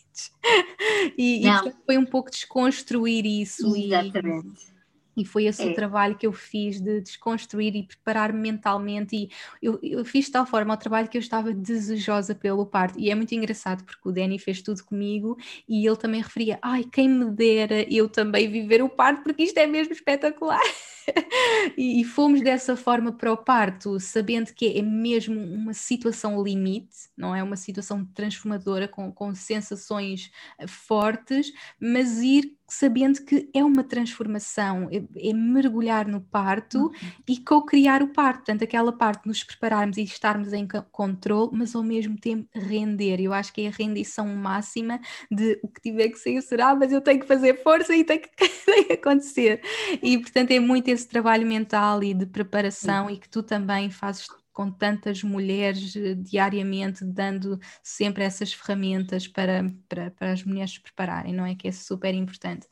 E, 1.16 1.46
e 1.46 1.50
foi 1.86 1.96
um 1.96 2.04
pouco 2.04 2.30
desconstruir 2.30 3.24
isso. 3.24 3.74
Exatamente. 3.74 4.66
E, 4.66 4.79
E 5.20 5.24
foi 5.24 5.44
esse 5.44 5.62
é. 5.62 5.66
o 5.66 5.74
trabalho 5.74 6.16
que 6.16 6.26
eu 6.26 6.32
fiz 6.32 6.80
de 6.80 7.00
desconstruir 7.00 7.76
e 7.76 7.82
preparar 7.82 8.32
mentalmente. 8.32 9.16
E 9.16 9.30
eu, 9.62 9.78
eu, 9.82 10.04
fiz 10.04 10.26
de 10.26 10.32
tal 10.32 10.46
forma 10.46 10.74
o 10.74 10.76
trabalho 10.76 11.08
que 11.08 11.18
eu 11.18 11.20
estava 11.20 11.52
desejosa 11.52 12.34
pelo 12.34 12.64
parto. 12.64 12.98
E 12.98 13.10
é 13.10 13.14
muito 13.14 13.34
engraçado 13.34 13.84
porque 13.84 14.08
o 14.08 14.12
Danny 14.12 14.38
fez 14.38 14.62
tudo 14.62 14.84
comigo 14.84 15.36
e 15.68 15.86
ele 15.86 15.96
também 15.96 16.22
referia: 16.22 16.58
ai, 16.62 16.84
quem 16.84 17.08
me 17.08 17.30
dera 17.30 17.82
eu 17.92 18.08
também 18.08 18.50
viver 18.50 18.82
o 18.82 18.88
parto, 18.88 19.22
porque 19.22 19.42
isto 19.42 19.58
é 19.58 19.66
mesmo 19.66 19.92
espetacular. 19.92 20.60
e, 21.76 22.00
e, 22.00 22.04
fomos 22.04 22.40
dessa 22.40 22.76
forma 22.76 23.12
para 23.12 23.32
o 23.32 23.36
parto, 23.36 23.98
sabendo 23.98 24.52
que 24.52 24.78
é 24.78 24.82
mesmo 24.82 25.40
uma 25.40 25.74
situação 25.74 26.42
limite, 26.42 26.96
não 27.16 27.34
é? 27.34 27.42
Uma 27.42 27.56
situação 27.56 28.04
transformadora 28.14 28.88
com, 28.88 29.12
com 29.12 29.34
sensações 29.34 30.30
eh, 30.58 30.66
fortes, 30.66 31.52
mas 31.80 32.20
ir 32.20 32.56
sabendo 32.70 33.22
que 33.24 33.50
é 33.52 33.62
uma 33.64 33.82
transformação, 33.82 34.88
é, 34.90 35.02
é 35.28 35.32
mergulhar 35.32 36.06
no 36.06 36.20
parto 36.20 36.78
uhum. 36.78 36.92
e 37.28 37.36
co-criar 37.38 38.02
o 38.02 38.08
parto, 38.08 38.38
portanto, 38.38 38.62
aquela 38.62 38.92
parte 38.92 39.24
de 39.24 39.28
nos 39.28 39.42
prepararmos 39.42 39.96
e 39.96 40.02
estarmos 40.02 40.52
em 40.52 40.66
controle, 40.90 41.50
mas 41.52 41.74
ao 41.74 41.82
mesmo 41.82 42.16
tempo 42.16 42.48
render. 42.54 43.20
Eu 43.20 43.32
acho 43.32 43.52
que 43.52 43.62
é 43.62 43.68
a 43.68 43.72
rendição 43.72 44.26
máxima 44.28 45.00
de 45.30 45.58
o 45.62 45.68
que 45.68 45.80
tiver 45.80 46.08
que 46.08 46.18
ser 46.18 46.40
será, 46.42 46.74
mas 46.74 46.92
eu 46.92 47.00
tenho 47.00 47.20
que 47.20 47.26
fazer 47.26 47.62
força 47.62 47.94
e 47.94 48.04
tem 48.04 48.20
que, 48.20 48.30
tem 48.64 48.84
que 48.84 48.92
acontecer. 48.92 49.60
E 50.00 50.16
portanto 50.18 50.52
é 50.52 50.60
muito 50.60 50.88
esse 50.88 51.08
trabalho 51.08 51.46
mental 51.46 52.02
e 52.02 52.14
de 52.14 52.26
preparação 52.26 53.06
uhum. 53.06 53.10
e 53.10 53.18
que 53.18 53.28
tu 53.28 53.42
também 53.42 53.90
fazes 53.90 54.26
com 54.60 54.70
tantas 54.70 55.22
mulheres 55.22 55.96
eh, 55.96 56.14
diariamente, 56.14 57.02
dando 57.02 57.58
sempre 57.82 58.24
essas 58.24 58.52
ferramentas 58.52 59.26
para, 59.26 59.72
para, 59.88 60.10
para 60.10 60.32
as 60.32 60.44
mulheres 60.44 60.72
se 60.72 60.80
prepararem, 60.82 61.32
não 61.32 61.46
é? 61.46 61.54
Que 61.54 61.68
é 61.68 61.72
super 61.72 62.14
importante. 62.14 62.66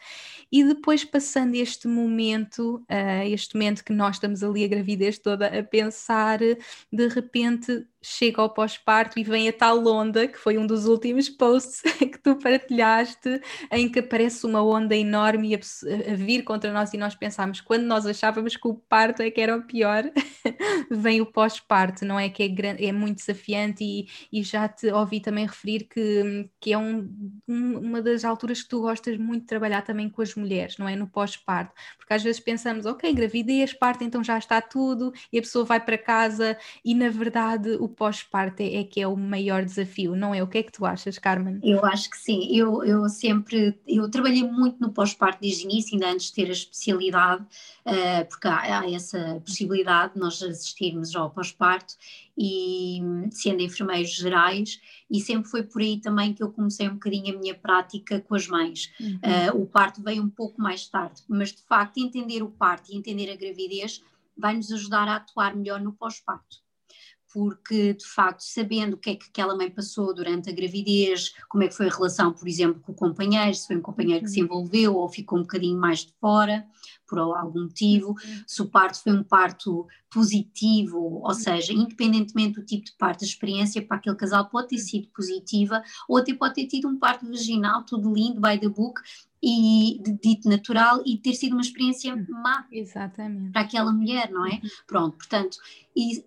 E 0.53 0.62
depois, 0.62 1.03
passando 1.03 1.55
este 1.55 1.89
momento, 1.89 2.84
uh, 2.91 3.26
este 3.26 3.55
momento 3.55 3.82
que 3.82 3.95
nós 3.95 4.16
estamos 4.16 4.43
ali 4.43 4.64
a 4.64 4.68
gravidez 4.68 5.18
toda 5.18 5.47
a 5.47 5.62
pensar, 5.64 6.41
de 6.41 7.09
repente 7.09 7.86
chega 8.09 8.40
ao 8.40 8.50
pós-parto 8.50 9.18
e 9.18 9.22
vem 9.24 9.48
a 9.48 9.52
tal 9.52 9.86
onda, 9.86 10.26
que 10.26 10.38
foi 10.38 10.56
um 10.56 10.66
dos 10.66 10.86
últimos 10.86 11.28
posts 11.28 11.82
que 11.98 12.18
tu 12.18 12.36
partilhaste, 12.36 13.40
em 13.70 13.88
que 13.88 13.98
aparece 13.98 14.46
uma 14.46 14.62
onda 14.62 14.96
enorme 14.96 15.54
a, 15.54 15.59
a, 15.59 16.14
vir 16.14 16.42
contra 16.42 16.72
nós 16.72 16.92
e 16.94 16.96
nós 16.96 17.14
pensámos, 17.14 17.61
quando 17.61 17.84
nós 17.84 18.06
achávamos 18.06 18.56
que 18.56 18.66
o 18.66 18.74
parto 18.74 19.22
é 19.22 19.30
que 19.30 19.40
era 19.40 19.56
o 19.56 19.62
pior, 19.62 20.04
vem 20.90 21.20
o 21.20 21.26
pós-parto, 21.26 22.04
não 22.04 22.18
é 22.18 22.28
que 22.28 22.42
é, 22.42 22.48
grande, 22.48 22.84
é 22.84 22.92
muito 22.92 23.18
desafiante 23.18 23.84
e, 23.84 24.06
e, 24.32 24.42
já 24.42 24.68
te 24.68 24.90
ouvi 24.90 25.20
também 25.20 25.46
referir 25.46 25.84
que, 25.84 26.48
que 26.61 26.72
é 26.72 26.78
um, 26.78 27.09
um, 27.46 27.78
uma 27.78 28.00
das 28.00 28.24
alturas 28.24 28.62
que 28.62 28.68
tu 28.68 28.80
gostas 28.80 29.18
muito 29.18 29.42
de 29.42 29.48
trabalhar 29.48 29.82
também 29.82 30.09
com 30.09 30.22
as 30.22 30.34
mulheres, 30.34 30.78
não 30.78 30.88
é? 30.88 30.96
No 30.96 31.06
pós-parto, 31.06 31.74
porque 31.98 32.14
às 32.14 32.22
vezes 32.22 32.40
pensamos, 32.40 32.86
ok, 32.86 33.12
gravidez, 33.12 33.72
parto, 33.72 34.04
então 34.04 34.24
já 34.24 34.38
está 34.38 34.61
tudo 34.61 35.12
e 35.32 35.38
a 35.38 35.42
pessoa 35.42 35.64
vai 35.64 35.80
para 35.80 35.98
casa 35.98 36.56
e 36.84 36.94
na 36.94 37.11
verdade 37.11 37.70
o 37.80 37.88
pós-parto 37.99 38.62
é, 38.62 38.76
é 38.76 38.84
que 38.84 39.01
é 39.01 39.09
o 39.09 39.16
maior 39.16 39.64
desafio, 39.64 40.14
não 40.14 40.32
é? 40.32 40.42
O 40.42 40.46
que 40.46 40.59
é 40.59 40.62
que 40.62 40.70
tu 40.70 40.86
achas, 40.86 41.18
Carmen? 41.18 41.59
Eu 41.62 41.84
acho 41.84 42.09
que 42.09 42.16
sim, 42.16 42.49
eu, 42.57 42.84
eu 42.84 43.09
sempre, 43.09 43.76
eu 43.86 44.09
trabalhei 44.09 44.44
muito 44.44 44.80
no 44.80 44.92
pós-parto 44.92 45.40
desde 45.42 45.66
o 45.66 45.70
início, 45.70 45.94
ainda 45.94 46.11
antes 46.11 46.26
de 46.26 46.34
ter 46.34 46.49
a 46.49 46.53
especialidade, 46.53 47.42
uh, 47.42 48.28
porque 48.28 48.46
há, 48.46 48.80
há, 48.80 48.90
essa 48.90 49.42
possibilidade 49.44 50.14
de 50.14 50.20
nós 50.20 50.40
assistirmos 50.40 51.14
ao 51.16 51.28
pós-parto 51.30 51.94
e 52.36 53.01
sendo 53.32 53.62
enfermeiros 53.62 54.14
gerais, 54.14 54.80
e 55.11 55.20
sempre 55.20 55.51
foi 55.51 55.64
por 55.64 55.82
aí 55.82 56.01
também 56.01 56.32
que 56.32 56.42
eu 56.42 56.53
comecei 56.53 56.88
um 56.88 56.94
bocadinho 56.94 57.34
a 57.34 57.38
minha 57.38 57.55
prática 57.55 58.20
com 58.20 58.36
as 58.36 58.46
mães. 58.46 58.92
Uhum. 59.01 59.16
Uh, 59.16 59.62
o 59.62 59.66
parto 59.66 60.01
veio 60.01 60.22
um 60.22 60.30
pouco 60.30 60.62
mais 60.62 60.86
tarde, 60.86 61.20
mas 61.28 61.53
de 61.53 61.62
facto 61.62 61.99
entender 61.99 62.42
o 62.44 62.49
parto 62.49 62.92
e 62.92 62.96
entender 62.96 63.28
a 63.28 63.36
gravidez 63.36 64.03
vai 64.36 64.55
nos 64.55 64.70
ajudar 64.70 65.09
a 65.09 65.16
atuar 65.16 65.57
melhor 65.57 65.80
no 65.80 65.92
pós-parto 65.92 66.67
porque 67.32 67.94
de 67.94 68.06
facto, 68.06 68.40
sabendo 68.40 68.94
o 68.94 68.96
que 68.96 69.10
é 69.10 69.14
que 69.14 69.26
aquela 69.28 69.56
mãe 69.56 69.70
passou 69.70 70.14
durante 70.14 70.48
a 70.48 70.52
gravidez, 70.52 71.34
como 71.48 71.64
é 71.64 71.68
que 71.68 71.74
foi 71.74 71.88
a 71.88 71.92
relação, 71.92 72.32
por 72.32 72.48
exemplo, 72.48 72.80
com 72.80 72.92
o 72.92 72.94
companheiro, 72.94 73.54
se 73.54 73.66
foi 73.66 73.76
um 73.76 73.82
companheiro 73.82 74.24
que 74.24 74.30
se 74.30 74.40
uhum. 74.40 74.46
envolveu 74.46 74.96
ou 74.96 75.08
ficou 75.08 75.38
um 75.38 75.42
bocadinho 75.42 75.78
mais 75.78 76.00
de 76.00 76.12
fora, 76.20 76.66
por 77.06 77.18
algum 77.18 77.62
motivo, 77.62 78.10
uhum. 78.10 78.42
se 78.46 78.60
o 78.60 78.66
parto 78.66 79.02
foi 79.02 79.12
um 79.12 79.22
parto 79.22 79.86
positivo, 80.10 80.98
ou 80.98 81.28
uhum. 81.28 81.34
seja, 81.34 81.72
independentemente 81.72 82.60
do 82.60 82.66
tipo 82.66 82.84
de 82.84 82.92
parto, 82.92 83.24
a 83.24 83.26
experiência 83.26 83.80
para 83.82 83.96
aquele 83.96 84.16
casal 84.16 84.48
pode 84.48 84.68
ter 84.68 84.78
sido 84.78 85.08
positiva, 85.08 85.82
ou 86.08 86.18
até 86.18 86.34
pode 86.34 86.54
ter 86.54 86.66
tido 86.66 86.88
um 86.88 86.98
parto 86.98 87.26
vaginal, 87.26 87.84
tudo 87.84 88.12
lindo, 88.12 88.40
by 88.40 88.58
the 88.58 88.68
book, 88.68 89.00
e 89.43 90.01
dito 90.20 90.49
natural 90.49 91.03
e 91.07 91.16
ter 91.16 91.34
sido 91.34 91.53
uma 91.53 91.62
experiência 91.62 92.14
uhum. 92.14 92.26
má 92.30 92.66
Exatamente. 92.72 93.53
para 93.53 93.62
aquela 93.62 93.93
mulher, 93.93 94.30
não 94.30 94.47
é? 94.47 94.55
Uhum. 94.55 94.61
Pronto, 94.86 95.16
portanto, 95.16 95.59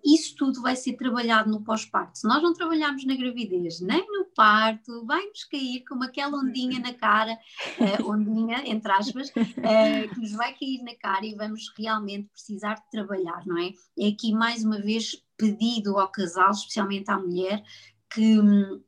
isso 0.04 0.34
tudo 0.36 0.60
vai 0.60 0.76
ser 0.76 0.94
trabalhado 0.94 1.50
no 1.50 1.62
pós-parto. 1.62 2.18
Se 2.18 2.28
nós 2.28 2.42
não 2.42 2.52
trabalharmos 2.52 3.04
na 3.06 3.14
gravidez 3.14 3.80
nem 3.80 4.06
no 4.06 4.26
parto, 4.34 5.04
vai-nos 5.06 5.44
cair 5.44 5.84
como 5.88 6.04
aquela 6.04 6.38
ondinha 6.38 6.78
na 6.78 6.92
cara, 6.92 7.38
uh, 7.78 8.04
ondinha, 8.10 8.62
entre 8.66 8.92
aspas, 8.92 9.30
uh, 9.30 10.14
que 10.14 10.20
nos 10.20 10.32
vai 10.32 10.54
cair 10.54 10.82
na 10.82 10.94
cara 10.96 11.24
e 11.24 11.34
vamos 11.34 11.72
realmente 11.76 12.28
precisar 12.28 12.74
de 12.74 12.90
trabalhar, 12.90 13.46
não 13.46 13.58
é? 13.58 13.72
É 13.98 14.08
aqui 14.08 14.32
mais 14.32 14.64
uma 14.64 14.80
vez 14.80 15.22
pedido 15.36 15.98
ao 15.98 16.10
casal, 16.10 16.50
especialmente 16.50 17.10
à 17.10 17.18
mulher, 17.18 17.62
que 18.12 18.38
hum, 18.38 18.82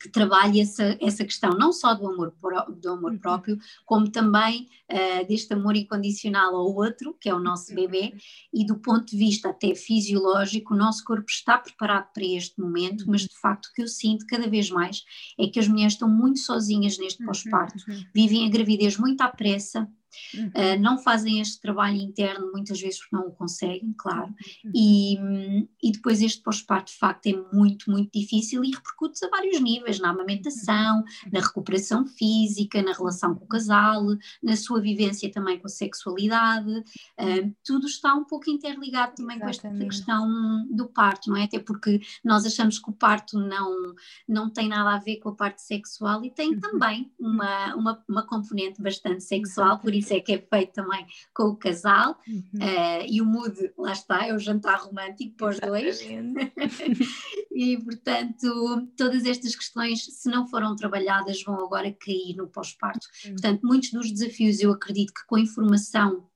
que 0.00 0.08
trabalhe 0.08 0.60
essa, 0.60 0.96
essa 1.00 1.24
questão, 1.24 1.50
não 1.50 1.72
só 1.72 1.94
do 1.94 2.06
amor, 2.06 2.32
do 2.80 2.90
amor 2.90 3.12
uhum. 3.12 3.18
próprio, 3.18 3.58
como 3.84 4.10
também 4.10 4.68
uh, 4.90 5.26
deste 5.26 5.52
amor 5.52 5.76
incondicional 5.76 6.54
ao 6.54 6.74
outro, 6.74 7.16
que 7.20 7.28
é 7.28 7.34
o 7.34 7.40
nosso 7.40 7.74
bebê, 7.74 8.12
uhum. 8.12 8.18
e 8.54 8.66
do 8.66 8.78
ponto 8.78 9.06
de 9.06 9.16
vista 9.16 9.50
até 9.50 9.74
fisiológico, 9.74 10.74
o 10.74 10.76
nosso 10.76 11.04
corpo 11.04 11.28
está 11.28 11.58
preparado 11.58 12.12
para 12.12 12.24
este 12.24 12.60
momento, 12.60 13.04
mas 13.08 13.22
uhum. 13.22 13.28
de 13.28 13.40
facto 13.40 13.66
o 13.66 13.72
que 13.72 13.82
eu 13.82 13.88
sinto 13.88 14.26
cada 14.26 14.48
vez 14.48 14.70
mais 14.70 15.02
é 15.38 15.46
que 15.48 15.58
as 15.58 15.66
mulheres 15.66 15.94
estão 15.94 16.08
muito 16.08 16.38
sozinhas 16.38 16.98
neste 16.98 17.24
pós-parto, 17.24 17.78
vivem 18.14 18.46
a 18.46 18.50
gravidez 18.50 18.96
muito 18.96 19.20
à 19.20 19.28
pressa, 19.28 19.88
Uhum. 20.34 20.48
Uh, 20.48 20.80
não 20.80 20.98
fazem 20.98 21.40
este 21.40 21.60
trabalho 21.60 21.96
interno 21.96 22.50
muitas 22.52 22.80
vezes 22.80 22.98
porque 23.00 23.16
não 23.16 23.28
o 23.28 23.32
conseguem, 23.32 23.94
claro, 23.96 24.34
uhum. 24.64 24.72
e, 24.74 25.68
e 25.82 25.92
depois 25.92 26.20
este 26.20 26.42
pós-parto 26.42 26.92
de 26.92 26.98
facto 26.98 27.26
é 27.26 27.34
muito, 27.52 27.90
muito 27.90 28.10
difícil 28.12 28.64
e 28.64 28.70
repercute 28.70 29.24
a 29.24 29.28
vários 29.28 29.60
níveis, 29.60 29.98
na 29.98 30.10
amamentação, 30.10 30.98
uhum. 30.98 31.30
na 31.32 31.40
recuperação 31.40 32.06
física, 32.06 32.82
na 32.82 32.92
relação 32.92 33.34
com 33.34 33.44
o 33.44 33.48
casal, 33.48 34.04
na 34.42 34.56
sua 34.56 34.80
vivência 34.80 35.30
também 35.30 35.58
com 35.58 35.66
a 35.66 35.70
sexualidade, 35.70 36.70
uh, 36.70 37.56
tudo 37.64 37.86
está 37.86 38.14
um 38.14 38.24
pouco 38.24 38.50
interligado 38.50 39.14
também 39.16 39.36
Exatamente. 39.36 39.60
com 39.60 39.68
esta 39.68 39.84
questão 39.84 40.66
do 40.70 40.88
parto, 40.88 41.30
não 41.30 41.36
é? 41.36 41.44
Até 41.44 41.58
porque 41.58 42.00
nós 42.24 42.44
achamos 42.44 42.78
que 42.78 42.90
o 42.90 42.92
parto 42.92 43.38
não, 43.38 43.94
não 44.26 44.50
tem 44.50 44.68
nada 44.68 44.94
a 44.94 44.98
ver 44.98 45.16
com 45.16 45.30
a 45.30 45.34
parte 45.34 45.62
sexual 45.62 46.24
e 46.24 46.30
tem 46.30 46.58
também 46.58 47.12
uma, 47.18 47.74
uma, 47.74 48.04
uma 48.08 48.26
componente 48.26 48.82
bastante 48.82 49.22
sexual, 49.22 49.78
por 49.78 49.94
isso 49.98 50.14
é 50.14 50.20
que 50.20 50.32
é 50.32 50.38
feito 50.38 50.72
também 50.72 51.06
com 51.34 51.44
o 51.44 51.56
casal 51.56 52.18
uhum. 52.26 52.42
uh, 52.54 53.06
e 53.08 53.20
o 53.20 53.24
mood, 53.24 53.72
lá 53.76 53.92
está, 53.92 54.26
é 54.26 54.34
o 54.34 54.38
jantar 54.38 54.80
romântico 54.80 55.36
para 55.36 55.48
os 55.48 55.60
dois. 55.60 56.00
e 57.52 57.76
portanto, 57.78 58.88
todas 58.96 59.24
estas 59.24 59.54
questões, 59.54 60.04
se 60.04 60.30
não 60.30 60.46
foram 60.46 60.74
trabalhadas, 60.76 61.42
vão 61.42 61.64
agora 61.64 61.92
cair 61.92 62.36
no 62.36 62.48
pós-parto. 62.48 63.06
Uhum. 63.24 63.32
Portanto, 63.32 63.60
muitos 63.62 63.90
dos 63.90 64.12
desafios 64.12 64.60
eu 64.60 64.72
acredito 64.72 65.12
que 65.12 65.26
com 65.26 65.36
a 65.36 65.40
informação 65.40 66.28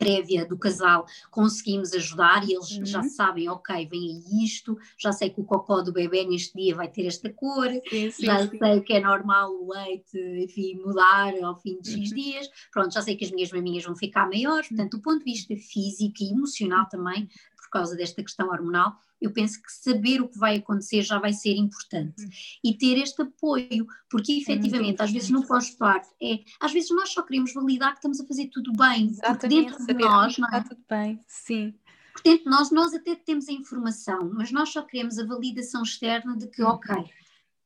prévia 0.00 0.46
do 0.46 0.56
casal 0.56 1.04
conseguimos 1.30 1.92
ajudar 1.92 2.42
e 2.48 2.54
eles 2.54 2.70
uhum. 2.70 2.86
já 2.86 3.02
sabem, 3.02 3.50
ok, 3.50 3.86
vem 3.86 4.00
aí 4.00 4.44
isto, 4.44 4.78
já 4.96 5.12
sei 5.12 5.28
que 5.28 5.42
o 5.42 5.44
cocó 5.44 5.82
do 5.82 5.92
bebê 5.92 6.24
neste 6.24 6.56
dia 6.56 6.74
vai 6.74 6.88
ter 6.88 7.06
esta 7.06 7.30
cor, 7.30 7.68
sim, 7.90 8.10
sim, 8.10 8.24
já 8.24 8.48
sim. 8.48 8.56
sei 8.56 8.80
que 8.80 8.94
é 8.94 9.00
normal 9.00 9.52
o 9.52 9.70
leite, 9.70 10.18
enfim, 10.42 10.76
mudar 10.76 11.34
ao 11.42 11.60
fim 11.60 11.78
de 11.82 11.90
X 11.90 12.08
uhum. 12.08 12.16
dias, 12.16 12.50
pronto, 12.72 12.94
já 12.94 13.02
sei 13.02 13.14
que 13.14 13.26
as 13.26 13.30
minhas 13.30 13.52
maminhas 13.52 13.84
vão 13.84 13.94
ficar 13.94 14.26
maiores, 14.26 14.68
portanto, 14.68 14.96
do 14.96 15.02
ponto 15.02 15.18
de 15.18 15.24
vista 15.24 15.54
físico 15.54 16.22
e 16.22 16.30
emocional 16.30 16.88
também, 16.88 17.28
por 17.70 17.78
causa 17.78 17.96
desta 17.96 18.20
questão 18.22 18.48
hormonal, 18.48 18.96
eu 19.20 19.30
penso 19.32 19.62
que 19.62 19.70
saber 19.70 20.20
o 20.20 20.28
que 20.28 20.38
vai 20.38 20.56
acontecer 20.56 21.02
já 21.02 21.18
vai 21.20 21.32
ser 21.32 21.54
importante. 21.54 22.24
Uhum. 22.24 22.30
E 22.64 22.74
ter 22.74 22.98
este 22.98 23.22
apoio, 23.22 23.86
porque 24.10 24.32
efetivamente, 24.32 25.00
é 25.00 25.04
às 25.04 25.12
vezes 25.12 25.30
no 25.30 25.46
pós-parto, 25.46 26.08
é, 26.20 26.40
às 26.58 26.72
vezes 26.72 26.90
nós 26.90 27.10
só 27.10 27.22
queremos 27.22 27.54
validar 27.54 27.92
que 27.92 27.98
estamos 27.98 28.20
a 28.20 28.26
fazer 28.26 28.48
tudo 28.48 28.72
bem, 28.72 29.06
Exatamente, 29.06 29.38
porque 29.38 29.48
dentro 29.48 29.86
de 29.86 29.94
nós, 29.94 30.38
não 30.38 30.48
é? 30.48 30.58
Está 30.58 30.68
tudo 30.68 30.84
bem, 30.88 31.20
sim. 31.28 31.74
Portanto, 32.12 32.42
nós, 32.46 32.70
nós 32.72 32.92
até 32.92 33.14
temos 33.14 33.48
a 33.48 33.52
informação, 33.52 34.30
mas 34.34 34.50
nós 34.50 34.70
só 34.70 34.82
queremos 34.82 35.18
a 35.18 35.24
validação 35.24 35.82
externa 35.82 36.36
de 36.36 36.48
que, 36.48 36.62
uhum. 36.62 36.70
ok, 36.70 37.04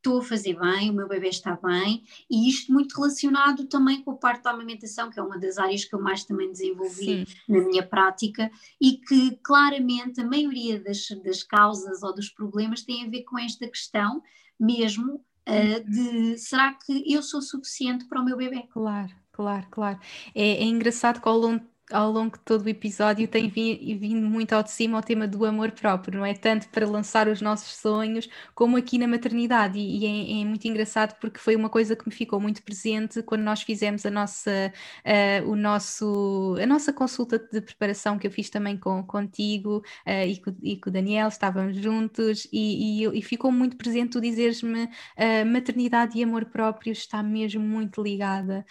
estou 0.05 0.18
a 0.18 0.22
fazer 0.22 0.59
bem, 0.61 0.90
o 0.90 0.92
meu 0.92 1.09
bebê 1.09 1.28
está 1.28 1.59
bem, 1.62 2.05
e 2.30 2.46
isto 2.46 2.70
muito 2.70 2.94
relacionado 2.94 3.64
também 3.64 4.02
com 4.02 4.11
a 4.11 4.16
parte 4.16 4.42
da 4.42 4.50
amamentação, 4.50 5.11
que 5.11 5.18
é 5.18 5.22
uma 5.22 5.38
das 5.38 5.57
áreas 5.57 5.86
que 5.86 5.94
eu 5.94 6.00
mais 6.00 6.24
também 6.24 6.52
desenvolvi 6.52 7.26
Sim. 7.26 7.34
na 7.48 7.61
minha 7.61 7.82
prática, 7.82 8.50
e 8.78 8.98
que 8.98 9.38
claramente 9.42 10.20
a 10.20 10.26
maioria 10.26 10.78
das, 10.78 11.09
das 11.24 11.42
causas 11.42 12.02
ou 12.02 12.14
dos 12.14 12.28
problemas 12.28 12.82
tem 12.82 13.07
a 13.07 13.09
ver 13.09 13.22
com 13.22 13.38
esta 13.38 13.66
questão 13.66 14.22
mesmo 14.61 15.14
uh, 15.14 15.90
de 15.90 16.36
será 16.38 16.74
que 16.74 17.11
eu 17.11 17.22
sou 17.22 17.40
suficiente 17.40 18.05
para 18.05 18.20
o 18.20 18.24
meu 18.24 18.36
bebê? 18.36 18.64
Claro, 18.70 19.12
claro, 19.32 19.66
claro. 19.70 19.98
É, 20.34 20.62
é 20.62 20.64
engraçado 20.64 21.20
que 21.20 21.28
ao 21.28 21.38
longo 21.38 21.64
ao 21.93 22.11
longo 22.11 22.39
de 22.39 22.45
todo 22.45 22.64
o 22.64 22.68
episódio 22.68 23.28
tem 23.28 23.49
vindo 23.49 24.26
muito 24.26 24.53
ao 24.55 24.62
de 24.62 24.70
cima 24.70 24.99
o 24.99 25.03
tema 25.03 25.28
do 25.28 25.45
amor 25.45 25.70
próprio, 25.72 26.18
não 26.18 26.26
é? 26.26 26.32
Tanto 26.32 26.68
para 26.68 26.89
lançar 26.89 27.28
os 27.28 27.43
nossos 27.43 27.76
sonhos, 27.76 28.28
como 28.55 28.76
aqui 28.76 28.97
na 28.97 29.07
maternidade. 29.07 29.78
E, 29.78 29.99
e 29.99 30.39
é, 30.39 30.41
é, 30.41 30.45
muito 30.45 30.66
engraçado 30.66 31.14
porque 31.20 31.39
foi 31.39 31.55
uma 31.55 31.68
coisa 31.68 31.95
que 31.95 32.09
me 32.09 32.14
ficou 32.14 32.41
muito 32.41 32.62
presente 32.62 33.22
quando 33.22 33.43
nós 33.43 33.62
fizemos 33.62 34.07
a 34.07 34.11
nossa, 34.11 34.72
uh, 35.05 35.51
o 35.51 35.55
nosso, 35.55 36.57
a 36.61 36.66
nossa 36.66 36.93
consulta 36.93 37.39
de 37.39 37.61
preparação 37.61 38.18
que 38.18 38.26
eu 38.26 38.30
fiz 38.30 38.49
também 38.49 38.76
com, 38.78 39.03
contigo 39.05 39.82
uh, 40.07 40.26
e, 40.26 40.41
com, 40.41 40.55
e 40.62 40.76
com 40.78 40.89
o 40.89 40.93
Daniel, 40.93 41.28
estávamos 41.28 41.76
juntos, 41.76 42.49
e, 42.53 43.05
e, 43.05 43.22
ficou 43.22 43.51
muito 43.53 43.76
presente 43.76 44.12
tu 44.12 44.20
dizeres-me 44.20 44.85
uh, 44.85 45.47
maternidade 45.47 46.18
e 46.18 46.22
amor 46.22 46.47
próprio 46.47 46.93
está 46.93 47.22
mesmo 47.22 47.62
muito 47.62 48.03
ligada 48.03 48.64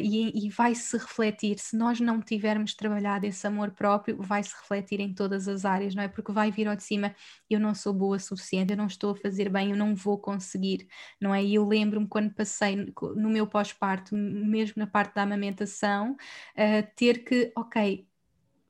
e, 0.00 0.46
e 0.46 0.50
vai 0.50 0.74
se 0.74 0.96
refletir 0.96 1.58
se 1.58 1.76
nós 1.76 2.00
não 2.00 2.20
tivermos 2.20 2.43
tivermos 2.44 2.74
trabalhado 2.74 3.24
esse 3.24 3.46
amor 3.46 3.70
próprio, 3.70 4.18
vai 4.20 4.42
se 4.42 4.54
refletir 4.54 5.00
em 5.00 5.14
todas 5.14 5.48
as 5.48 5.64
áreas, 5.64 5.94
não 5.94 6.02
é? 6.02 6.08
Porque 6.08 6.30
vai 6.30 6.50
vir 6.50 6.68
ao 6.68 6.76
de 6.76 6.82
cima, 6.82 7.14
eu 7.48 7.58
não 7.58 7.74
sou 7.74 7.94
boa 7.94 8.16
o 8.16 8.20
suficiente, 8.20 8.70
eu 8.72 8.76
não 8.76 8.86
estou 8.86 9.12
a 9.12 9.16
fazer 9.16 9.48
bem, 9.48 9.70
eu 9.70 9.76
não 9.76 9.94
vou 9.94 10.18
conseguir, 10.18 10.86
não 11.18 11.34
é? 11.34 11.42
E 11.42 11.54
eu 11.54 11.66
lembro-me 11.66 12.06
quando 12.06 12.34
passei 12.34 12.76
no 12.76 13.30
meu 13.30 13.46
pós-parto, 13.46 14.14
mesmo 14.14 14.74
na 14.76 14.86
parte 14.86 15.14
da 15.14 15.22
amamentação, 15.22 16.12
uh, 16.12 16.86
ter 16.94 17.24
que, 17.24 17.50
ok, 17.56 18.06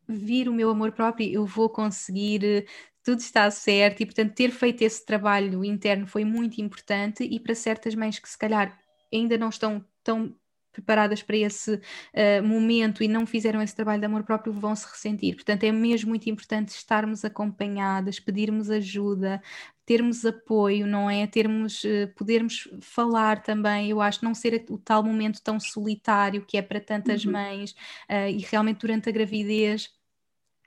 vir 0.08 0.48
o 0.48 0.52
meu 0.52 0.70
amor 0.70 0.92
próprio, 0.92 1.28
eu 1.28 1.44
vou 1.44 1.68
conseguir, 1.68 2.66
tudo 3.02 3.18
está 3.18 3.50
certo 3.50 4.02
e 4.02 4.06
portanto 4.06 4.34
ter 4.34 4.52
feito 4.52 4.82
esse 4.82 5.04
trabalho 5.04 5.64
interno 5.64 6.06
foi 6.06 6.24
muito 6.24 6.60
importante 6.60 7.24
e 7.24 7.40
para 7.40 7.54
certas 7.54 7.94
mães 7.94 8.18
que 8.20 8.28
se 8.28 8.38
calhar 8.38 8.78
ainda 9.12 9.36
não 9.36 9.48
estão 9.48 9.84
tão 10.02 10.34
preparadas 10.74 11.22
para 11.22 11.36
esse 11.36 11.74
uh, 11.74 12.42
momento 12.44 13.02
e 13.02 13.08
não 13.08 13.24
fizeram 13.24 13.62
esse 13.62 13.74
trabalho 13.74 14.00
de 14.00 14.06
amor 14.06 14.24
próprio 14.24 14.52
vão 14.52 14.76
se 14.76 14.86
ressentir. 14.86 15.36
Portanto, 15.36 15.64
é 15.64 15.72
mesmo 15.72 16.10
muito 16.10 16.28
importante 16.28 16.68
estarmos 16.68 17.24
acompanhadas, 17.24 18.20
pedirmos 18.20 18.68
ajuda, 18.68 19.40
termos 19.86 20.24
apoio, 20.24 20.86
não 20.86 21.08
é? 21.08 21.26
Termos, 21.26 21.82
uh, 21.84 22.12
podermos 22.16 22.68
falar 22.80 23.42
também, 23.42 23.88
eu 23.90 24.00
acho, 24.00 24.24
não 24.24 24.34
ser 24.34 24.64
o 24.68 24.76
tal 24.76 25.02
momento 25.02 25.40
tão 25.42 25.58
solitário 25.58 26.44
que 26.44 26.56
é 26.56 26.62
para 26.62 26.80
tantas 26.80 27.24
uhum. 27.24 27.32
mães 27.32 27.70
uh, 28.10 28.28
e 28.28 28.38
realmente 28.38 28.80
durante 28.80 29.08
a 29.08 29.12
gravidez 29.12 29.90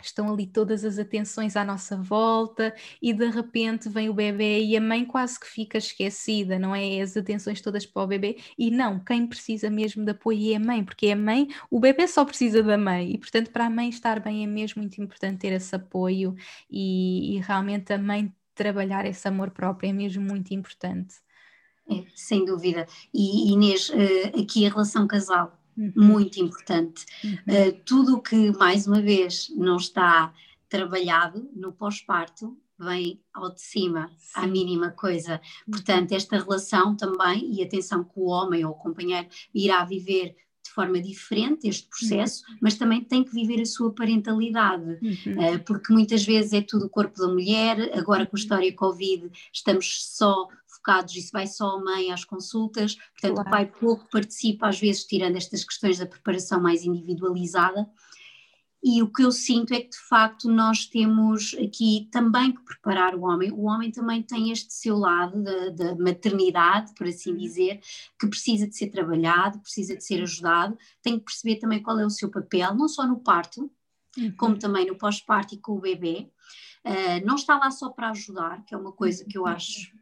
estão 0.02 0.32
ali 0.32 0.46
todas 0.46 0.84
as 0.86 1.00
atenções 1.00 1.56
à 1.56 1.64
nossa 1.64 1.98
volta 1.98 2.74
e 3.02 3.14
de 3.14 3.30
repente 3.30 3.90
vem 3.90 4.10
o 4.10 4.14
bebê 4.14 4.64
e 4.64 4.78
a 4.78 4.82
mãe 4.82 5.06
quase 5.06 5.40
que 5.40 5.48
fica 5.48 5.78
esquecida, 5.78 6.60
não 6.60 6.76
é? 6.76 7.02
As 7.02 7.18
atenções 7.18 7.62
todas 7.62 7.86
para 7.86 8.04
o 8.04 8.08
bebê 8.08 8.38
e 8.58 8.70
não, 8.70 9.00
quem 9.00 9.26
precisa 9.28 9.70
mesmo 9.70 10.06
de 10.06 10.12
apoio 10.12 10.54
é 10.54 10.56
a 10.56 10.60
mãe, 10.60 10.84
porque 10.84 11.08
é 11.08 11.14
a 11.14 11.16
mãe, 11.16 11.48
o 11.70 11.80
bebê 11.80 12.08
só 12.08 12.24
precisa 12.26 12.62
da 12.62 12.78
mãe 12.78 13.14
e 13.14 13.18
portanto 13.18 13.52
para 13.52 13.66
a 13.66 13.70
mãe 13.70 13.90
estar 13.90 14.20
bem 14.20 14.44
é 14.44 14.48
mesmo 14.48 14.82
muito 14.82 15.02
importante 15.02 15.40
ter 15.40 15.54
esse 15.54 15.76
apoio 15.76 16.36
e, 16.70 17.36
e 17.38 17.40
realmente 17.42 17.92
a 17.94 17.98
mãe 17.98 18.34
trabalhar 18.54 19.06
esse 19.06 19.28
amor 19.28 19.52
próprio 19.52 19.90
é 19.90 19.94
mesmo 19.94 20.24
muito 20.24 20.54
importante. 20.54 21.16
É, 21.90 22.04
sem 22.16 22.44
dúvida. 22.44 22.86
E 23.14 23.54
Inês, 23.54 23.90
eh, 23.92 24.42
aqui 24.42 24.66
a 24.66 24.70
relação 24.70 25.08
casal, 25.08 25.58
Uhum. 25.78 25.92
muito 25.96 26.40
importante. 26.40 27.06
Uhum. 27.24 27.34
Uh, 27.34 27.82
tudo 27.86 28.16
o 28.16 28.22
que, 28.22 28.52
mais 28.58 28.88
uma 28.88 29.02
vez, 29.02 29.50
não 29.56 29.78
está 29.78 30.34
trabalhado 30.68 31.50
no 31.56 31.72
pós-parto 31.72 32.58
vem 32.80 33.20
ao 33.34 33.54
de 33.54 33.62
cima, 33.62 34.10
Sim. 34.18 34.32
à 34.36 34.48
mínima 34.48 34.92
coisa. 34.92 35.42
Uhum. 35.68 35.72
Portanto, 35.72 36.12
esta 36.12 36.38
relação 36.38 36.96
também, 36.96 37.52
e 37.54 37.64
atenção 37.64 38.04
que 38.04 38.14
o 38.16 38.26
homem 38.26 38.66
ou 38.66 38.72
o 38.72 38.76
companheiro 38.76 39.28
irá 39.54 39.84
viver 39.84 40.36
de 40.64 40.72
forma 40.74 41.02
diferente 41.02 41.68
este 41.68 41.88
processo, 41.90 42.44
uhum. 42.48 42.58
mas 42.62 42.76
também 42.76 43.04
tem 43.04 43.24
que 43.24 43.34
viver 43.34 43.62
a 43.62 43.66
sua 43.66 43.94
parentalidade, 43.94 45.00
uhum. 45.02 45.56
uh, 45.56 45.60
porque 45.66 45.94
muitas 45.94 46.24
vezes 46.24 46.54
é 46.54 46.62
tudo 46.62 46.86
o 46.86 46.90
corpo 46.90 47.18
da 47.18 47.28
mulher, 47.28 47.98
agora 47.98 48.26
com 48.26 48.36
a 48.36 48.40
história 48.40 48.76
Covid 48.76 49.32
estamos 49.52 50.06
só 50.16 50.48
focados, 50.88 51.16
isso 51.16 51.32
vai 51.34 51.46
só 51.46 51.76
a 51.76 51.84
mãe 51.84 52.12
às 52.12 52.24
consultas, 52.24 52.96
portanto 52.96 53.34
claro. 53.34 53.50
o 53.50 53.52
pai 53.52 53.66
pouco 53.66 54.10
participa, 54.10 54.70
às 54.70 54.80
vezes 54.80 55.04
tirando 55.04 55.36
estas 55.36 55.66
questões 55.66 56.00
da 56.00 56.06
preparação 56.06 56.62
mais 56.62 56.86
individualizada. 56.86 57.90
E 58.82 59.02
o 59.02 59.12
que 59.12 59.24
eu 59.24 59.32
sinto 59.32 59.74
é 59.74 59.82
que 59.82 59.90
de 59.90 60.00
facto 60.08 60.48
nós 60.50 60.86
temos 60.86 61.56
aqui 61.56 62.08
também 62.12 62.54
que 62.54 62.64
preparar 62.64 63.16
o 63.16 63.24
homem. 63.24 63.52
O 63.52 63.64
homem 63.64 63.92
também 63.92 64.22
tem 64.22 64.52
este 64.52 64.72
seu 64.74 64.98
lado 64.98 65.44
da, 65.44 65.70
da 65.72 65.96
maternidade, 65.96 66.94
por 66.94 67.08
assim 67.08 67.32
uhum. 67.32 67.38
dizer, 67.38 67.82
que 68.20 68.28
precisa 68.28 68.68
de 68.68 68.78
ser 68.78 68.88
trabalhado, 68.88 69.60
precisa 69.60 69.98
de 69.98 70.04
ser 70.04 70.22
ajudado, 70.22 70.78
tem 71.02 71.18
que 71.18 71.26
perceber 71.26 71.58
também 71.58 71.82
qual 71.82 72.00
é 72.00 72.06
o 72.06 72.10
seu 72.10 72.30
papel, 72.30 72.76
não 72.76 72.88
só 72.88 73.06
no 73.06 73.20
parto, 73.20 73.70
uhum. 74.18 74.32
como 74.38 74.58
também 74.58 74.86
no 74.86 74.96
pós-parto 74.96 75.56
e 75.56 75.58
com 75.58 75.74
o 75.74 75.82
bebê. 75.82 76.30
Uh, 76.86 77.26
não 77.26 77.36
está 77.36 77.58
lá 77.58 77.70
só 77.72 77.90
para 77.90 78.12
ajudar, 78.12 78.64
que 78.64 78.74
é 78.74 78.78
uma 78.78 78.94
coisa 78.94 79.26
que 79.26 79.38
eu 79.38 79.42
uhum. 79.42 79.50
acho 79.50 79.98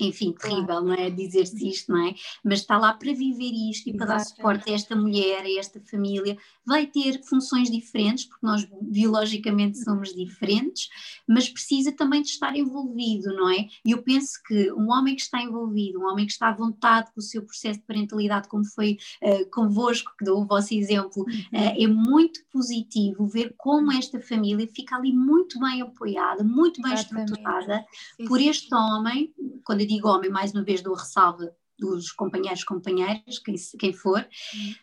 enfim, 0.00 0.32
terrível, 0.32 0.66
claro. 0.66 0.84
não 0.86 0.94
é? 0.94 1.10
Dizer-se 1.10 1.68
isto, 1.68 1.92
não 1.92 2.06
é? 2.06 2.14
Mas 2.44 2.60
está 2.60 2.78
lá 2.78 2.92
para 2.92 3.12
viver 3.12 3.52
isto 3.70 3.88
e 3.88 3.96
para 3.96 4.06
dar 4.06 4.20
suporte 4.20 4.70
a 4.70 4.74
esta 4.74 4.96
mulher, 4.96 5.42
a 5.42 5.58
esta 5.58 5.80
família. 5.80 6.36
Vai 6.66 6.86
ter 6.86 7.22
funções 7.24 7.70
diferentes, 7.70 8.24
porque 8.24 8.46
nós 8.46 8.66
biologicamente 8.82 9.82
somos 9.82 10.14
diferentes, 10.14 10.88
mas 11.28 11.48
precisa 11.48 11.92
também 11.92 12.22
de 12.22 12.28
estar 12.28 12.56
envolvido, 12.56 13.34
não 13.34 13.50
é? 13.50 13.68
E 13.84 13.90
eu 13.92 14.02
penso 14.02 14.40
que 14.46 14.72
um 14.72 14.90
homem 14.90 15.14
que 15.14 15.22
está 15.22 15.42
envolvido, 15.42 16.00
um 16.00 16.06
homem 16.06 16.26
que 16.26 16.32
está 16.32 16.48
à 16.48 16.54
vontade 16.54 17.12
com 17.12 17.20
o 17.20 17.22
seu 17.22 17.42
processo 17.42 17.80
de 17.80 17.86
parentalidade, 17.86 18.48
como 18.48 18.64
foi 18.64 18.98
uh, 19.22 19.50
convosco, 19.50 20.12
que 20.18 20.24
dou 20.24 20.42
o 20.42 20.46
vosso 20.46 20.74
exemplo, 20.74 21.22
uh, 21.22 21.26
é 21.52 21.86
muito 21.86 22.40
positivo 22.52 23.26
ver 23.26 23.54
como 23.56 23.92
esta 23.92 24.20
família 24.20 24.68
fica 24.74 24.96
ali 24.96 25.12
muito 25.12 25.58
bem 25.58 25.82
apoiada, 25.82 26.42
muito 26.42 26.80
bem 26.82 26.92
Exatamente. 26.92 27.30
estruturada 27.30 27.84
sim, 28.16 28.26
por 28.26 28.40
este 28.40 28.74
homem, 28.74 29.32
quando 29.64 29.83
digo 29.86 30.08
homem, 30.08 30.30
mais 30.30 30.52
uma 30.52 30.64
vez 30.64 30.82
dou 30.82 30.94
ressalva 30.94 31.54
dos 31.78 32.12
companheiros, 32.12 32.64
companheiras, 32.64 33.38
quem, 33.38 33.54
quem 33.78 33.92
for, 33.92 34.20
uhum. 34.20 34.74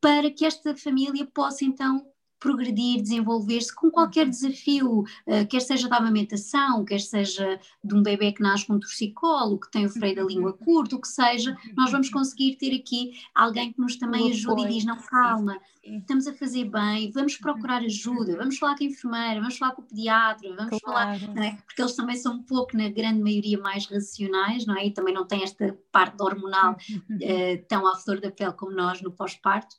para 0.00 0.30
que 0.30 0.44
esta 0.44 0.76
família 0.76 1.26
possa 1.26 1.64
então 1.64 2.06
progredir, 2.38 3.02
desenvolver-se 3.02 3.74
com 3.74 3.90
qualquer 3.90 4.24
uhum. 4.24 4.30
desafio, 4.30 5.00
uh, 5.00 5.46
quer 5.48 5.60
seja 5.60 5.88
da 5.88 5.96
amamentação, 5.96 6.84
quer 6.84 7.00
seja 7.00 7.58
de 7.82 7.94
um 7.94 8.02
bebê 8.02 8.32
que 8.32 8.42
nasce 8.42 8.66
com 8.66 8.74
um 8.74 8.80
torcicolo, 8.80 9.58
que 9.58 9.70
tem 9.70 9.86
o 9.86 9.90
freio 9.90 10.16
da 10.16 10.22
uhum. 10.22 10.28
língua 10.28 10.52
curto, 10.52 10.96
o 10.96 11.00
que 11.00 11.08
seja, 11.08 11.56
nós 11.76 11.90
vamos 11.90 12.08
conseguir 12.10 12.56
ter 12.56 12.74
aqui 12.74 13.12
alguém 13.34 13.72
que 13.72 13.80
nos 13.80 13.96
também 13.96 14.30
ajude 14.30 14.62
e 14.62 14.68
diz, 14.68 14.84
não, 14.84 14.96
calma, 14.96 15.58
estamos 15.82 16.26
a 16.26 16.32
fazer 16.32 16.64
bem, 16.64 17.10
vamos 17.10 17.36
procurar 17.36 17.82
ajuda, 17.82 18.36
vamos 18.36 18.58
falar 18.58 18.76
com 18.76 18.84
a 18.84 18.86
enfermeira, 18.86 19.40
vamos 19.40 19.58
falar 19.58 19.72
com 19.72 19.82
o 19.82 19.84
pediatra, 19.84 20.54
vamos 20.54 20.80
claro. 20.80 21.20
falar, 21.20 21.44
é? 21.44 21.58
porque 21.66 21.82
eles 21.82 21.94
também 21.94 22.16
são 22.16 22.34
um 22.34 22.42
pouco, 22.42 22.76
na 22.76 22.88
grande 22.88 23.22
maioria, 23.22 23.58
mais 23.58 23.86
racionais, 23.86 24.66
não 24.66 24.76
é? 24.76 24.86
E 24.86 24.90
também 24.92 25.14
não 25.14 25.26
têm 25.26 25.42
esta 25.42 25.76
parte 25.90 26.22
hormonal 26.22 26.72
uh, 26.74 27.64
tão 27.68 27.86
à 27.86 27.96
flor 27.96 28.20
da 28.20 28.30
pele 28.30 28.52
como 28.52 28.72
nós 28.72 29.00
no 29.02 29.10
pós-parto 29.10 29.76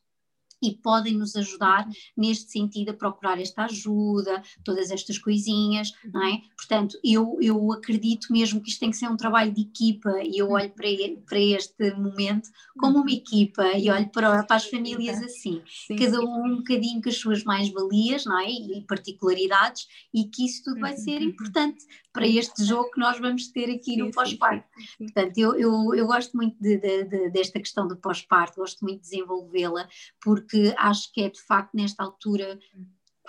e 0.61 0.75
podem 0.75 1.13
nos 1.13 1.35
ajudar 1.35 1.85
uhum. 1.85 1.93
neste 2.17 2.51
sentido 2.51 2.89
a 2.89 2.93
procurar 2.93 3.39
esta 3.39 3.65
ajuda, 3.65 4.41
todas 4.63 4.91
estas 4.91 5.17
coisinhas, 5.17 5.93
não 6.11 6.25
é? 6.25 6.41
Portanto, 6.55 6.97
eu, 7.03 7.37
eu 7.41 7.71
acredito 7.71 8.31
mesmo 8.31 8.61
que 8.61 8.69
isto 8.69 8.79
tem 8.79 8.91
que 8.91 8.97
ser 8.97 9.07
um 9.07 9.17
trabalho 9.17 9.51
de 9.51 9.61
equipa 9.61 10.21
e 10.23 10.37
eu 10.37 10.51
olho 10.51 10.71
para, 10.71 10.87
para 11.27 11.39
este 11.39 11.91
momento 11.95 12.49
como 12.77 12.97
uma 12.97 13.03
uhum. 13.03 13.09
equipa 13.09 13.63
e 13.77 13.89
olho 13.89 14.09
para, 14.09 14.43
para 14.43 14.55
as 14.55 14.67
famílias 14.67 15.21
assim, 15.21 15.61
Sim. 15.87 15.95
cada 15.95 16.19
um 16.21 16.39
um 16.49 16.57
bocadinho 16.57 17.01
com 17.01 17.09
as 17.09 17.17
suas 17.17 17.43
mais-valias, 17.43 18.25
não 18.25 18.39
é? 18.39 18.49
E 18.49 18.81
particularidades 18.87 19.87
e 20.13 20.25
que 20.25 20.45
isso 20.45 20.63
tudo 20.63 20.79
vai 20.79 20.95
ser 20.97 21.21
uhum. 21.21 21.29
importante 21.29 21.85
para 22.11 22.27
este 22.27 22.63
jogo 22.63 22.91
que 22.91 22.99
nós 22.99 23.19
vamos 23.19 23.47
ter 23.47 23.69
aqui 23.69 23.95
no 23.97 24.11
pós-parto. 24.11 24.67
Portanto, 24.97 25.37
eu, 25.37 25.55
eu, 25.55 25.95
eu 25.95 26.07
gosto 26.07 26.35
muito 26.35 26.57
de, 26.59 26.77
de, 26.77 27.03
de, 27.05 27.29
desta 27.29 27.59
questão 27.59 27.87
do 27.87 27.95
pós-parto, 27.95 28.59
gosto 28.59 28.83
muito 28.83 29.01
de 29.01 29.09
desenvolvê-la, 29.09 29.87
porque 30.21 30.48
acho 30.77 31.11
que 31.13 31.21
é 31.21 31.29
de 31.29 31.41
facto 31.41 31.75
nesta 31.75 32.03
altura 32.03 32.59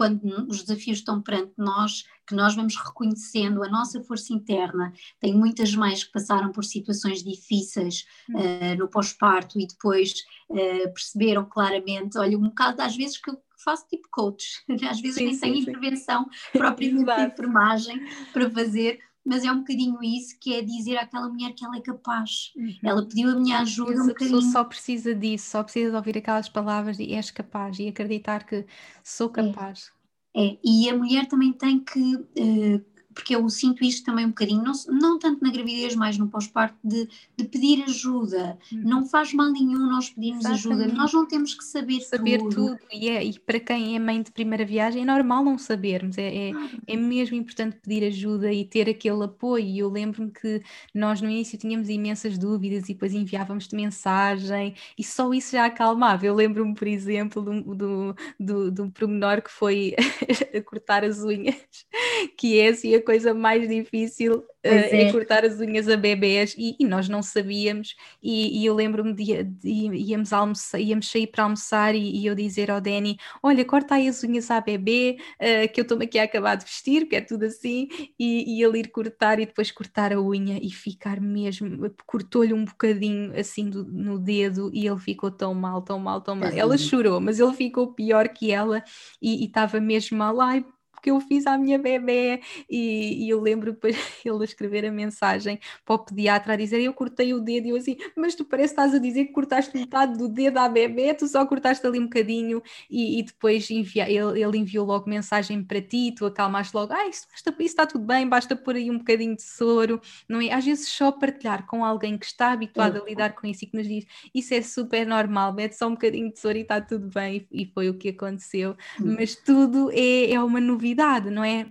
quando 0.01 0.49
os 0.49 0.63
desafios 0.63 0.97
estão 0.97 1.21
perante 1.21 1.53
nós, 1.59 2.05
que 2.27 2.35
nós 2.35 2.55
vamos 2.55 2.75
reconhecendo 2.75 3.63
a 3.63 3.69
nossa 3.69 4.03
força 4.03 4.33
interna. 4.33 4.95
Tem 5.21 5.35
muitas 5.35 5.75
mães 5.75 6.03
que 6.03 6.11
passaram 6.11 6.51
por 6.53 6.65
situações 6.65 7.23
difíceis 7.23 8.07
uh, 8.31 8.79
no 8.79 8.89
pós-parto 8.89 9.61
e 9.61 9.67
depois 9.67 10.15
uh, 10.49 10.91
perceberam 10.95 11.45
claramente, 11.45 12.17
olha, 12.17 12.39
um 12.39 12.45
bocado 12.45 12.81
às 12.81 12.97
vezes 12.97 13.19
que 13.19 13.29
eu 13.29 13.37
faço 13.63 13.87
tipo 13.89 14.09
coach, 14.11 14.65
às 14.89 15.03
vezes 15.03 15.17
sim, 15.17 15.27
nem 15.27 15.39
tenho 15.39 15.57
intervenção 15.57 16.27
propriamente 16.51 17.05
de 17.05 17.21
enfermagem 17.33 18.01
para 18.33 18.51
fazer, 18.51 19.01
mas 19.25 19.45
é 19.45 19.53
um 19.53 19.59
bocadinho 19.59 20.03
isso 20.03 20.39
que 20.41 20.55
é 20.55 20.63
dizer 20.63 20.97
àquela 20.97 21.29
mulher 21.29 21.53
que 21.53 21.65
ela 21.65 21.77
é 21.77 21.81
capaz. 21.81 22.53
Uhum. 22.57 22.75
Ela 22.83 23.07
pediu 23.07 23.31
a 23.31 23.35
minha 23.35 23.59
ajuda. 23.61 24.03
Um 24.03 24.11
a 24.11 24.15
pessoa 24.15 24.43
só 24.43 24.65
precisa 24.65 25.15
disso, 25.15 25.51
só 25.51 25.63
precisa 25.63 25.91
de 25.91 25.97
ouvir 25.97 26.19
aquelas 26.19 26.49
palavras 26.49 26.97
de 26.97 27.13
és 27.13 27.31
capaz 27.31 27.79
e 27.79 27.89
acreditar 27.89 28.45
que 28.45 28.65
sou 29.05 29.29
capaz. 29.29 29.91
É, 30.35 30.47
é. 30.47 30.59
e 30.65 30.89
a 30.89 30.97
mulher 30.97 31.27
também 31.27 31.53
tem 31.53 31.81
que 31.81 32.17
uh, 32.17 32.85
porque 33.15 33.35
eu 33.35 33.49
sinto 33.49 33.85
isto 33.85 34.05
também 34.05 34.25
um 34.25 34.31
bocadinho, 34.31 34.63
não, 34.63 34.73
não 34.89 35.19
tanto 35.19 35.43
na 35.43 35.51
gravidez, 35.51 35.95
mas 35.97 36.17
no 36.17 36.29
pós-parto, 36.29 36.77
de, 36.85 37.09
de, 37.37 37.45
pedir 37.45 37.83
ajuda. 37.83 38.59
Hum. 38.73 38.83
Não 38.85 39.07
faz 39.07 39.33
mal 39.33 39.51
nenhum 39.51 39.91
nós 39.91 40.11
pedirmos 40.11 40.45
Exatamente. 40.45 40.83
ajuda, 40.83 40.97
nós 40.97 41.13
não 41.13 41.27
temos 41.27 41.55
que 41.55 41.65
saber, 41.65 42.01
saber 42.01 42.39
tudo. 42.39 42.55
tudo. 42.55 42.79
E, 42.93 43.09
é, 43.09 43.25
e 43.25 43.39
para 43.39 43.59
quem 43.59 43.97
é 43.97 43.99
mãe 43.99 44.23
de 44.23 44.31
primeira 44.31 44.65
viagem 44.65 45.03
é 45.03 45.05
normal 45.05 45.45
não 45.45 45.59
sabermos, 45.59 46.19
é, 46.19 46.51
é, 46.51 46.53
é 46.87 46.97
mesmo 46.97 47.37
importante 47.37 47.77
pedir 47.83 48.07
ajuda 48.07 48.53
e 48.53 48.65
ter 48.65 48.89
aquele 48.89 49.25
apoio. 49.25 49.65
E 49.65 49.79
eu 49.79 49.91
lembro-me 49.91 50.31
que 50.31 50.63
nós 50.95 51.21
no 51.21 51.29
início 51.29 51.59
tínhamos 51.59 51.89
imensas 51.89 52.39
dúvidas 52.39 52.85
e 52.89 52.95
depois 52.95 53.13
enviávamos-te 53.13 53.75
mensagem 53.75 54.75
e 54.97 55.03
só 55.03 55.33
isso 55.35 55.53
já 55.53 55.67
acalmava. 55.67 56.25
Eu 56.25 56.35
lembro-me, 56.35 56.75
por 56.75 56.87
exemplo, 56.87 57.43
do, 57.43 57.75
do, 57.75 58.17
do, 58.39 58.71
do 58.71 58.91
pormenor 58.91 59.43
que 59.43 59.51
foi 59.51 59.95
cortar 60.67 61.05
as 61.05 61.23
unhas, 61.23 61.57
que 62.37 62.59
é 62.59 62.69
assim 62.69 63.00
a 63.01 63.05
coisa 63.05 63.35
mais 63.35 63.69
difícil 63.69 64.37
uh, 64.37 64.45
é. 64.63 65.03
é. 65.03 65.13
cortar 65.13 65.45
as 65.45 65.59
unhas 65.59 65.89
a 65.89 65.97
bebés 65.97 66.55
e, 66.57 66.77
e 66.79 66.85
nós 66.87 67.09
não 67.09 67.23
sabíamos 67.23 67.97
e, 68.23 68.61
e 68.61 68.67
eu 68.67 68.75
lembro-me 68.75 69.13
de, 69.13 69.43
de, 69.43 69.71
íamos, 69.71 70.33
almoçar, 70.33 70.81
íamos 70.81 71.11
sair 71.11 71.27
para 71.27 71.45
almoçar 71.45 71.95
e, 71.95 72.21
e, 72.21 72.27
eu 72.27 72.35
dizer 72.35 72.71
ao 72.71 72.81
Danny, 72.81 73.19
olha, 73.43 73.65
corta 73.65 73.97
aí 73.97 74.09
as 74.09 74.23
unhas 74.23 74.51
à 74.51 74.61
bebê 74.61 75.19
uh, 75.41 75.73
que 75.73 75.81
eu 75.81 75.83
estou-me 75.83 76.05
aqui 76.05 76.19
a 76.19 76.25
acabar 76.25 76.57
de 76.57 76.65
vestir, 76.65 77.07
que 77.07 77.17
é 77.17 77.21
tudo 77.21 77.45
assim 77.45 77.89
e, 78.19 78.57
e 78.57 78.63
ele 78.63 78.79
ir 78.79 78.89
cortar 78.89 79.41
e 79.41 79.47
depois 79.47 79.71
cortar 79.71 80.13
a 80.13 80.21
unha 80.21 80.59
e 80.63 80.71
ficar 80.71 81.21
mesmo, 81.21 81.91
cortou-lhe 82.07 82.55
um 82.55 82.65
bocadinho 82.65 83.39
assim 83.39 83.69
do, 83.69 83.85
no 83.85 84.19
dedo 84.19 84.71
e 84.73 84.87
ele 84.87 84.99
ficou 84.99 85.31
tão 85.31 85.55
mal, 85.55 85.83
tão 85.83 85.99
mal, 85.99 86.21
tão 86.21 86.37
mal. 86.37 86.51
Ela 86.51 86.77
chorou, 86.77 87.21
mas 87.21 87.41
ele 87.41 87.53
ficou 87.55 87.93
pior 87.93 88.29
que 88.29 88.51
ela 88.51 88.83
e 89.21 89.45
estava 89.45 89.81
mesmo 89.81 90.19
mal. 90.19 90.41
Ai, 90.41 90.65
porque 91.01 91.11
eu 91.11 91.21
fiz 91.21 91.47
à 91.47 91.57
minha 91.57 91.79
bebê. 91.79 92.41
E, 92.69 93.25
e 93.25 93.31
eu 93.31 93.41
lembro 93.41 93.73
depois 93.73 93.97
ele 94.25 94.45
escrever 94.45 94.85
a 94.85 94.93
mensagem 94.93 95.59
para 95.85 95.95
o 95.95 95.99
pediatra 95.99 96.53
a 96.53 96.57
dizer: 96.57 96.81
Eu 96.81 96.93
cortei 96.93 97.33
o 97.33 97.41
dedo. 97.41 97.67
E 97.67 97.71
eu 97.71 97.77
assim, 97.77 97.97
mas 98.15 98.35
tu 98.35 98.45
parece 98.45 98.75
que 98.75 98.81
estás 98.81 98.95
a 98.95 98.99
dizer 98.99 99.25
que 99.25 99.33
cortaste 99.33 99.77
metade 99.77 100.19
do 100.19 100.29
dedo 100.29 100.59
à 100.59 100.69
bebê, 100.69 101.15
tu 101.15 101.27
só 101.27 101.45
cortaste 101.47 101.85
ali 101.87 101.99
um 101.99 102.05
bocadinho. 102.05 102.63
E, 102.91 103.19
e 103.19 103.23
depois 103.23 103.69
envia, 103.71 104.09
ele, 104.09 104.43
ele, 104.43 104.59
enviou 104.59 104.87
logo 104.87 105.09
mensagem 105.09 105.65
para 105.65 105.81
ti, 105.81 106.13
tu 106.17 106.27
acalmaste 106.27 106.77
logo: 106.77 106.93
Ah, 106.93 107.09
isso, 107.09 107.27
isso 107.35 107.63
está 107.63 107.87
tudo 107.87 108.05
bem, 108.05 108.29
basta 108.29 108.55
pôr 108.55 108.77
aí 108.77 108.91
um 108.91 108.99
bocadinho 108.99 109.35
de 109.35 109.43
soro. 109.43 110.01
Não 110.29 110.41
é? 110.41 110.53
Às 110.53 110.65
vezes 110.67 110.89
só 110.89 111.11
partilhar 111.11 111.67
com 111.67 111.85
alguém 111.85 112.19
que 112.19 112.27
está 112.27 112.53
habituado 112.53 113.01
a 113.01 113.05
lidar 113.05 113.35
com 113.35 113.47
isso 113.47 113.65
e 113.65 113.69
que 113.69 113.77
nos 113.77 113.89
diz: 113.89 114.05
Isso 114.35 114.53
é 114.53 114.61
super 114.61 115.07
normal, 115.07 115.55
mete 115.55 115.73
só 115.73 115.89
um 115.89 115.93
bocadinho 115.93 116.31
de 116.31 116.39
soro 116.39 116.59
e 116.59 116.61
está 116.61 116.81
tudo 116.81 117.09
bem. 117.09 117.47
E 117.51 117.65
foi 117.65 117.89
o 117.89 117.95
que 117.95 118.11
aconteceu. 118.11 118.77
Mas 118.99 119.35
tudo 119.35 119.91
é, 119.93 120.33
é 120.33 120.43
uma 120.43 120.61
novidade 120.61 120.90
não 121.31 121.45
é? 121.45 121.71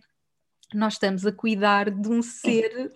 Nós 0.74 0.93
estamos 0.93 1.26
a 1.26 1.32
cuidar 1.32 1.89
de 1.89 2.09
um 2.09 2.22
ser 2.22 2.91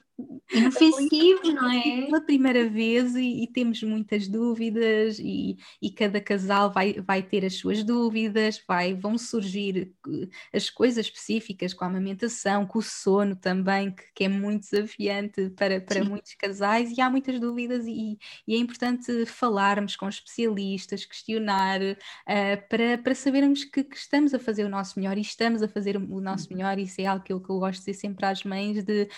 inofensivo, 0.51 1.51
não 1.53 1.69
é? 1.69 2.05
Pela 2.05 2.21
primeira 2.21 2.69
vez 2.69 3.15
e, 3.15 3.43
e 3.43 3.47
temos 3.47 3.81
muitas 3.81 4.27
dúvidas 4.27 5.17
e, 5.19 5.57
e, 5.81 5.89
cada 5.91 6.21
casal 6.21 6.71
vai, 6.71 6.93
vai 7.01 7.23
ter 7.23 7.43
as 7.43 7.55
suas 7.55 7.83
dúvidas, 7.83 8.61
vai, 8.67 8.93
vão 8.93 9.17
surgir 9.17 9.91
eh, 10.07 10.27
as 10.53 10.69
coisas 10.69 11.05
específicas 11.05 11.73
com 11.73 11.83
a 11.83 11.87
amamentação, 11.87 12.65
com 12.65 12.79
o 12.79 12.81
sono 12.81 13.35
também, 13.35 13.91
que, 13.91 14.03
que 14.13 14.23
é 14.25 14.29
muito 14.29 14.69
desafiante 14.69 15.49
para, 15.51 15.81
para 15.81 16.03
muitos 16.03 16.35
casais 16.35 16.95
e 16.95 17.01
há 17.01 17.09
muitas 17.09 17.39
dúvidas 17.39 17.85
e, 17.87 18.17
e, 18.47 18.55
é 18.55 18.57
importante 18.57 19.25
falarmos 19.25 19.95
com 19.95 20.07
especialistas, 20.07 21.05
questionar 21.05 21.81
uh, 21.81 22.69
para, 22.69 22.97
para 22.99 23.15
sabermos 23.15 23.63
que, 23.63 23.83
que, 23.83 23.97
estamos 23.97 24.33
a 24.33 24.39
fazer 24.39 24.63
o 24.65 24.69
nosso 24.69 24.99
melhor 24.99 25.17
e 25.17 25.21
estamos 25.21 25.63
a 25.63 25.67
fazer 25.67 25.97
o 25.97 26.21
nosso 26.21 26.49
uhum. 26.49 26.57
melhor, 26.57 26.77
isso 26.77 27.01
é 27.01 27.05
algo 27.05 27.23
que 27.23 27.33
eu, 27.33 27.41
que 27.41 27.49
eu 27.49 27.59
gosto 27.59 27.79
de 27.79 27.85
dizer 27.85 27.93
sempre 27.99 28.25
às 28.25 28.43
mães 28.43 28.83
de 28.83 29.09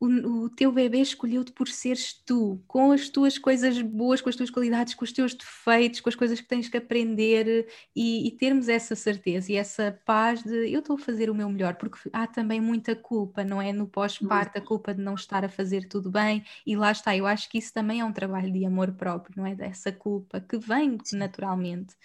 o, 0.00 0.44
o 0.44 0.50
teu 0.50 0.70
bebê 0.70 1.00
escolheu-te 1.00 1.52
por 1.52 1.68
seres 1.68 2.12
tu, 2.12 2.62
com 2.66 2.92
as 2.92 3.08
tuas 3.08 3.36
coisas 3.36 3.80
boas, 3.82 4.20
com 4.20 4.28
as 4.28 4.36
tuas 4.36 4.50
qualidades, 4.50 4.94
com 4.94 5.04
os 5.04 5.12
teus 5.12 5.34
defeitos, 5.34 6.00
com 6.00 6.08
as 6.08 6.14
coisas 6.14 6.40
que 6.40 6.46
tens 6.46 6.68
que 6.68 6.76
aprender 6.76 7.66
e, 7.94 8.28
e 8.28 8.30
termos 8.30 8.68
essa 8.68 8.94
certeza 8.94 9.52
e 9.52 9.56
essa 9.56 10.00
paz 10.04 10.42
de 10.42 10.72
eu 10.72 10.80
estou 10.80 10.96
a 10.96 10.98
fazer 10.98 11.30
o 11.30 11.34
meu 11.34 11.48
melhor, 11.48 11.74
porque 11.74 11.98
há 12.12 12.26
também 12.26 12.60
muita 12.60 12.94
culpa, 12.94 13.42
não 13.42 13.60
é? 13.60 13.72
No 13.72 13.86
pós-parto, 13.86 14.58
a 14.58 14.60
culpa 14.60 14.94
de 14.94 15.02
não 15.02 15.14
estar 15.14 15.44
a 15.44 15.48
fazer 15.48 15.88
tudo 15.88 16.10
bem, 16.10 16.44
e 16.66 16.76
lá 16.76 16.92
está, 16.92 17.16
eu 17.16 17.26
acho 17.26 17.48
que 17.48 17.58
isso 17.58 17.72
também 17.72 18.00
é 18.00 18.04
um 18.04 18.12
trabalho 18.12 18.52
de 18.52 18.64
amor 18.64 18.92
próprio, 18.92 19.34
não 19.36 19.46
é? 19.46 19.54
Dessa 19.54 19.90
culpa 19.90 20.40
que 20.40 20.58
vem 20.58 20.98
naturalmente. 21.12 21.96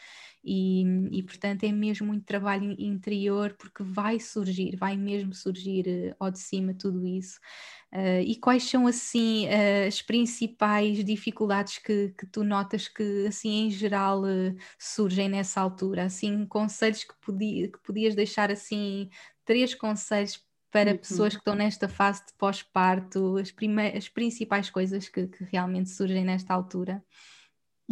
E, 0.46 0.84
e, 1.12 1.24
portanto 1.24 1.64
é 1.64 1.72
mesmo 1.72 2.08
muito 2.08 2.26
trabalho 2.26 2.76
interior 2.78 3.56
porque 3.58 3.82
vai 3.82 4.20
surgir, 4.20 4.76
vai 4.76 4.98
mesmo 4.98 5.34
surgir 5.34 5.86
uh, 5.88 6.16
ao 6.20 6.30
de 6.30 6.40
cima 6.40 6.74
tudo 6.74 7.08
isso. 7.08 7.40
Uh, 7.96 8.22
e 8.26 8.36
quais 8.38 8.64
são 8.64 8.88
assim 8.88 9.46
uh, 9.46 9.88
as 9.88 10.02
principais 10.02 11.06
dificuldades 11.06 11.78
que, 11.78 12.10
que, 12.18 12.26
tu 12.26 12.44
notas 12.44 12.88
que 12.88 13.28
assim 13.28 13.68
em 13.68 13.70
geral 13.70 14.24
surgem 14.80 15.30
nessa 15.30 15.62
altura? 15.62 16.06
Assim, 16.06 16.44
conselhos 16.48 17.04
que, 17.04 17.14
podia, 17.22 17.68
que 17.72 17.78
podias 17.80 18.16
deixar 18.16 18.52
assim, 18.52 19.10
três 19.46 19.76
conselhos 19.76 20.44
para 20.72 20.92
uhum. 20.92 20.98
pessoas 20.98 21.34
que 21.34 21.40
estão 21.40 21.54
nesta 21.54 21.88
fase 21.88 22.26
de 22.26 22.34
pós-parto, 22.34 23.38
as, 23.38 23.54
as 23.96 24.10
principais 24.10 24.72
coisas 24.72 25.08
que, 25.08 25.28
que 25.28 25.44
realmente 25.44 25.92
surgem 25.92 26.26
nesta 26.26 26.52
altura? 26.52 27.04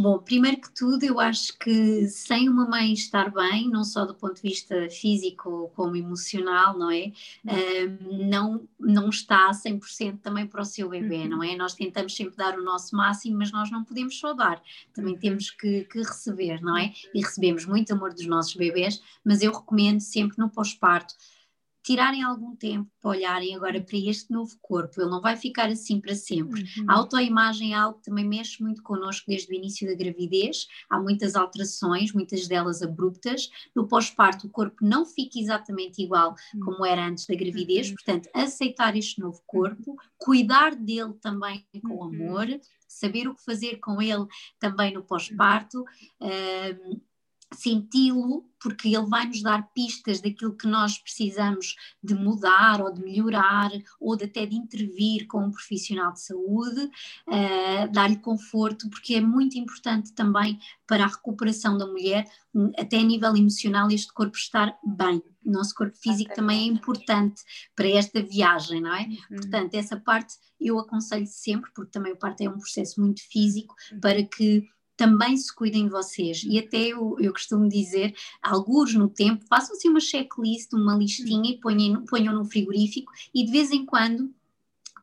Bom, 0.02 0.18
primeiro 0.18 0.60
que 0.60 0.74
tudo, 0.74 1.04
eu 1.04 1.20
acho 1.20 1.58
que 1.60 2.08
sem 2.08 2.50
uma 2.50 2.66
mãe 2.68 2.92
estar 2.92 3.32
bem, 3.32 3.70
não 3.70 3.84
só 3.84 4.04
do 4.04 4.16
ponto 4.16 4.36
de 4.36 4.42
vista 4.42 4.90
físico 4.90 5.72
como 5.76 5.96
emocional, 5.96 6.76
não 6.78 6.90
é? 6.90 7.12
Uh, 7.46 8.28
não, 8.28 8.68
não 8.80 9.10
está 9.10 9.52
100% 9.52 10.20
também 10.22 10.48
para 10.48 10.62
o 10.62 10.66
seu 10.66 10.90
bebê, 10.90 11.18
uhum. 11.24 11.30
não 11.30 11.44
é? 11.44 11.56
Nós 11.56 11.76
tentamos 11.76 12.16
sempre 12.16 12.36
dar 12.36 12.58
o 12.58 12.64
nosso 12.64 12.96
máximo, 12.96 13.38
mas 13.38 13.52
nós 13.52 13.70
não 13.70 13.84
podemos 13.84 14.18
só 14.18 14.34
dar, 14.34 14.60
também 14.92 15.14
uhum. 15.14 15.20
temos 15.20 15.52
que, 15.52 15.84
que, 15.86 16.00
receber, 16.00 16.62
não 16.62 16.76
é? 16.76 16.92
E 17.14 17.22
recebemos 17.22 17.66
muito 17.66 17.94
amor 17.94 18.12
dos 18.12 18.26
nossos 18.26 18.56
bebês, 18.56 19.02
mas 19.24 19.44
eu 19.44 19.52
recomendo 19.52 20.00
sempre 20.00 20.38
no 20.40 20.50
pós-parto 20.50 21.14
tirarem 21.84 22.24
algum 22.24 22.56
tempo 22.56 22.90
para 23.02 23.12
olharem 23.12 23.56
agora 23.56 23.82
para 23.82 23.98
este 23.98 24.32
novo 24.32 24.56
corpo, 24.62 25.02
ele 25.02 25.10
não 25.10 25.22
vai 25.22 25.36
ficar 25.36 25.70
assim 25.70 26.00
para 26.00 26.16
sempre. 26.16 26.62
Uhum. 26.62 26.86
A 26.88 26.94
autoimagem 26.96 27.74
é 27.74 27.76
algo 27.76 27.98
que 27.98 28.06
também 28.06 28.28
mexe 28.28 28.62
muito 28.62 28.84
connosco 28.84 29.26
desde 29.28 29.52
o 29.52 29.56
início 29.56 29.88
da 29.88 29.96
gravidez, 29.96 30.68
há 30.90 31.00
muitas 31.00 31.36
alterações, 31.36 32.14
muitas 32.14 32.48
delas 32.48 32.82
abruptas. 32.82 33.50
No 33.76 33.88
pós-parto, 33.88 34.48
o 34.48 34.50
corpo 34.50 34.78
não 34.82 35.06
fica 35.06 35.40
exatamente 35.40 36.02
igual 36.02 36.36
uhum. 36.54 36.60
como 36.62 36.86
era 36.86 37.06
antes 37.06 37.26
da 37.26 37.36
gravidez, 37.36 37.88
uhum. 37.88 37.96
portanto, 37.96 38.30
aceitar 38.34 38.96
este 38.96 39.20
novo 39.20 39.42
corpo, 39.46 39.98
cuidar 40.18 40.76
dele 40.76 41.14
também 41.22 41.66
com 41.82 41.96
uhum. 41.96 42.04
amor, 42.04 42.48
saber 42.88 43.28
o 43.28 43.36
que 43.36 43.44
fazer 43.44 43.78
com 43.78 44.02
ele 44.02 44.26
também 44.60 44.94
no 44.94 45.04
pós-parto. 45.04 45.84
Uh, 46.20 47.02
senti-lo, 47.54 48.46
porque 48.60 48.90
ele 48.90 49.08
vai 49.08 49.26
nos 49.26 49.42
dar 49.42 49.70
pistas 49.74 50.22
daquilo 50.22 50.56
que 50.56 50.68
nós 50.68 50.98
precisamos 50.98 51.76
de 52.02 52.14
mudar 52.14 52.82
ou 52.82 52.94
de 52.94 53.02
melhorar, 53.02 53.72
ou 54.00 54.16
de 54.16 54.26
até 54.26 54.46
de 54.46 54.56
intervir 54.56 55.28
com 55.28 55.46
um 55.46 55.52
profissional 55.52 56.14
de 56.14 56.22
saúde, 56.22 56.82
uh, 57.28 57.92
dar-lhe 57.92 58.18
conforto, 58.18 58.90
porque 58.90 59.16
é 59.16 59.22
muito 59.22 59.58
importante 59.58 60.14
também 60.14 60.60
para 60.88 61.06
a 61.06 61.08
recuperação 61.08 61.78
da 61.78 61.88
mulher, 61.88 62.26
até 62.78 63.00
a 63.00 63.04
nível 63.04 63.36
emocional, 63.36 63.90
este 63.90 64.14
corpo 64.14 64.38
estar 64.38 64.78
bem. 64.84 65.22
O 65.44 65.52
nosso 65.52 65.74
corpo 65.74 65.98
físico 65.98 66.34
também 66.36 66.70
é 66.70 66.72
importante 66.72 67.42
para 67.76 67.90
esta 67.90 68.22
viagem, 68.22 68.82
não 68.82 68.94
é? 68.94 69.04
Uhum. 69.04 69.38
Portanto, 69.38 69.74
essa 69.74 69.98
parte 70.00 70.36
eu 70.60 70.78
aconselho 70.78 71.26
sempre, 71.26 71.72
porque 71.74 71.92
também 71.92 72.14
o 72.14 72.18
parto 72.18 72.42
é 72.42 72.50
um 72.50 72.60
processo 72.60 73.02
muito 73.02 73.22
físico, 73.28 73.74
uhum. 73.92 74.00
para 74.00 74.24
que 74.24 74.68
também 75.02 75.36
se 75.36 75.54
cuidem 75.54 75.86
de 75.86 75.90
vocês. 75.90 76.44
E 76.44 76.60
até 76.60 76.78
eu, 76.78 77.18
eu 77.20 77.34
costumo 77.34 77.68
dizer, 77.68 78.14
alguns 78.40 78.94
no 78.94 79.10
tempo, 79.10 79.44
façam 79.48 79.76
assim 79.76 79.90
uma 79.90 80.00
checklist, 80.00 80.72
uma 80.74 80.96
listinha 80.96 81.50
e 81.50 81.60
ponham, 81.60 82.06
ponham 82.06 82.36
no 82.36 82.46
frigorífico 82.46 83.12
e 83.34 83.44
de 83.44 83.52
vez 83.52 83.72
em 83.72 83.84
quando 83.84 84.32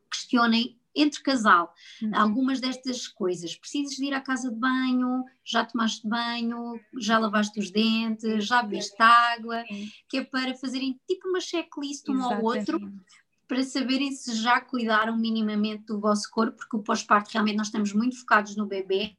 questionem 0.09 0.79
entre 0.95 1.21
casal 1.21 1.75
uhum. 2.01 2.11
algumas 2.15 2.61
destas 2.61 3.09
coisas. 3.09 3.57
Precisas 3.57 3.97
de 3.97 4.05
ir 4.05 4.15
à 4.15 4.21
casa 4.21 4.51
de 4.51 4.57
banho, 4.57 5.25
já 5.45 5.65
tomaste 5.65 6.07
banho, 6.07 6.79
já 7.01 7.19
lavaste 7.19 7.59
os 7.59 7.73
dentes, 7.73 8.47
já 8.47 8.63
bebeste 8.63 9.03
água, 9.03 9.65
que 10.09 10.19
é 10.19 10.25
para 10.25 10.55
fazerem 10.55 10.99
tipo 11.09 11.29
uma 11.29 11.41
checklist 11.41 12.09
um 12.09 12.15
Exatamente. 12.15 12.35
ao 12.35 12.45
outro 12.45 12.93
para 13.49 13.65
saberem 13.65 14.13
se 14.13 14.37
já 14.37 14.61
cuidaram 14.61 15.17
minimamente 15.17 15.85
do 15.87 15.99
vosso 15.99 16.31
corpo, 16.31 16.59
porque 16.59 16.77
o 16.77 16.83
pós-parto 16.83 17.31
realmente 17.33 17.57
nós 17.57 17.69
estamos 17.69 17.95
muito 17.95 18.21
focados 18.21 18.55
no 18.55 18.67
bebê, 18.67 19.17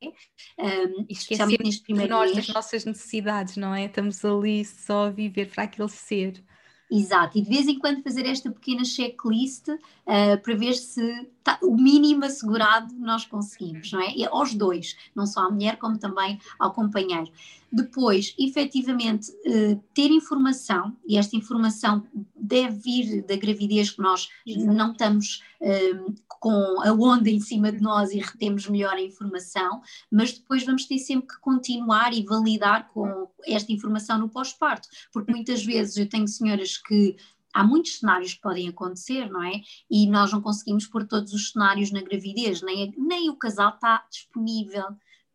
um, 0.57 1.05
especialmente 1.09 1.63
neste 1.63 1.81
primeiro 1.81 2.13
nós, 2.13 2.31
mês. 2.31 2.45
das 2.45 2.55
nossas 2.55 2.85
necessidades, 2.85 3.57
não 3.57 3.73
é? 3.73 3.85
Estamos 3.85 4.23
ali 4.23 4.63
só 4.63 5.07
a 5.07 5.09
viver 5.09 5.49
para 5.49 5.63
aquele 5.63 5.89
ser. 5.89 6.43
Exato, 6.91 7.37
e 7.37 7.41
de 7.41 7.49
vez 7.49 7.67
em 7.67 7.77
quando 7.77 8.01
fazer 8.01 8.25
esta 8.25 8.51
pequena 8.51 8.83
checklist 8.83 9.67
uh, 9.67 10.41
para 10.41 10.55
ver 10.55 10.73
se 10.73 11.29
tá, 11.43 11.59
o 11.61 11.75
mínimo 11.75 12.25
assegurado 12.25 12.95
nós 12.95 13.25
conseguimos, 13.25 13.91
não 13.91 14.01
é? 14.01 14.11
E 14.15 14.25
aos 14.25 14.55
dois, 14.55 14.97
não 15.15 15.27
só 15.27 15.41
à 15.41 15.51
mulher 15.51 15.77
como 15.77 15.99
também 15.99 16.39
ao 16.57 16.73
companheiro. 16.73 17.31
Depois, 17.71 18.35
efetivamente, 18.37 19.31
uh, 19.31 19.83
ter 19.93 20.09
informação, 20.09 20.95
e 21.07 21.17
esta 21.17 21.35
informação 21.35 22.05
deve 22.35 22.77
vir 22.77 23.21
da 23.23 23.35
gravidez 23.35 23.91
que 23.91 24.01
nós 24.01 24.29
não 24.45 24.91
estamos 24.91 25.43
uh, 25.61 26.13
com 26.27 26.81
a 26.81 26.91
onda 26.91 27.29
em 27.29 27.39
cima 27.39 27.71
de 27.71 27.81
nós 27.81 28.11
e 28.11 28.19
retemos 28.19 28.67
melhor 28.67 28.93
a 28.93 29.01
informação, 29.01 29.81
mas 30.11 30.33
depois 30.33 30.65
vamos 30.65 30.85
ter 30.85 30.97
sempre 30.97 31.27
que 31.27 31.39
continuar 31.41 32.13
e 32.13 32.23
validar 32.23 32.89
com 32.89 33.29
esta 33.45 33.71
informação 33.71 34.17
no 34.17 34.29
pós-parto, 34.29 34.87
porque 35.11 35.31
muitas 35.31 35.63
vezes 35.63 35.97
eu 35.97 36.07
tenho 36.07 36.27
senhoras 36.27 36.77
que 36.77 37.15
há 37.53 37.63
muitos 37.63 37.99
cenários 37.99 38.33
que 38.33 38.41
podem 38.41 38.69
acontecer, 38.69 39.29
não 39.29 39.43
é? 39.43 39.61
E 39.89 40.07
nós 40.07 40.31
não 40.31 40.41
conseguimos 40.41 40.87
pôr 40.87 41.05
todos 41.05 41.33
os 41.33 41.51
cenários 41.51 41.91
na 41.91 42.01
gravidez, 42.01 42.61
nem, 42.61 42.93
nem 42.97 43.29
o 43.29 43.35
casal 43.35 43.73
está 43.75 44.05
disponível 44.09 44.85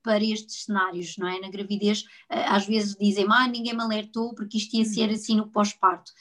para 0.04 0.22
estes 0.22 0.64
cenários, 0.64 1.16
não 1.16 1.26
é? 1.26 1.40
Na 1.40 1.50
gravidez, 1.50 2.04
eh, 2.30 2.44
às 2.46 2.66
vezes 2.66 2.94
dizem, 2.94 3.26
ah, 3.30 3.48
ninguém 3.48 3.74
me 3.74 3.82
alertou 3.82 4.34
porque 4.34 4.58
isto 4.58 4.76
ia 4.76 4.84
ser 4.84 5.08
uhum. 5.08 5.14
assim 5.14 5.36
no 5.36 5.48
pós-parto 5.48 6.12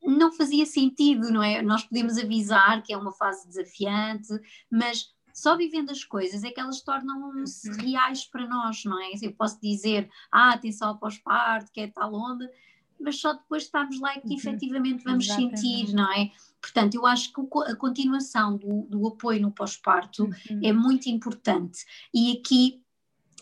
não 0.00 0.32
fazia 0.32 0.64
sentido, 0.64 1.30
não 1.30 1.42
é? 1.42 1.60
Nós 1.60 1.84
podemos 1.84 2.16
avisar 2.16 2.82
que 2.82 2.92
é 2.92 2.96
uma 2.96 3.12
fase 3.12 3.46
desafiante, 3.46 4.28
mas 4.70 5.12
só 5.34 5.56
vivendo 5.56 5.90
as 5.90 6.02
coisas 6.02 6.42
é 6.42 6.50
que 6.50 6.58
elas 6.58 6.80
tornam-se 6.80 7.70
uhum. 7.70 7.76
reais 7.76 8.24
para 8.24 8.46
nós, 8.48 8.84
não 8.84 8.98
é? 9.00 9.10
Eu 9.20 9.32
posso 9.32 9.60
dizer, 9.60 10.08
ah, 10.32 10.52
atenção 10.52 10.88
ao 10.88 10.98
pós-parto, 10.98 11.70
que 11.72 11.80
é 11.80 11.86
tal 11.88 12.12
onda, 12.14 12.50
mas 12.98 13.20
só 13.20 13.32
depois 13.32 13.64
estamos 13.64 14.00
lá 14.00 14.14
é 14.14 14.20
que 14.20 14.28
uhum. 14.28 14.36
efetivamente 14.36 15.04
vamos 15.04 15.26
Exatamente. 15.26 15.60
sentir, 15.60 15.94
não 15.94 16.12
é? 16.12 16.30
Portanto, 16.60 16.94
eu 16.94 17.06
acho 17.06 17.32
que 17.32 17.40
a 17.66 17.76
continuação 17.76 18.56
do, 18.56 18.82
do 18.82 19.06
apoio 19.06 19.40
no 19.40 19.52
pós-parto 19.52 20.24
uhum. 20.24 20.60
é 20.62 20.72
muito 20.72 21.06
importante. 21.06 21.84
E 22.12 22.32
aqui 22.32 22.82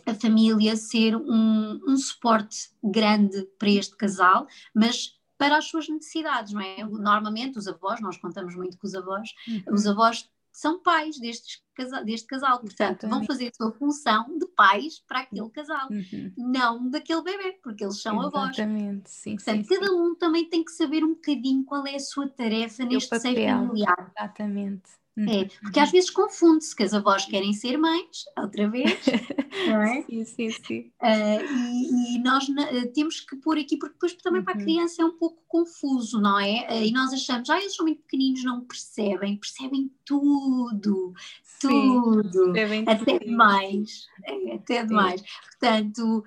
a 0.07 0.15
família 0.15 0.77
ser 0.77 1.17
um, 1.17 1.81
um 1.87 1.97
suporte 1.97 2.71
grande 2.83 3.43
para 3.59 3.71
este 3.71 3.97
casal, 3.97 4.47
mas 4.75 5.17
para 5.37 5.59
as 5.59 5.67
suas 5.67 5.89
necessidades, 5.89 6.53
não 6.53 6.61
é? 6.61 6.85
Normalmente 6.85 7.59
os 7.59 7.67
avós, 7.67 8.01
nós 8.01 8.17
contamos 8.17 8.55
muito 8.55 8.79
com 8.79 8.87
os 8.87 8.95
avós, 8.95 9.35
uhum. 9.47 9.75
os 9.75 9.87
avós 9.87 10.31
são 10.53 10.81
pais 10.81 11.19
destes 11.19 11.63
deste 12.07 12.27
casal, 12.27 12.61
portanto 12.61 13.05
Exatamente. 13.05 13.19
vão 13.19 13.27
fazer 13.27 13.49
a 13.49 13.55
sua 13.55 13.73
função 13.73 14.39
de 14.39 14.47
pais 14.57 15.05
para 15.07 15.21
aquele 15.21 15.51
casal, 15.51 15.87
uhum. 15.91 16.33
não 16.39 16.89
daquele 16.89 17.23
bebê, 17.23 17.59
porque 17.63 17.85
eles 17.85 18.01
são 18.01 18.19
Exatamente. 18.19 18.37
avós. 18.37 18.59
Exatamente, 18.59 19.11
sim, 19.11 19.37
portanto, 19.37 19.67
sim, 19.67 19.75
cada 19.79 19.93
um 19.93 20.15
também 20.15 20.49
tem 20.49 20.65
que 20.65 20.73
saber 20.73 21.05
um 21.05 21.15
bocadinho 21.15 21.63
qual 21.65 21.87
é 21.87 21.97
a 21.97 22.01
sua 22.01 22.27
tarefa 22.27 22.87
neste 22.87 23.21
seio 23.21 23.35
familiar. 23.35 24.13
Exatamente. 24.17 24.91
É, 25.19 25.23
uhum. 25.23 25.49
porque 25.63 25.81
às 25.81 25.91
vezes 25.91 26.11
confunde-se 26.11 26.77
que 26.77 26.83
as 26.83 26.93
avós 26.93 27.25
querem 27.25 27.55
ser 27.55 27.79
mães, 27.79 28.27
outra 28.37 28.69
vez, 28.69 28.99
não 29.67 29.81
é? 29.81 30.03
sim, 30.03 30.25
sim, 30.27 30.51
sim. 30.51 30.93
Uh, 31.01 31.43
e, 31.73 32.17
e, 32.17 32.19
nós 32.19 32.47
uh, 32.47 32.93
temos 32.93 33.21
que 33.21 33.35
pôr 33.37 33.57
aqui, 33.57 33.79
porque 33.79 33.95
depois 33.95 34.13
também 34.17 34.41
uhum. 34.41 34.45
para 34.45 34.55
a 34.55 34.59
uhum. 34.59 34.65
criança 34.65 35.01
é 35.01 35.05
um 35.07 35.17
pouco 35.17 35.43
confuso, 35.49 36.21
não 36.21 36.39
é? 36.39 36.67
Uh, 36.71 36.85
e 36.85 36.93
nós 36.93 37.15
achamos, 37.15 37.49
ah, 37.49 37.59
eles 37.59 37.75
são 37.75 37.87
muito 37.87 38.03
pequeninos, 38.03 38.45
não 38.45 38.61
percebem, 38.67 39.39
percebem 39.39 39.91
tudo, 40.05 41.15
tudo, 41.61 42.53
sim, 42.55 42.85
até 42.87 43.19
demais, 43.19 44.07
é, 44.23 44.55
até 44.55 44.85
demais. 44.85 45.23
Portanto, 45.49 46.25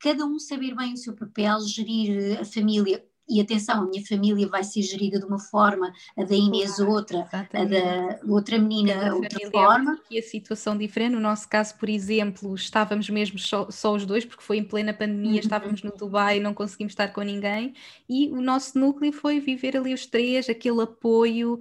cada 0.00 0.26
um 0.26 0.36
saber 0.40 0.74
bem 0.74 0.94
o 0.94 0.96
seu 0.96 1.14
papel, 1.14 1.60
gerir 1.60 2.40
a 2.40 2.44
família 2.44 3.04
e 3.28 3.40
atenção, 3.40 3.82
a 3.82 3.86
minha 3.86 4.04
família 4.06 4.48
vai 4.48 4.64
ser 4.64 4.82
gerida 4.82 5.18
de 5.18 5.26
uma 5.26 5.38
forma, 5.38 5.92
a 6.16 6.24
da 6.24 6.34
Inês 6.34 6.78
outra, 6.78 7.28
a 7.32 7.64
da 7.64 8.20
outra 8.26 8.58
menina 8.58 9.14
outra 9.14 9.38
é 9.42 9.50
forma. 9.50 9.98
E 10.10 10.18
a 10.18 10.22
situação 10.22 10.76
diferente, 10.76 11.12
no 11.12 11.20
nosso 11.20 11.48
caso, 11.48 11.74
por 11.76 11.88
exemplo, 11.88 12.54
estávamos 12.54 13.10
mesmo 13.10 13.38
só, 13.38 13.70
só 13.70 13.94
os 13.94 14.06
dois, 14.06 14.24
porque 14.24 14.42
foi 14.42 14.58
em 14.58 14.64
plena 14.64 14.94
pandemia, 14.94 15.32
uhum. 15.32 15.38
estávamos 15.38 15.82
no 15.82 15.92
Dubai, 15.92 16.40
não 16.40 16.54
conseguimos 16.54 16.92
estar 16.92 17.08
com 17.08 17.20
ninguém, 17.20 17.74
e 18.08 18.28
o 18.30 18.40
nosso 18.40 18.78
núcleo 18.78 19.12
foi 19.12 19.40
viver 19.40 19.76
ali 19.76 19.92
os 19.92 20.06
três, 20.06 20.48
aquele 20.48 20.82
apoio, 20.82 21.58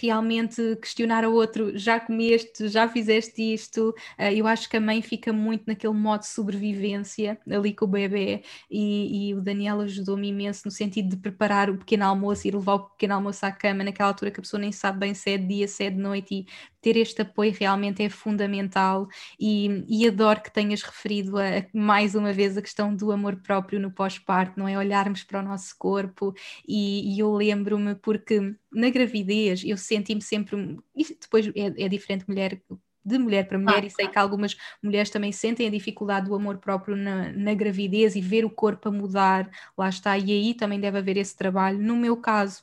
realmente 0.00 0.76
questionar 0.76 1.24
ao 1.24 1.32
outro, 1.32 1.76
já 1.76 2.00
comeste, 2.00 2.68
já 2.68 2.88
fizeste 2.88 3.42
isto, 3.52 3.94
eu 4.18 4.46
acho 4.46 4.68
que 4.70 4.76
a 4.76 4.80
mãe 4.80 5.02
fica 5.02 5.32
muito 5.32 5.64
naquele 5.66 5.92
modo 5.92 6.20
de 6.20 6.28
sobrevivência, 6.28 7.38
ali 7.50 7.74
com 7.74 7.84
o 7.84 7.88
bebê, 7.88 8.42
e, 8.70 9.28
e 9.28 9.34
o 9.34 9.40
Daniel 9.40 9.80
ajudou-me 9.80 10.28
imenso 10.28 10.62
no 10.64 10.70
sentido 10.70 11.09
de 11.10 11.16
preparar 11.16 11.70
o 11.70 11.78
pequeno 11.78 12.04
almoço 12.04 12.46
e 12.46 12.50
levar 12.50 12.74
o 12.74 12.90
pequeno 12.90 13.14
almoço 13.14 13.44
à 13.44 13.52
cama 13.52 13.84
naquela 13.84 14.08
altura 14.08 14.30
que 14.30 14.40
a 14.40 14.42
pessoa 14.42 14.60
nem 14.60 14.72
sabe 14.72 15.00
bem 15.00 15.14
se 15.14 15.30
é 15.30 15.38
de 15.38 15.46
dia, 15.46 15.68
se 15.68 15.84
é 15.84 15.90
de 15.90 15.98
noite 15.98 16.34
e 16.34 16.46
ter 16.80 16.96
este 16.96 17.22
apoio 17.22 17.52
realmente 17.58 18.02
é 18.02 18.08
fundamental 18.08 19.06
e, 19.38 19.84
e 19.88 20.06
adoro 20.08 20.42
que 20.42 20.52
tenhas 20.52 20.82
referido 20.82 21.38
a, 21.38 21.66
mais 21.74 22.14
uma 22.14 22.32
vez 22.32 22.56
a 22.56 22.62
questão 22.62 22.94
do 22.94 23.12
amor 23.12 23.36
próprio 23.42 23.78
no 23.80 23.90
pós-parto, 23.90 24.58
não 24.58 24.66
é? 24.68 24.78
Olharmos 24.78 25.22
para 25.24 25.40
o 25.40 25.42
nosso 25.42 25.74
corpo 25.78 26.32
e, 26.66 27.14
e 27.14 27.18
eu 27.20 27.32
lembro-me 27.32 27.94
porque 27.96 28.54
na 28.72 28.90
gravidez 28.90 29.62
eu 29.64 29.76
senti-me 29.76 30.22
sempre, 30.22 30.78
depois 31.20 31.46
é, 31.48 31.84
é 31.84 31.88
diferente 31.88 32.24
mulher 32.28 32.62
de 33.10 33.18
mulher 33.18 33.46
para 33.46 33.58
mulher, 33.58 33.82
ah, 33.82 33.86
e 33.86 33.90
sei 33.90 34.08
que 34.08 34.18
algumas 34.18 34.56
mulheres 34.82 35.10
também 35.10 35.32
sentem 35.32 35.66
a 35.66 35.70
dificuldade 35.70 36.26
do 36.26 36.34
amor 36.34 36.58
próprio 36.58 36.96
na, 36.96 37.32
na, 37.32 37.54
gravidez 37.54 38.16
e 38.16 38.20
ver 38.20 38.44
o 38.44 38.50
corpo 38.50 38.88
a 38.88 38.92
mudar, 38.92 39.50
lá 39.76 39.88
está, 39.88 40.16
e 40.16 40.30
aí 40.30 40.54
também 40.54 40.80
deve 40.80 40.98
haver 40.98 41.16
esse 41.16 41.36
trabalho. 41.36 41.78
No 41.78 41.96
meu 41.96 42.16
caso, 42.16 42.62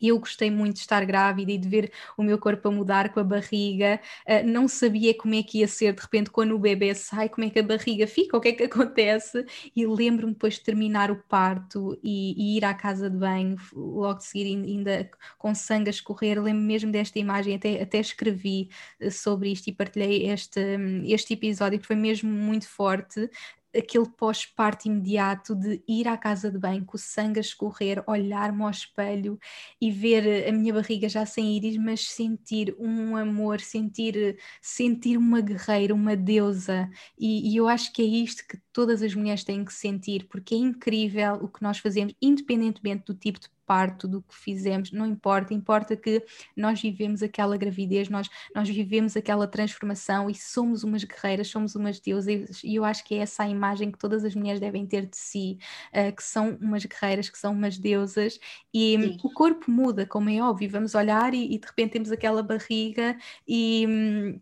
eu 0.00 0.18
gostei 0.18 0.50
muito 0.50 0.74
de 0.74 0.80
estar 0.80 1.04
grávida 1.04 1.52
e 1.52 1.58
de 1.58 1.68
ver 1.68 1.92
o 2.16 2.22
meu 2.22 2.38
corpo 2.38 2.68
a 2.68 2.70
mudar 2.70 3.12
com 3.12 3.20
a 3.20 3.24
barriga. 3.24 4.00
Uh, 4.26 4.46
não 4.46 4.68
sabia 4.68 5.16
como 5.16 5.34
é 5.34 5.42
que 5.42 5.58
ia 5.58 5.68
ser, 5.68 5.94
de 5.94 6.02
repente, 6.02 6.30
quando 6.30 6.54
o 6.54 6.58
bebê 6.58 6.94
sai, 6.94 7.28
como 7.28 7.46
é 7.46 7.50
que 7.50 7.58
a 7.58 7.62
barriga 7.62 8.06
fica, 8.06 8.36
o 8.36 8.40
que 8.40 8.48
é 8.48 8.52
que 8.52 8.64
acontece. 8.64 9.44
E 9.74 9.86
lembro-me 9.86 10.32
depois 10.32 10.54
de 10.54 10.62
terminar 10.62 11.10
o 11.10 11.16
parto 11.16 11.98
e, 12.02 12.34
e, 12.36 12.56
ir 12.58 12.64
à 12.64 12.74
casa 12.74 13.10
de 13.10 13.16
banho, 13.16 13.56
logo 13.72 14.18
de 14.18 14.24
seguir, 14.24 14.46
ainda 14.46 15.10
com 15.38 15.54
sangue 15.54 15.88
a 15.88 15.90
escorrer. 15.90 16.42
Lembro 16.42 16.62
mesmo 16.62 16.92
desta 16.92 17.18
imagem, 17.18 17.54
até, 17.54 17.82
até 17.82 17.98
escrevi 17.98 18.68
ah, 19.00 19.10
sobre 19.10 19.50
isto 19.52 19.68
e 19.68 19.72
partilhei 19.72 20.28
este, 20.30 20.60
este 21.06 21.34
episódio, 21.34 21.78
que 21.78 21.86
foi 21.86 21.96
mesmo 21.96 22.30
muito 22.30 22.68
forte 22.68 23.30
aquele 23.76 24.08
pós-parto 24.08 24.88
imediato 24.88 25.54
de 25.54 25.82
ir 25.88 26.06
à 26.08 26.16
casa 26.16 26.50
de 26.50 26.58
banho 26.58 26.84
com 26.84 26.96
o 26.96 27.00
sangue 27.00 27.38
a 27.38 27.40
escorrer, 27.40 28.02
olhar-me 28.06 28.62
ao 28.62 28.70
espelho 28.70 29.38
e 29.80 29.90
ver 29.90 30.48
a 30.48 30.52
minha 30.52 30.72
barriga 30.72 31.08
já 31.08 31.24
sem 31.24 31.56
íris, 31.56 31.76
mas 31.76 32.08
sentir 32.10 32.74
um 32.78 33.16
amor, 33.16 33.60
sentir, 33.60 34.38
sentir 34.60 35.16
uma 35.16 35.40
guerreira, 35.40 35.94
uma 35.94 36.16
deusa. 36.16 36.90
E, 37.18 37.52
e 37.52 37.56
eu 37.56 37.68
acho 37.68 37.92
que 37.92 38.02
é 38.02 38.04
isto 38.04 38.46
que 38.46 38.58
todas 38.72 39.02
as 39.02 39.14
mulheres 39.14 39.44
têm 39.44 39.64
que 39.64 39.72
sentir, 39.72 40.26
porque 40.28 40.54
é 40.54 40.58
incrível 40.58 41.34
o 41.34 41.48
que 41.48 41.62
nós 41.62 41.78
fazemos, 41.78 42.14
independentemente 42.20 43.04
do 43.06 43.14
tipo 43.14 43.40
de 43.40 43.48
parto 43.66 44.06
do 44.08 44.22
que 44.22 44.34
fizemos, 44.34 44.92
não 44.92 45.06
importa, 45.06 45.54
importa 45.54 45.96
que 45.96 46.24
nós 46.56 46.80
vivemos 46.80 47.22
aquela 47.22 47.56
gravidez, 47.56 48.08
nós, 48.08 48.28
nós 48.54 48.68
vivemos 48.68 49.16
aquela 49.16 49.46
transformação 49.46 50.28
e 50.28 50.34
somos 50.34 50.84
umas 50.84 51.04
guerreiras, 51.04 51.48
somos 51.48 51.74
umas 51.74 52.00
deusas, 52.00 52.62
e 52.62 52.74
eu 52.74 52.84
acho 52.84 53.04
que 53.04 53.14
é 53.14 53.18
essa 53.18 53.44
a 53.44 53.48
imagem 53.48 53.90
que 53.90 53.98
todas 53.98 54.24
as 54.24 54.34
mulheres 54.34 54.60
devem 54.60 54.86
ter 54.86 55.06
de 55.06 55.16
si, 55.16 55.58
uh, 55.92 56.14
que 56.14 56.22
são 56.22 56.56
umas 56.60 56.84
guerreiras, 56.84 57.28
que 57.28 57.38
são 57.38 57.52
umas 57.52 57.78
deusas, 57.78 58.38
e 58.72 58.96
Sim. 59.00 59.18
o 59.22 59.30
corpo 59.32 59.70
muda, 59.70 60.06
como 60.06 60.28
é 60.30 60.40
óbvio, 60.42 60.70
vamos 60.70 60.94
olhar 60.94 61.34
e, 61.34 61.54
e 61.54 61.58
de 61.58 61.66
repente 61.66 61.92
temos 61.92 62.12
aquela 62.12 62.42
barriga 62.42 63.16
e. 63.46 64.40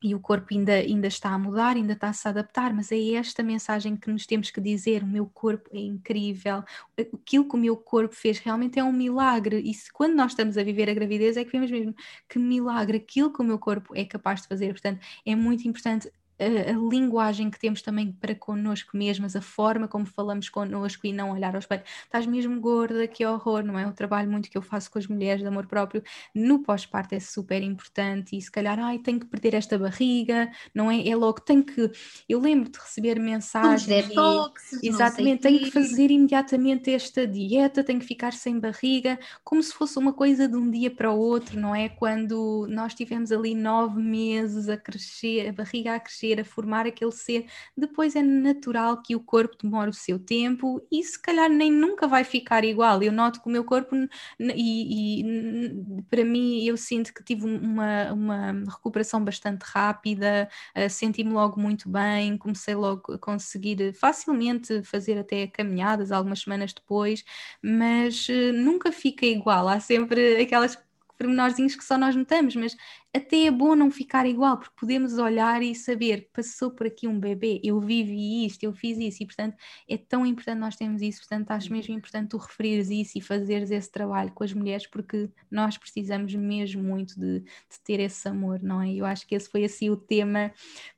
E 0.00 0.14
o 0.14 0.20
corpo 0.20 0.46
ainda, 0.52 0.74
ainda 0.74 1.08
está 1.08 1.30
a 1.30 1.38
mudar, 1.38 1.74
ainda 1.74 1.92
está 1.92 2.08
a 2.08 2.12
se 2.12 2.28
adaptar, 2.28 2.72
mas 2.72 2.92
é 2.92 3.14
esta 3.14 3.42
mensagem 3.42 3.96
que 3.96 4.08
nos 4.10 4.26
temos 4.26 4.50
que 4.50 4.60
dizer: 4.60 5.02
o 5.02 5.06
meu 5.06 5.26
corpo 5.26 5.68
é 5.72 5.80
incrível, 5.80 6.62
aquilo 6.96 7.48
que 7.48 7.56
o 7.56 7.58
meu 7.58 7.76
corpo 7.76 8.14
fez 8.14 8.38
realmente 8.38 8.78
é 8.78 8.84
um 8.84 8.92
milagre. 8.92 9.60
E 9.60 9.74
se, 9.74 9.92
quando 9.92 10.14
nós 10.14 10.32
estamos 10.32 10.56
a 10.56 10.62
viver 10.62 10.88
a 10.88 10.94
gravidez, 10.94 11.36
é 11.36 11.44
que 11.44 11.50
vemos 11.50 11.70
mesmo 11.70 11.94
que 12.28 12.38
milagre, 12.38 12.98
aquilo 12.98 13.32
que 13.32 13.40
o 13.40 13.44
meu 13.44 13.58
corpo 13.58 13.94
é 13.96 14.04
capaz 14.04 14.42
de 14.42 14.48
fazer. 14.48 14.68
Portanto, 14.72 15.00
é 15.26 15.34
muito 15.34 15.66
importante 15.66 16.10
a, 16.38 16.70
a, 16.70 16.88
linguagem 16.88 17.50
que 17.50 17.58
temos 17.58 17.82
também 17.82 18.12
para 18.12 18.34
connosco 18.34 18.96
mesmas, 18.96 19.34
a 19.34 19.40
forma 19.40 19.88
como 19.88 20.06
falamos 20.06 20.48
connosco 20.48 21.06
e 21.06 21.12
não 21.12 21.32
olhar 21.32 21.54
ao 21.54 21.58
espelho. 21.58 21.82
Estás 22.04 22.26
mesmo 22.26 22.60
gorda, 22.60 23.06
que 23.06 23.26
horror, 23.26 23.62
não 23.62 23.78
é? 23.78 23.86
O 23.86 23.92
trabalho 23.92 24.30
muito 24.30 24.48
que 24.48 24.56
eu 24.56 24.62
faço 24.62 24.90
com 24.90 24.98
as 24.98 25.06
mulheres 25.06 25.42
de 25.42 25.48
amor 25.48 25.66
próprio 25.66 26.02
no 26.34 26.62
pós-parto 26.62 27.14
é 27.14 27.20
super 27.20 27.62
importante 27.62 28.36
e 28.36 28.40
se 28.40 28.50
calhar, 28.50 28.78
ai, 28.78 28.98
tenho 28.98 29.18
que 29.18 29.26
perder 29.26 29.54
esta 29.54 29.78
barriga, 29.78 30.50
não 30.74 30.90
é? 30.90 31.06
É 31.06 31.16
logo, 31.16 31.40
tenho 31.40 31.64
que. 31.64 31.90
Eu 32.28 32.40
lembro 32.40 32.70
de 32.70 32.78
receber 32.78 33.18
mensagens. 33.18 33.86
Detox, 33.86 34.82
exatamente, 34.82 35.42
tenho 35.42 35.58
que 35.58 35.70
fazer 35.70 36.10
imediatamente 36.10 36.92
esta 36.92 37.26
dieta, 37.26 37.82
tenho 37.82 37.98
que 37.98 38.06
ficar 38.06 38.32
sem 38.32 38.58
barriga, 38.58 39.18
como 39.42 39.62
se 39.62 39.72
fosse 39.72 39.98
uma 39.98 40.12
coisa 40.12 40.46
de 40.46 40.56
um 40.56 40.70
dia 40.70 40.90
para 40.90 41.10
o 41.10 41.18
outro, 41.18 41.58
não 41.58 41.74
é? 41.74 41.88
Quando 41.88 42.66
nós 42.68 42.94
tivemos 42.94 43.32
ali 43.32 43.54
nove 43.54 44.00
meses 44.00 44.68
a 44.68 44.76
crescer, 44.76 45.48
a 45.48 45.52
barriga 45.52 45.94
a 45.94 46.00
crescer 46.00 46.27
crescer, 46.28 46.40
a 46.40 46.44
formar 46.44 46.86
aquele 46.86 47.12
ser, 47.12 47.46
depois 47.76 48.14
é 48.16 48.22
natural 48.22 49.02
que 49.02 49.14
o 49.16 49.20
corpo 49.20 49.56
demore 49.62 49.90
o 49.90 49.92
seu 49.92 50.18
tempo 50.18 50.80
e 50.90 51.02
se 51.02 51.20
calhar 51.20 51.48
nem 51.48 51.70
nunca 51.70 52.06
vai 52.06 52.24
ficar 52.24 52.64
igual. 52.64 53.02
Eu 53.02 53.12
noto 53.12 53.40
que 53.40 53.48
o 53.48 53.52
meu 53.52 53.64
corpo, 53.64 53.94
e, 54.38 55.20
e 55.20 56.02
para 56.10 56.24
mim, 56.24 56.64
eu 56.64 56.76
sinto 56.76 57.12
que 57.14 57.24
tive 57.24 57.44
uma, 57.44 58.12
uma 58.12 58.52
recuperação 58.70 59.24
bastante 59.24 59.62
rápida, 59.62 60.48
uh, 60.76 60.90
senti-me 60.90 61.32
logo 61.32 61.60
muito 61.60 61.88
bem, 61.88 62.36
comecei 62.36 62.74
logo 62.74 63.12
a 63.12 63.18
conseguir 63.18 63.92
facilmente 63.94 64.82
fazer 64.82 65.18
até 65.18 65.46
caminhadas 65.46 66.12
algumas 66.12 66.40
semanas 66.40 66.72
depois, 66.72 67.24
mas 67.62 68.28
uh, 68.28 68.52
nunca 68.52 68.92
fica 68.92 69.26
igual. 69.26 69.68
Há 69.68 69.80
sempre 69.80 70.40
aquelas 70.40 70.76
pormenorzinhos 71.18 71.74
que 71.74 71.84
só 71.84 71.98
nós 71.98 72.14
notamos, 72.14 72.54
mas 72.54 72.76
até 73.14 73.46
é 73.46 73.50
bom 73.50 73.74
não 73.74 73.90
ficar 73.90 74.26
igual, 74.26 74.58
porque 74.58 74.74
podemos 74.78 75.18
olhar 75.18 75.62
e 75.62 75.74
saber, 75.74 76.28
passou 76.32 76.70
por 76.70 76.86
aqui 76.86 77.08
um 77.08 77.18
bebê, 77.18 77.60
eu 77.64 77.80
vivi 77.80 78.46
isto, 78.46 78.62
eu 78.62 78.72
fiz 78.72 78.98
isso, 78.98 79.22
e 79.22 79.26
portanto 79.26 79.56
é 79.88 79.96
tão 79.96 80.24
importante 80.24 80.58
nós 80.58 80.76
termos 80.76 81.02
isso, 81.02 81.20
portanto 81.20 81.50
acho 81.50 81.72
mesmo 81.72 81.94
importante 81.94 82.28
tu 82.28 82.36
referires 82.36 82.90
isso 82.90 83.18
e 83.18 83.20
fazeres 83.20 83.70
esse 83.70 83.90
trabalho 83.90 84.30
com 84.32 84.44
as 84.44 84.52
mulheres, 84.52 84.86
porque 84.86 85.28
nós 85.50 85.76
precisamos 85.76 86.34
mesmo 86.34 86.82
muito 86.82 87.18
de, 87.18 87.40
de 87.40 87.80
ter 87.84 87.98
esse 88.00 88.28
amor, 88.28 88.62
não 88.62 88.80
é? 88.80 88.92
Eu 88.92 89.04
acho 89.04 89.26
que 89.26 89.34
esse 89.34 89.50
foi 89.50 89.64
assim 89.64 89.90
o 89.90 89.96
tema 89.96 90.52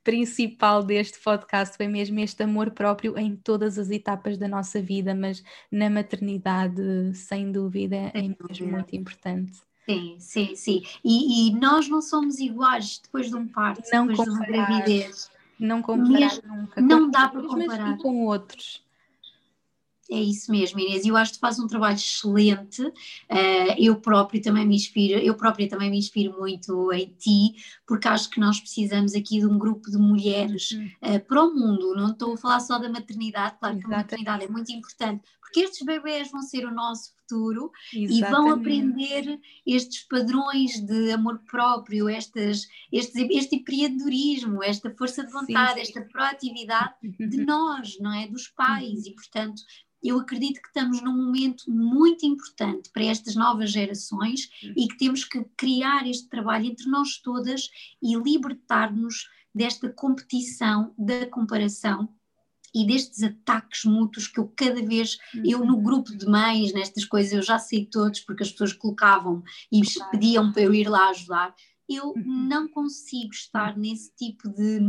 principal 0.05 0.83
deste 0.83 1.19
podcast, 1.21 1.77
foi 1.77 1.89
mesmo 1.89 2.19
este 2.21 2.43
amor 2.43 2.73
próprio 2.73 3.17
em 3.19 3.37
todas 3.37 3.79
as 3.79 3.91
etapas 3.91 4.37
da 4.37 4.49
nossa 4.49 4.83
vida, 4.83 5.15
mas 5.15 5.43
na 5.71 5.89
maternidade, 5.89 7.15
sem 7.15 7.51
dúvida, 7.53 7.97
é 8.15 8.23
mesmo 8.23 8.67
muito 8.67 8.95
importante. 8.97 9.70
Sim, 9.89 10.17
sim, 10.19 10.55
sim. 10.55 10.83
E, 11.05 11.49
e, 11.49 11.55
nós 11.55 11.89
não 11.89 12.01
somos 12.01 12.39
iguais 12.39 13.01
depois 13.03 13.29
de 13.29 13.37
um 13.37 13.47
parto, 13.47 13.83
não 13.93 14.07
depois 14.07 14.29
comparar, 14.29 14.47
de 14.47 14.53
uma 14.53 14.67
gravidez. 14.67 15.31
Não 15.59 15.83
comparar 15.83 16.43
nunca. 16.45 16.81
Não 16.81 17.11
dá 17.11 17.29
para 17.29 17.43
comparar. 17.43 17.99
com 17.99 18.25
outros. 18.27 18.83
É 20.11 20.21
isso 20.21 20.51
mesmo, 20.51 20.81
Inês. 20.81 21.07
Eu 21.07 21.17
acho 21.17 21.33
que 21.33 21.39
tu 21.39 21.41
fazes 21.41 21.61
um 21.61 21.69
trabalho 21.69 21.95
excelente. 21.95 22.83
Uh, 22.83 23.75
eu 23.79 23.95
própria 24.01 24.43
também 24.43 24.67
me 24.67 24.75
inspiro, 24.75 25.21
eu 25.21 25.37
própria 25.37 25.69
também 25.69 25.89
me 25.89 25.99
inspiro 25.99 26.37
muito 26.37 26.93
em 26.93 27.15
ti, 27.17 27.55
porque 27.87 28.09
acho 28.09 28.29
que 28.29 28.41
nós 28.41 28.59
precisamos 28.59 29.15
aqui 29.15 29.39
de 29.39 29.47
um 29.47 29.57
grupo 29.57 29.89
de 29.89 29.97
mulheres 29.97 30.73
uh, 30.73 31.21
para 31.29 31.45
o 31.45 31.55
mundo. 31.55 31.95
Não 31.95 32.11
estou 32.11 32.35
a 32.35 32.37
falar 32.37 32.59
só 32.59 32.79
da 32.79 32.89
maternidade, 32.89 33.57
claro 33.61 33.77
Exatamente. 33.77 33.87
que 33.87 33.95
a 33.95 33.97
maternidade 33.99 34.45
é 34.45 34.49
muito 34.49 34.73
importante, 34.73 35.23
porque 35.41 35.61
estes 35.61 35.87
bebês 35.87 36.29
vão 36.33 36.43
ser 36.43 36.67
o 36.67 36.75
nosso 36.75 37.13
futuro 37.31 37.71
Exatamente. 37.95 38.19
e 38.19 38.31
vão 38.31 38.51
aprender 38.51 39.41
estes 39.65 40.03
padrões 40.03 40.81
de 40.81 41.13
amor 41.13 41.39
próprio, 41.49 42.09
estas, 42.09 42.67
este, 42.93 43.23
este 43.33 43.57
empreendedorismo, 43.57 44.63
esta 44.63 44.91
força 44.91 45.25
de 45.25 45.33
vontade, 45.33 45.81
sim, 45.81 45.85
sim. 45.85 45.99
esta 45.99 46.01
proatividade 46.03 46.95
de 47.03 47.39
nós, 47.45 47.99
não 48.01 48.13
é? 48.13 48.27
Dos 48.27 48.49
pais, 48.49 49.07
e 49.07 49.15
portanto 49.15 49.63
eu 50.03 50.19
acredito 50.19 50.63
que 50.63 50.69
estamos 50.69 51.03
num 51.03 51.15
momento 51.15 51.71
muito 51.71 52.25
importante 52.25 52.89
para 52.91 53.05
estas 53.05 53.37
novas 53.37 53.71
gerações 53.71 54.49
e 54.75 54.89
que 54.89 54.97
temos 54.97 55.25
que 55.25 55.45
criar 55.57 56.09
este 56.09 56.27
trabalho 56.27 56.67
entre 56.67 56.89
nós 56.89 57.19
todas 57.19 57.69
e 58.03 58.17
libertar-nos 58.17 59.29
desta 59.55 59.91
competição, 59.91 60.95
da 60.97 61.27
comparação 61.27 62.09
e 62.75 62.87
destes 62.87 63.23
ataques 63.23 63.85
mútuos 63.85 64.27
que 64.27 64.39
eu 64.39 64.49
cada 64.57 64.85
vez, 64.85 65.19
eu 65.45 65.65
no 65.65 65.77
uhum. 65.77 65.83
grupo 65.83 66.17
de 66.17 66.27
mães, 66.27 66.73
nestas 66.73 67.05
coisas, 67.05 67.33
eu 67.33 67.43
já 67.43 67.59
sei 67.59 67.85
todos, 67.87 68.21
porque 68.21 68.43
as 68.43 68.51
pessoas 68.51 68.73
colocavam 68.73 69.43
e 69.73 69.81
pediam 70.11 70.53
para 70.53 70.63
eu 70.63 70.75
ir 70.75 70.89
lá 70.89 71.11
ajudar, 71.11 71.55
eu 71.89 72.11
uhum. 72.11 72.49
não 72.49 72.69
consigo 72.69 73.33
estar 73.33 73.77
nesse 73.77 74.15
tipo 74.15 74.49
de 74.49 74.81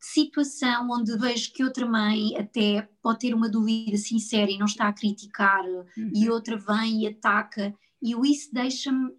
situação 0.00 0.88
onde 0.90 1.16
vejo 1.16 1.52
que 1.52 1.64
outra 1.64 1.86
mãe 1.86 2.36
até 2.36 2.88
pode 3.00 3.20
ter 3.20 3.34
uma 3.34 3.48
dúvida 3.48 3.96
sincera 3.96 4.50
e 4.50 4.58
não 4.58 4.66
está 4.66 4.88
a 4.88 4.92
criticar, 4.92 5.64
uhum. 5.64 6.12
e 6.14 6.28
outra 6.28 6.56
vem 6.56 7.02
e 7.02 7.08
ataca, 7.08 7.74
e 8.00 8.12
isso 8.30 8.52
deixa-me, 8.52 9.10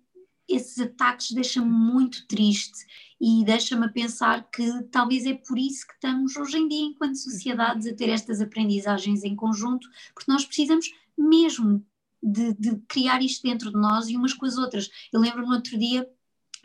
esses 0.48 0.78
ataques 0.80 1.32
deixam-me 1.32 1.72
muito 1.72 2.28
triste 2.28 2.86
e 3.26 3.46
deixa-me 3.46 3.88
pensar 3.88 4.50
que 4.52 4.84
talvez 4.92 5.26
é 5.26 5.34
por 5.34 5.58
isso 5.58 5.88
que 5.88 5.94
estamos 5.94 6.36
hoje 6.36 6.58
em 6.58 6.68
dia, 6.68 6.84
enquanto 6.88 7.16
sociedades, 7.16 7.88
a 7.88 7.96
ter 7.96 8.10
estas 8.10 8.42
aprendizagens 8.42 9.24
em 9.24 9.34
conjunto, 9.34 9.88
porque 10.14 10.30
nós 10.30 10.44
precisamos 10.44 10.92
mesmo 11.18 11.82
de, 12.22 12.54
de 12.56 12.76
criar 12.86 13.22
isto 13.22 13.48
dentro 13.48 13.72
de 13.72 13.78
nós 13.78 14.10
e 14.10 14.18
umas 14.18 14.34
com 14.34 14.46
as 14.46 14.58
outras. 14.58 14.90
Eu 15.14 15.22
lembro-me 15.22 15.48
no 15.48 15.56
outro 15.56 15.80
dia 15.80 16.06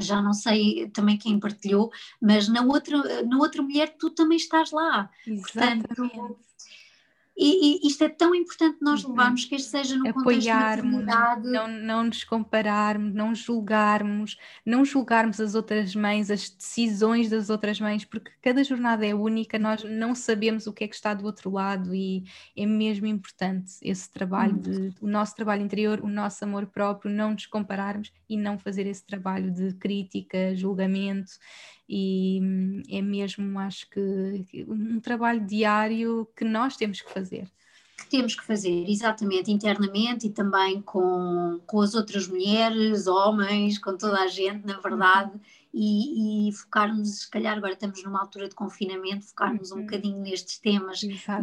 já 0.01 0.21
não 0.21 0.33
sei 0.33 0.89
também 0.91 1.17
quem 1.17 1.39
partilhou, 1.39 1.93
mas 2.21 2.49
na 2.49 2.63
outra, 2.63 3.23
na 3.23 3.39
outra 3.39 3.63
mulher 3.63 3.97
tu 3.97 4.11
também 4.11 4.37
estás 4.37 4.73
lá. 4.73 5.09
Exatamente. 5.25 5.87
Portanto, 5.87 6.39
e, 7.41 7.87
e, 7.87 7.89
isto 7.89 8.03
é 8.03 8.09
tão 8.09 8.35
importante 8.35 8.79
nós 8.81 9.05
uhum. 9.05 9.11
levarmos 9.11 9.45
que 9.45 9.55
este 9.55 9.71
seja 9.71 9.97
no 9.97 10.09
Apoiarmos, 10.09 11.05
contexto 11.05 11.49
não, 11.49 11.69
não 11.69 12.05
nos 12.05 12.25
compararmos, 12.25 13.15
não 13.15 13.33
julgarmos, 13.33 14.37
não 14.67 14.85
julgarmos 14.85 15.41
as 15.41 15.55
outras 15.55 15.95
mães, 15.95 16.33
as 16.33 16.51
decisões 16.51 17.31
das 17.31 17.49
outras 17.49 17.79
mães, 17.81 18.05
porque 18.05 18.33
cada 18.43 18.65
jornada 18.65 19.07
é 19.07 19.15
única, 19.15 19.57
nós 19.57 19.85
não 19.85 20.17
sabemos 20.17 20.67
o 20.67 20.73
que 20.73 20.83
é 20.83 20.89
que 20.89 20.97
está 20.97 21.15
do 21.15 21.25
outro 21.25 21.49
lado 21.49 21.95
e 21.95 22.25
é 22.57 22.67
mesmo 22.67 23.07
importante 23.07 23.75
esse 23.83 24.11
trabalho, 24.11 24.55
uhum. 24.55 24.61
de, 24.61 24.95
o 25.01 25.07
nosso 25.07 25.37
trabalho 25.37 25.63
interior, 25.63 26.01
o 26.03 26.09
nosso 26.09 26.43
amor 26.45 26.67
próprio, 26.67 27.09
não 27.09 27.33
nos 27.33 27.47
compararmos 27.47 28.13
e 28.29 28.37
não 28.37 28.59
fazer 28.59 28.85
esse 28.85 29.07
trabalho 29.07 29.53
de 29.53 29.75
crítica, 29.75 30.57
julgamento 30.57 31.31
e 31.89 32.39
hum, 32.43 32.83
é 32.89 33.01
mesmo, 33.01 33.59
acho 33.59 33.89
que, 33.89 34.67
um 34.69 35.01
trabalho 35.01 35.45
diário 35.47 36.29
que 36.37 36.45
nós 36.45 36.77
temos 36.77 37.01
que 37.01 37.11
fazer. 37.11 37.49
Que 37.97 38.11
temos 38.11 38.35
que 38.35 38.45
fazer, 38.45 38.85
exatamente, 38.89 39.51
internamente 39.51 40.27
e 40.27 40.31
também 40.31 40.81
com, 40.83 41.61
com 41.67 41.81
as 41.81 41.95
outras 41.95 42.29
mulheres, 42.29 43.07
homens, 43.07 43.79
com 43.79 43.97
toda 43.97 44.21
a 44.21 44.29
gente, 44.29 44.65
na 44.67 44.79
verdade, 44.79 45.33
uhum. 45.33 45.41
e, 45.75 46.49
e 46.49 46.53
focarmos, 46.53 47.23
se 47.23 47.31
calhar 47.31 47.57
agora 47.57 47.73
estamos 47.73 48.03
numa 48.05 48.21
altura 48.21 48.49
de 48.49 48.55
confinamento, 48.55 49.27
focarmos 49.27 49.73
uhum. 49.73 49.79
um 49.79 49.81
bocadinho 49.83 50.21
nestes 50.21 50.59
temas 50.59 51.01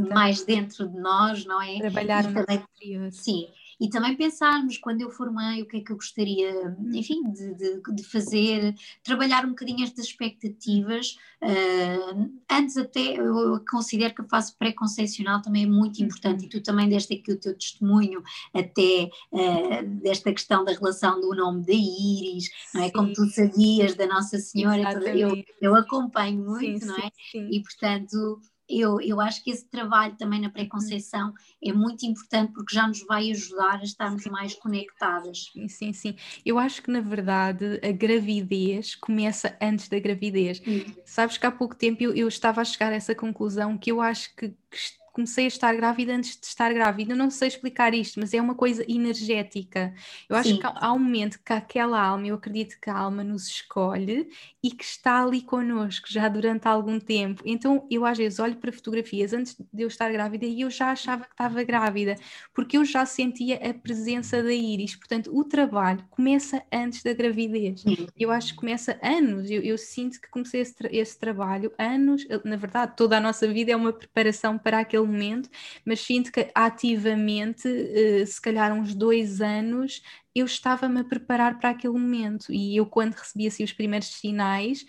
mais 0.10 0.44
dentro 0.44 0.88
de 0.88 0.98
nós, 0.98 1.44
não 1.46 1.62
é? 1.62 1.80
Trabalhar 1.80 2.24
no 2.32 2.40
interior. 2.40 3.12
Sim, 3.12 3.48
e 3.80 3.90
também 3.90 4.16
pensarmos 4.16 4.78
quando 4.78 5.02
eu 5.02 5.10
for 5.10 5.32
mãe 5.32 5.62
o 5.62 5.66
que 5.66 5.78
é 5.78 5.82
que 5.82 5.92
eu 5.92 5.96
gostaria, 5.96 6.76
enfim, 6.94 7.22
de, 7.32 7.54
de, 7.56 7.82
de 7.94 8.04
fazer, 8.04 8.74
trabalhar 9.04 9.46
um 9.46 9.50
bocadinho 9.50 9.84
estas 9.84 10.06
expectativas. 10.06 11.18
Uh, 11.42 12.32
antes 12.50 12.78
até, 12.78 13.20
eu 13.20 13.64
considero 13.70 14.16
que 14.16 14.22
a 14.22 14.26
fase 14.26 14.56
pré-concepcional 14.58 15.42
também 15.42 15.64
é 15.64 15.68
muito 15.68 16.02
importante 16.02 16.46
e 16.46 16.50
tu 16.50 16.62
também 16.62 16.90
deste 16.90 17.14
aqui 17.14 17.32
o 17.32 17.40
teu 17.40 17.54
testemunho 17.58 18.24
até 18.54 19.10
uh, 19.32 19.88
desta 20.02 20.32
questão 20.32 20.64
da 20.64 20.72
relação 20.72 21.20
do 21.20 21.36
nome 21.36 21.66
da 21.66 21.74
Íris, 21.74 22.50
não 22.74 22.84
é? 22.84 22.92
Como 22.92 23.14
tu 23.14 23.26
sabias 23.28 23.96
da 23.96 24.08
Nossa 24.08 24.38
Senhora, 24.40 24.94
eu, 25.16 25.44
eu 25.62 25.76
acompanho 25.76 26.44
muito, 26.44 26.80
sim, 26.80 26.86
não 26.86 26.98
é? 26.98 27.12
Sim, 27.32 27.50
e 27.52 27.62
portanto 27.62 28.40
eu, 28.68 29.00
eu 29.00 29.22
acho 29.22 29.44
que 29.44 29.52
esse 29.52 29.66
trabalho 29.66 30.16
também 30.18 30.42
na 30.42 30.50
pré-conceição 30.50 31.34
é 31.64 31.72
muito 31.72 32.06
importante 32.06 32.52
porque 32.54 32.74
já 32.74 32.88
nos 32.88 33.02
vai 33.06 33.32
ajudar 33.32 33.80
a 33.80 33.84
estarmos 33.84 34.26
mais 34.26 34.56
conectadas. 34.56 35.52
Sim, 35.54 35.68
sim, 35.68 35.94
sim. 35.94 36.16
Eu 36.46 36.58
acho 36.58 36.82
que 36.82 36.92
na 36.92 37.02
verdade 37.02 37.80
a 37.84 37.92
gravidez 37.92 38.96
começa 38.96 39.58
antes 39.62 39.88
da 39.88 40.00
gravidez. 40.00 40.62
Sabes 41.04 41.38
que 41.38 41.46
há 41.46 41.52
pouco 41.52 41.76
tempo 41.76 42.02
eu, 42.02 42.14
eu, 42.16 42.28
estava 42.28 42.62
a 42.62 42.66
chegar 42.66 42.92
a 42.92 42.96
essa 42.96 43.14
conclusão 43.14 43.78
que 43.78 43.92
eu 43.92 44.02
acho 44.02 44.36
que, 44.36 44.50
que 44.50 44.78
comecei 45.16 45.46
a 45.46 45.48
estar 45.48 45.74
grávida 45.74 46.14
antes 46.14 46.38
de 46.38 46.46
estar 46.46 46.74
grávida. 46.74 47.16
Não 47.16 47.30
sei 47.30 47.48
explicar 47.48 47.94
isto, 47.94 48.20
mas 48.20 48.34
é 48.34 48.42
uma 48.42 48.54
coisa 48.54 48.84
energética. 48.86 49.94
Eu 50.28 50.36
acho 50.36 50.50
Sim. 50.50 50.60
que 50.60 50.68
há 50.68 50.92
um 50.92 51.00
momento 51.00 51.40
que 51.44 51.54
aquela 51.54 52.02
alma, 52.02 52.28
eu 52.28 52.36
acredito 52.36 52.78
que 52.82 52.90
a 52.90 52.98
alma 52.98 53.24
nos 53.24 53.48
escolhe 53.48 54.28
e 54.62 54.72
que 54.72 54.84
está 54.84 55.24
ali 55.24 55.42
connosco 55.42 56.08
já 56.10 56.28
durante 56.28 56.68
algum 56.68 57.00
tempo. 57.00 57.42
Então 57.46 57.88
eu 57.90 58.06
às 58.06 58.18
vezes 58.18 58.40
olho 58.40 58.58
para 58.58 58.74
fotografias 58.74 59.32
antes 59.32 59.56
de 59.56 59.84
eu 59.84 59.88
estar 59.88 60.12
grávida 60.12 60.46
e 60.46 60.62
eu 60.62 60.70
já 60.70 60.92
achava 60.92 61.24
que 61.24 61.32
estava 61.32 61.64
grávida, 61.64 62.16
porque 62.54 62.78
eu 62.78 62.84
já 62.84 63.06
sentia 63.06 63.56
a 63.56 63.74
presença 63.74 64.44
da 64.44 64.52
íris. 64.52 64.98
Portanto, 64.98 65.30
o 65.34 65.46
trabalho 65.46 66.04
começa 66.10 66.62
antes 66.74 67.02
da 67.04 67.14
gravidez. 67.14 67.82
Sim. 67.82 68.08
Eu 68.18 68.32
acho 68.32 68.50
que 68.52 68.60
começa 68.60 69.00
anos. 69.02 69.50
Eu, 69.50 69.62
eu 69.62 69.78
sinto 69.78 70.20
que 70.20 70.30
comecei 70.30 70.60
esse, 70.60 70.76
tra 70.76 70.90
esse 70.92 71.18
trabalho 71.18 71.72
anos. 71.80 72.28
Na 72.44 72.58
verdade, 72.58 72.98
toda 72.98 73.16
a 73.16 73.22
nossa 73.22 73.48
vida 73.48 73.72
é 73.72 73.76
uma 73.78 73.94
preparação 73.94 74.58
para 74.58 74.80
aquele 74.80 75.05
naquele 75.06 75.12
momento, 75.12 75.50
mas 75.86 76.02
sinto 76.02 76.32
que 76.32 76.50
ativamente, 76.54 77.68
uh, 77.68 78.26
se 78.26 78.42
calhar 78.42 78.74
uns 78.74 78.96
dois 78.96 79.42
anos, 79.42 80.02
eu 80.34 80.46
estava-me 80.46 81.02
a 81.02 81.04
preparar 81.04 81.60
para 81.60 81.70
aquele 81.70 81.94
momento. 81.94 82.52
E 82.52 82.76
eu 82.76 82.86
quando 82.86 83.14
recebi 83.14 83.48
assim 83.48 83.64
os 83.64 83.74
primeiros 83.74 84.08
sinais, 84.10 84.86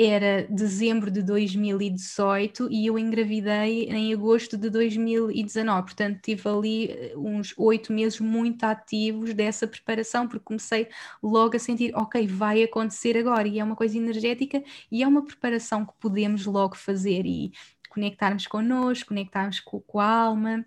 era 0.00 0.46
dezembro 0.48 1.10
de 1.10 1.22
2018 1.24 2.68
e 2.70 2.86
eu 2.86 2.96
engravidei 2.96 3.88
em 3.88 4.14
agosto 4.14 4.56
de 4.56 4.70
2019, 4.70 5.82
portanto 5.82 6.20
tive 6.22 6.48
ali 6.48 6.90
eh, 6.92 7.14
uns 7.16 7.52
oito 7.58 7.92
meses 7.92 8.20
muito 8.20 8.62
ativos 8.62 9.34
dessa 9.34 9.66
preparação, 9.66 10.28
porque 10.28 10.44
comecei 10.44 10.86
logo 11.20 11.56
a 11.56 11.58
sentir, 11.58 11.92
ok, 11.96 12.28
vai 12.28 12.62
acontecer 12.62 13.16
agora, 13.18 13.48
e 13.48 13.58
é 13.58 13.64
uma 13.64 13.74
coisa 13.74 13.98
energética 13.98 14.62
e 14.88 15.02
é 15.02 15.08
uma 15.08 15.24
preparação 15.24 15.84
que 15.84 15.92
podemos 15.98 16.46
logo 16.46 16.76
fazer. 16.76 17.26
E 17.26 17.52
conectarmos 17.98 18.46
connosco, 18.46 19.08
conectarmos 19.08 19.60
com, 19.60 19.80
com 19.80 20.00
a 20.00 20.06
alma 20.06 20.64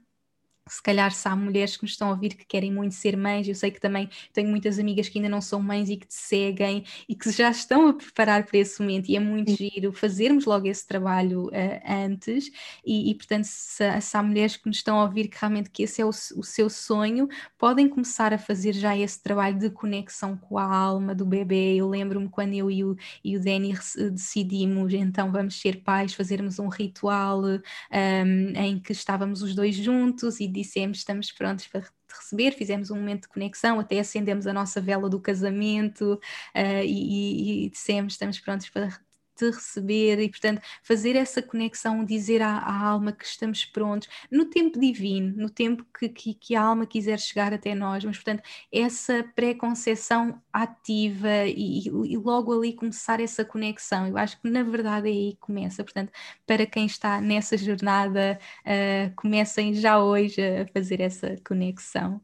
se 0.72 0.82
calhar 0.82 1.11
se 1.11 1.28
há 1.28 1.36
mulheres 1.36 1.76
que 1.76 1.84
nos 1.84 1.91
estão 1.91 2.07
a 2.07 2.11
ouvir 2.11 2.34
que 2.34 2.45
querem 2.45 2.72
muito 2.72 2.95
ser 2.95 3.17
mães, 3.17 3.45
eu 3.45 3.53
sei 3.53 3.72
que 3.72 3.80
também 3.80 4.09
tenho 4.32 4.49
muitas 4.49 4.80
amigas 4.80 5.09
que 5.09 5.17
ainda 5.19 5.28
não 5.28 5.41
são 5.41 5.61
mães 5.61 5.89
e 5.89 5.97
que 5.97 6.07
te 6.07 6.13
seguem 6.13 6.86
e 7.09 7.13
que 7.13 7.30
já 7.30 7.51
estão 7.51 7.89
a 7.89 7.93
preparar 7.93 8.45
para 8.45 8.57
esse 8.57 8.80
momento 8.80 9.09
e 9.09 9.17
é 9.17 9.19
muito 9.19 9.51
Sim. 9.51 9.69
giro 9.69 9.91
fazermos 9.91 10.45
logo 10.45 10.67
esse 10.67 10.88
trabalho 10.88 11.47
uh, 11.47 11.82
antes 11.86 12.49
e, 12.86 13.11
e 13.11 13.15
portanto 13.15 13.43
se, 13.43 14.01
se, 14.01 14.17
há 14.17 14.24
mulheres 14.24 14.55
que 14.55 14.65
nos 14.67 14.78
estão 14.78 14.97
a 14.97 15.03
ouvir 15.03 15.28
que 15.28 15.38
realmente 15.38 15.69
que 15.69 15.84
esse 15.84 16.01
é 16.01 16.05
o, 16.05 16.09
o, 16.09 16.43
seu 16.43 16.69
sonho, 16.69 17.28
podem 17.57 17.89
começar 17.89 18.34
a 18.34 18.38
fazer 18.38 18.72
já 18.72 18.97
esse 18.97 19.22
trabalho 19.22 19.59
de 19.59 19.69
conexão 19.69 20.38
com 20.38 20.57
a 20.57 20.63
alma 20.63 21.13
do 21.13 21.26
bebê, 21.26 21.76
eu 21.76 21.89
lembro-me 21.89 22.30
quando 22.30 22.53
eu 22.53 22.72
e 22.72 22.82
o, 22.86 22.95
e 23.22 23.36
o 23.36 23.43
Danny 23.43 23.74
decidimos 24.13 24.93
então 24.93 25.34
vamos 25.34 25.59
ser 25.59 25.82
pais, 25.84 26.13
fazermos 26.13 26.59
um 26.59 26.69
ritual 26.69 27.41
um, 27.41 28.53
em 28.55 28.80
que 28.80 28.93
estávamos 28.93 29.41
os 29.41 29.53
dois 29.53 29.76
juntos 29.76 30.39
e 30.39 30.61
dissemos 30.62 30.99
estamos 30.99 31.32
prontos 31.32 31.68
para 31.68 31.84
receber, 32.09 32.51
fizemos 32.53 32.91
um 32.91 32.95
momento 32.95 33.24
de 33.24 33.30
conexão, 33.30 33.80
até 33.80 33.99
acendemos 33.99 34.47
a 34.47 34.53
nossa 34.53 34.82
vela 34.82 35.09
do 35.09 35.20
casamento 35.20 36.14
uh, 36.55 36.84
e, 36.84 37.66
e, 37.66 37.70
dissemos 37.70 38.14
estamos 38.14 38.39
prontos 38.39 38.70
para 38.70 38.99
te 39.42 39.46
receber 39.46 40.20
e, 40.20 40.30
portanto, 40.30 40.62
fazer 40.84 41.16
essa 41.16 41.42
conexão, 41.42 42.06
dizer 42.06 42.42
à, 42.42 42.58
à, 42.58 42.88
alma 42.88 43.12
que 43.12 43.26
estamos 43.26 43.66
prontos, 43.66 44.08
no 44.30 44.46
tempo 44.46 44.80
divino, 44.80 45.34
no 45.36 45.50
tempo 45.50 45.84
que, 45.98 46.08
que, 46.10 46.34
que 46.36 46.56
a 46.56 46.62
alma 46.62 46.86
quiser 46.86 47.20
chegar 47.20 47.52
até 47.54 47.74
nós, 47.74 48.06
mas, 48.06 48.18
portanto, 48.18 48.44
essa 48.72 49.26
pré-conceição 49.36 50.39
ativa 50.54 51.46
e, 51.48 51.88
e, 51.88 52.18
logo 52.18 52.54
ali 52.54 52.74
começar 52.74 53.20
essa 53.20 53.44
conexão, 53.44 54.08
eu 54.08 54.18
acho 54.18 54.39
que 54.39 54.50
na 54.50 54.64
verdade 54.64 55.10
é 55.10 55.12
aí 55.12 55.34
que 55.34 55.39
começa, 55.39 55.84
portanto, 55.84 56.12
para 56.46 56.66
quem 56.66 56.86
está 56.86 57.20
nessa 57.20 57.58
jornada, 57.58 58.38
uh, 58.66 59.16
comecem 59.16 59.74
já 59.74 60.00
hoje 60.00 60.42
a 60.42 60.68
fazer 60.68 61.02
essa 61.02 61.36
conexão. 61.44 62.22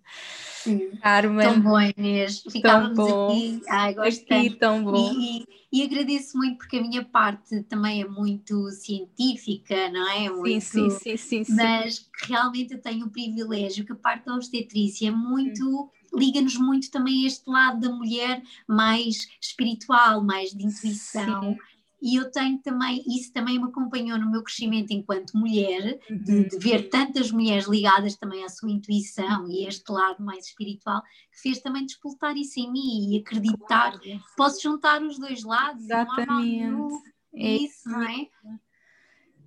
Sim. 0.68 0.92
Carmen. 1.02 1.48
Tão 1.48 1.62
bom, 1.62 1.80
Inês. 1.80 2.44
Ficávamos 2.52 2.98
bom. 2.98 3.30
aqui. 3.30 3.62
Ai, 3.70 3.94
gosto 3.94 4.34
aqui, 4.34 4.50
tão 4.52 4.84
bom. 4.84 5.14
E, 5.14 5.46
e, 5.72 5.84
agradeço 5.84 6.38
muito 6.38 6.58
porque 6.58 6.78
a 6.78 6.82
minha 6.82 7.04
parte 7.04 7.62
também 7.64 8.02
é 8.02 8.08
muito 8.08 8.70
científica, 8.72 9.90
não 9.90 10.10
é? 10.10 10.30
Muito, 10.30 10.64
sim, 10.64 10.90
sim, 10.90 11.18
sim, 11.18 11.44
sim, 11.44 11.56
Mas 11.56 12.10
realmente 12.24 12.74
eu 12.74 12.82
tenho 12.82 13.06
o 13.06 13.10
privilégio 13.10 13.86
que 13.86 13.92
a 13.92 13.96
parte 13.96 14.26
da 14.26 14.36
obstetrícia 14.36 15.10
é 15.10 15.12
muito. 15.12 15.92
Liga-nos 16.14 16.56
muito 16.56 16.90
também 16.90 17.24
a 17.24 17.28
este 17.28 17.50
lado 17.50 17.82
da 17.82 17.90
mulher 17.90 18.42
mais 18.66 19.28
espiritual, 19.42 20.24
mais 20.24 20.52
de 20.52 20.66
intuição. 20.66 21.42
Sim 21.42 21.58
e 22.02 22.16
eu 22.20 22.30
tenho 22.32 22.60
também, 22.62 23.04
isso 23.08 23.34
também 23.34 23.58
me 23.58 23.66
acompanhou 23.66 24.20
no 24.20 24.30
meu 24.30 24.44
crescimento 24.44 24.92
enquanto 24.92 25.38
mulher, 25.38 26.00
uhum. 26.10 26.18
de, 26.24 26.50
de, 26.50 26.58
ver 26.60 26.90
tantas 26.90 27.32
mulheres 27.32 27.68
ligadas 27.68 28.16
também 28.16 28.44
à 28.44 28.50
sua 28.50 28.72
intuição 28.72 29.50
e 29.50 29.66
a 29.66 29.70
este 29.70 29.92
lado 29.92 30.24
mais 30.24 30.46
espiritual, 30.46 31.02
que 31.32 31.42
fez 31.42 31.60
também 31.60 31.86
despoltar 31.86 32.38
isso 32.38 32.60
em 32.60 32.72
mim 32.72 33.14
e 33.14 33.20
acreditar 33.20 34.00
claro. 34.00 34.22
posso 34.36 34.62
juntar 34.62 35.02
os 35.02 35.18
dois 35.18 35.44
lados. 35.44 35.84
Exatamente. 35.84 36.72
Não 36.72 37.02
é 37.34 37.52
isso, 37.56 37.90
não 37.90 38.02
é? 38.02 38.28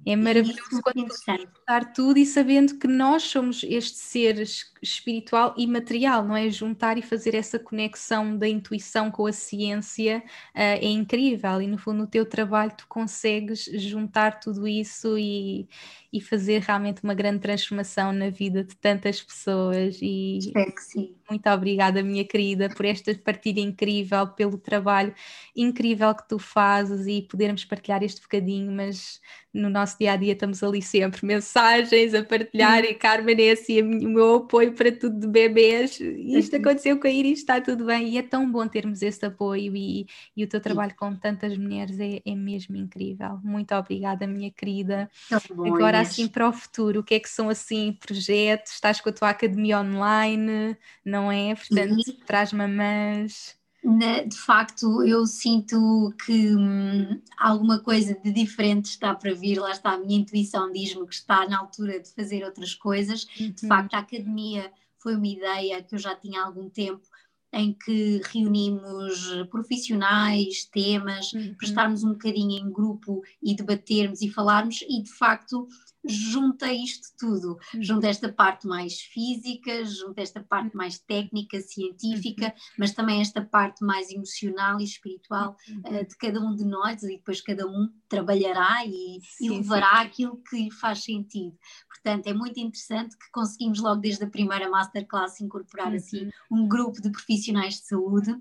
É 0.06 0.16
maravilhoso 0.16 0.80
quando 0.82 1.10
estar 1.10 1.92
tudo 1.92 2.18
e 2.18 2.24
sabendo 2.24 2.78
que 2.78 2.88
nós 2.88 3.22
somos 3.22 3.62
este 3.64 3.98
ser 3.98 4.40
espiritual 4.82 5.54
e 5.58 5.66
material, 5.66 6.24
não 6.24 6.34
é? 6.34 6.48
Juntar 6.48 6.96
e 6.96 7.02
fazer 7.02 7.34
essa 7.34 7.58
conexão 7.58 8.36
da 8.36 8.48
intuição 8.48 9.10
com 9.10 9.26
a 9.26 9.32
ciência 9.32 10.22
uh, 10.26 10.52
é 10.54 10.86
incrível 10.86 11.60
e 11.60 11.66
no 11.66 11.76
fundo 11.76 11.98
no 11.98 12.06
teu 12.06 12.24
trabalho 12.24 12.72
tu 12.76 12.86
consegues 12.88 13.64
juntar 13.74 14.40
tudo 14.40 14.66
isso 14.66 15.18
e, 15.18 15.68
e 16.10 16.20
fazer 16.20 16.62
realmente 16.62 17.04
uma 17.04 17.12
grande 17.12 17.40
transformação 17.40 18.10
na 18.12 18.30
vida 18.30 18.64
de 18.64 18.74
tantas 18.76 19.22
pessoas 19.22 19.98
e 20.00 20.38
Espero 20.38 20.74
que 20.74 20.82
sim. 20.82 21.14
muito 21.28 21.48
obrigada 21.50 22.02
minha 22.02 22.24
querida 22.24 22.70
por 22.70 22.86
esta 22.86 23.14
partilha 23.16 23.60
incrível, 23.60 24.26
pelo 24.28 24.56
trabalho 24.56 25.14
incrível 25.54 26.14
que 26.14 26.26
tu 26.26 26.38
fazes 26.38 27.06
e 27.06 27.20
podermos 27.22 27.66
partilhar 27.66 28.02
este 28.02 28.22
bocadinho, 28.22 28.72
mas 28.72 29.20
no 29.52 29.68
nosso 29.68 29.89
dia 29.98 30.12
a 30.12 30.16
dia 30.16 30.32
estamos 30.32 30.62
ali 30.62 30.82
sempre 30.82 31.24
mensagens 31.24 32.14
a 32.14 32.22
partilhar 32.22 32.84
e 32.84 32.94
Carmen 32.94 33.40
é 33.40 33.52
assim 33.52 33.82
o 33.82 34.08
meu 34.08 34.34
apoio 34.36 34.72
para 34.72 34.92
tudo 34.92 35.18
de 35.18 35.26
bebês. 35.26 35.98
Isto 36.00 36.54
uhum. 36.54 36.62
aconteceu 36.62 37.00
com 37.00 37.06
a 37.06 37.10
Iris, 37.10 37.40
está 37.40 37.60
tudo 37.60 37.86
bem 37.86 38.08
e 38.08 38.18
é 38.18 38.22
tão 38.22 38.50
bom 38.50 38.66
termos 38.66 39.02
esse 39.02 39.24
apoio 39.24 39.74
e, 39.76 40.06
e 40.36 40.44
o 40.44 40.48
teu 40.48 40.60
trabalho 40.60 40.94
com 40.96 41.14
tantas 41.14 41.56
mulheres 41.56 41.98
é, 41.98 42.20
é 42.24 42.34
mesmo 42.34 42.76
incrível. 42.76 43.38
Muito 43.42 43.74
obrigada, 43.74 44.26
minha 44.26 44.50
querida. 44.50 45.10
Bom, 45.54 45.66
Agora, 45.66 45.98
Inês. 45.98 46.10
assim, 46.10 46.28
para 46.28 46.48
o 46.48 46.52
futuro, 46.52 47.00
o 47.00 47.04
que 47.04 47.14
é 47.14 47.20
que 47.20 47.28
são 47.28 47.48
assim 47.48 47.92
projetos? 47.92 48.72
Estás 48.72 49.00
com 49.00 49.08
a 49.08 49.12
tua 49.12 49.30
academia 49.30 49.80
online, 49.80 50.76
não 51.04 51.30
é? 51.30 51.54
Portanto, 51.54 51.92
uhum. 51.92 52.16
traz 52.26 52.52
mamãs 52.52 53.59
de 53.82 54.36
facto, 54.36 55.02
eu 55.02 55.26
sinto 55.26 56.14
que 56.24 56.54
hum, 56.54 57.20
alguma 57.38 57.78
coisa 57.78 58.14
de 58.14 58.30
diferente 58.30 58.86
está 58.86 59.14
para 59.14 59.34
vir. 59.34 59.58
Lá 59.58 59.70
está, 59.70 59.92
a 59.92 59.98
minha 59.98 60.20
intuição 60.20 60.70
diz-me 60.70 61.06
que 61.06 61.14
está 61.14 61.48
na 61.48 61.58
altura 61.58 61.98
de 61.98 62.10
fazer 62.12 62.44
outras 62.44 62.74
coisas. 62.74 63.26
Uhum. 63.38 63.52
De 63.52 63.66
facto, 63.66 63.94
a 63.94 63.98
academia 63.98 64.70
foi 64.98 65.16
uma 65.16 65.26
ideia 65.26 65.82
que 65.82 65.94
eu 65.94 65.98
já 65.98 66.14
tinha 66.14 66.42
há 66.42 66.46
algum 66.46 66.68
tempo, 66.68 67.06
em 67.52 67.72
que 67.72 68.20
reunimos 68.26 69.32
profissionais, 69.50 70.64
temas, 70.66 71.32
uhum. 71.32 71.54
para 71.54 71.66
estarmos 71.66 72.04
um 72.04 72.12
bocadinho 72.12 72.58
em 72.58 72.70
grupo 72.70 73.22
e 73.42 73.54
debatermos 73.54 74.20
e 74.20 74.28
falarmos, 74.28 74.82
e 74.82 75.02
de 75.02 75.10
facto 75.10 75.66
junta 76.04 76.72
isto 76.72 77.08
tudo, 77.18 77.58
uhum. 77.74 77.82
junta 77.82 78.08
esta 78.08 78.32
parte 78.32 78.66
mais 78.66 79.00
física, 79.00 79.84
junta 79.84 80.22
esta 80.22 80.42
parte 80.42 80.74
mais 80.76 80.98
técnica, 80.98 81.60
científica, 81.60 82.46
uhum. 82.46 82.52
mas 82.78 82.92
também 82.92 83.20
esta 83.20 83.44
parte 83.44 83.84
mais 83.84 84.10
emocional 84.10 84.80
e 84.80 84.84
espiritual 84.84 85.56
uh, 85.86 86.06
de 86.06 86.16
cada 86.16 86.40
um 86.40 86.54
de 86.54 86.64
nós, 86.64 87.02
e 87.02 87.16
depois 87.16 87.40
cada 87.40 87.66
um 87.66 87.90
trabalhará 88.08 88.84
e, 88.86 89.20
sim, 89.22 89.46
e 89.46 89.50
levará 89.50 90.00
sim. 90.00 90.06
aquilo 90.06 90.42
que 90.48 90.64
lhe 90.64 90.70
faz 90.70 91.04
sentido. 91.04 91.56
Portanto, 91.88 92.26
é 92.26 92.32
muito 92.32 92.58
interessante 92.58 93.16
que 93.16 93.30
conseguimos 93.30 93.80
logo 93.80 94.00
desde 94.00 94.24
a 94.24 94.30
primeira 94.30 94.70
masterclass 94.70 95.40
incorporar 95.40 95.94
assim 95.94 96.30
uhum. 96.50 96.62
um 96.62 96.68
grupo 96.68 97.00
de 97.00 97.10
profissionais 97.10 97.74
de 97.74 97.86
saúde. 97.86 98.34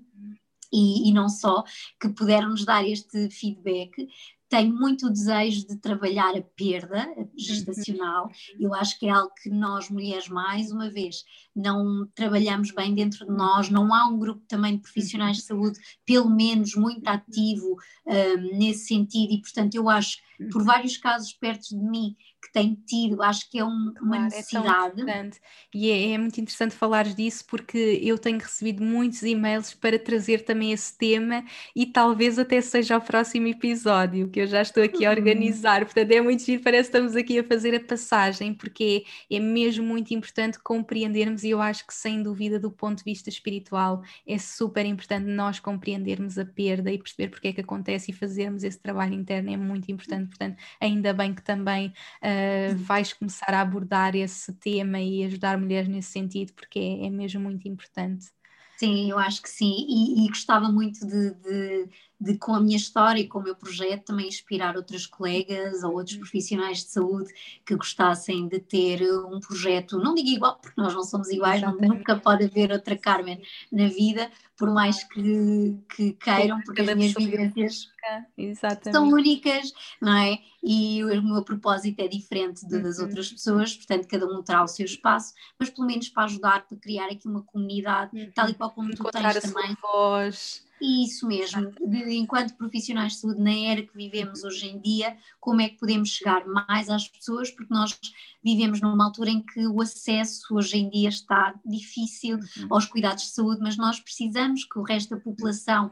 E, 0.72 1.08
e, 1.08 1.12
não 1.12 1.28
só, 1.28 1.64
que 2.00 2.08
puderam 2.10 2.50
nos 2.50 2.64
dar 2.64 2.86
este 2.86 3.28
feedback 3.28 4.06
tenho 4.50 4.74
muito 4.74 5.06
o 5.06 5.10
desejo 5.10 5.64
de 5.64 5.76
trabalhar 5.76 6.36
a 6.36 6.42
perda 6.42 7.08
gestacional. 7.36 8.24
Uhum. 8.26 8.56
Eu 8.58 8.74
acho 8.74 8.98
que 8.98 9.06
é 9.06 9.10
algo 9.10 9.32
que 9.40 9.48
nós, 9.48 9.88
mulheres, 9.88 10.28
mais 10.28 10.72
uma 10.72 10.90
vez, 10.90 11.24
não 11.54 12.06
trabalhamos 12.16 12.72
bem 12.72 12.92
dentro 12.92 13.24
de 13.24 13.32
nós. 13.32 13.70
Não 13.70 13.94
há 13.94 14.08
um 14.08 14.18
grupo 14.18 14.42
também 14.48 14.74
de 14.74 14.82
profissionais 14.82 15.36
de 15.36 15.44
saúde, 15.44 15.78
pelo 16.04 16.28
menos 16.28 16.74
muito 16.74 17.06
ativo 17.06 17.76
um, 18.04 18.58
nesse 18.58 18.88
sentido, 18.88 19.32
e 19.32 19.40
portanto, 19.40 19.76
eu 19.76 19.88
acho, 19.88 20.18
por 20.50 20.64
vários 20.64 20.96
casos 20.96 21.32
perto 21.32 21.68
de 21.68 21.76
mim, 21.76 22.16
que 22.40 22.50
tem 22.52 22.74
tido, 22.86 23.22
acho 23.22 23.50
que 23.50 23.58
é 23.58 23.64
um, 23.64 23.92
claro, 23.92 24.06
uma 24.06 24.18
necessidade. 24.18 25.10
É 25.10 25.30
e 25.74 25.90
é, 25.90 26.12
é, 26.12 26.18
muito 26.18 26.40
interessante 26.40 26.74
falar 26.74 27.04
disso 27.04 27.44
porque 27.46 28.00
eu 28.02 28.18
tenho 28.18 28.38
recebido 28.38 28.82
muitos 28.82 29.22
e-mails 29.22 29.74
para 29.74 29.98
trazer 29.98 30.44
também 30.44 30.72
esse 30.72 30.96
tema 30.96 31.44
e 31.76 31.84
talvez 31.86 32.38
até 32.38 32.60
seja 32.60 32.96
o 32.96 33.00
próximo 33.00 33.46
episódio 33.46 34.28
que 34.28 34.40
eu 34.40 34.46
já 34.46 34.62
estou 34.62 34.82
aqui 34.82 35.04
a 35.04 35.10
uhum. 35.10 35.16
organizar. 35.16 35.84
Portanto, 35.84 36.10
é 36.10 36.20
muito 36.20 36.42
giro, 36.42 36.62
parece 36.62 36.90
que 36.90 36.96
estamos 36.96 37.14
aqui 37.14 37.38
a 37.38 37.44
fazer 37.44 37.74
a 37.74 37.80
passagem, 37.80 38.54
porque 38.54 39.04
é, 39.30 39.36
é 39.36 39.40
mesmo 39.40 39.84
muito 39.84 40.14
importante 40.14 40.58
compreendermos, 40.58 41.44
e 41.44 41.50
eu 41.50 41.60
acho 41.60 41.86
que 41.86 41.92
sem 41.94 42.22
dúvida, 42.22 42.58
do 42.58 42.70
ponto 42.70 42.98
de 42.98 43.04
vista 43.04 43.28
espiritual, 43.28 44.02
é 44.26 44.38
super 44.38 44.86
importante 44.86 45.26
nós 45.26 45.60
compreendermos 45.60 46.38
a 46.38 46.44
perda 46.44 46.90
e 46.90 46.98
perceber 46.98 47.28
porque 47.28 47.48
é 47.48 47.52
que 47.52 47.60
acontece 47.60 48.10
e 48.10 48.14
fazermos 48.14 48.64
esse 48.64 48.78
trabalho 48.78 49.14
interno 49.14 49.50
é 49.50 49.56
muito 49.56 49.90
importante. 49.92 50.28
Portanto, 50.28 50.56
ainda 50.80 51.12
bem 51.12 51.34
que 51.34 51.42
também. 51.42 51.92
Uh, 52.22 52.29
uh, 52.30 52.76
vais 52.76 53.12
começar 53.12 53.52
a 53.54 53.60
abordar 53.60 54.14
esse 54.16 54.52
tema 54.54 55.00
e 55.00 55.24
ajudar 55.24 55.58
mulheres 55.58 55.88
nesse 55.88 56.10
sentido, 56.12 56.52
porque 56.54 56.78
é, 56.78 57.06
é 57.06 57.10
mesmo 57.10 57.40
muito 57.40 57.68
importante. 57.68 58.26
Sim, 58.76 59.10
eu 59.10 59.18
acho 59.18 59.42
que 59.42 59.50
sim, 59.50 59.86
e, 59.88 60.24
e 60.24 60.28
gostava 60.28 60.70
muito 60.70 61.06
de, 61.06 61.34
de, 61.34 61.88
de 62.20 62.36
com 62.36 62.54
a 62.54 62.60
minha 62.60 62.76
história 62.76 63.20
e 63.20 63.26
com 63.26 63.38
o 63.38 63.42
meu 63.42 63.54
projeto 63.54 64.06
também 64.06 64.28
inspirar 64.28 64.76
outras 64.76 65.06
colegas 65.06 65.82
ou 65.82 65.94
outros 65.94 66.16
profissionais 66.16 66.84
de 66.84 66.90
saúde 66.90 67.32
que 67.64 67.74
gostassem 67.74 68.46
de 68.46 68.58
ter 68.58 69.02
um 69.24 69.40
projeto, 69.40 69.98
não 69.98 70.14
digo 70.14 70.28
igual, 70.28 70.58
porque 70.60 70.78
nós 70.78 70.92
não 70.92 71.02
somos 71.02 71.30
iguais, 71.30 71.62
não, 71.62 71.74
nunca 71.76 72.16
pode 72.16 72.44
haver 72.44 72.70
outra 72.72 72.96
Carmen 72.96 73.40
na 73.72 73.88
vida, 73.88 74.30
por 74.54 74.70
mais 74.70 75.02
que, 75.04 75.78
que 75.96 76.12
queiram, 76.12 76.60
porque 76.60 76.82
as 76.82 76.94
minhas 76.94 77.14
vivências 77.14 77.88
são 78.92 79.08
únicas, 79.08 79.72
não 80.00 80.14
é? 80.14 80.38
E 80.62 81.02
o 81.02 81.22
meu 81.22 81.42
propósito 81.42 82.00
é 82.00 82.08
diferente 82.08 82.68
das 82.68 82.98
uhum. 82.98 83.06
outras 83.06 83.32
pessoas, 83.32 83.74
portanto, 83.74 84.06
cada 84.06 84.26
um 84.26 84.42
terá 84.42 84.62
o 84.62 84.68
seu 84.68 84.84
espaço, 84.84 85.32
mas 85.58 85.70
pelo 85.70 85.86
menos 85.86 86.10
para 86.10 86.24
ajudar, 86.24 86.66
para 86.66 86.76
criar 86.76 87.06
aqui 87.06 87.26
uma 87.26 87.42
comunidade, 87.42 88.14
uhum. 88.14 88.30
tal 88.34 88.50
e 88.50 88.54
qual 88.54 88.70
como 88.70 88.94
tu 88.94 89.04
tens 89.04 89.40
também. 89.40 89.74
Voz. 89.80 90.68
Isso 90.80 91.26
mesmo, 91.26 91.70
de, 91.78 92.16
enquanto 92.16 92.56
profissionais 92.56 93.12
de 93.12 93.18
saúde, 93.18 93.42
na 93.42 93.52
era 93.52 93.82
que 93.82 93.94
vivemos 93.94 94.42
hoje 94.42 94.66
em 94.66 94.80
dia, 94.80 95.14
como 95.38 95.60
é 95.60 95.68
que 95.68 95.78
podemos 95.78 96.08
chegar 96.08 96.46
mais 96.46 96.88
às 96.88 97.06
pessoas, 97.06 97.50
porque 97.50 97.72
nós 97.72 97.98
vivemos 98.42 98.80
numa 98.80 99.04
altura 99.04 99.30
em 99.30 99.42
que 99.42 99.66
o 99.66 99.82
acesso 99.82 100.42
hoje 100.54 100.78
em 100.78 100.88
dia 100.88 101.10
está 101.10 101.54
difícil 101.66 102.36
uhum. 102.36 102.68
aos 102.70 102.86
cuidados 102.86 103.24
de 103.24 103.30
saúde, 103.30 103.60
mas 103.60 103.76
nós 103.76 104.00
precisamos 104.00 104.64
que 104.64 104.78
o 104.78 104.82
resto 104.82 105.14
da 105.14 105.20
população 105.20 105.90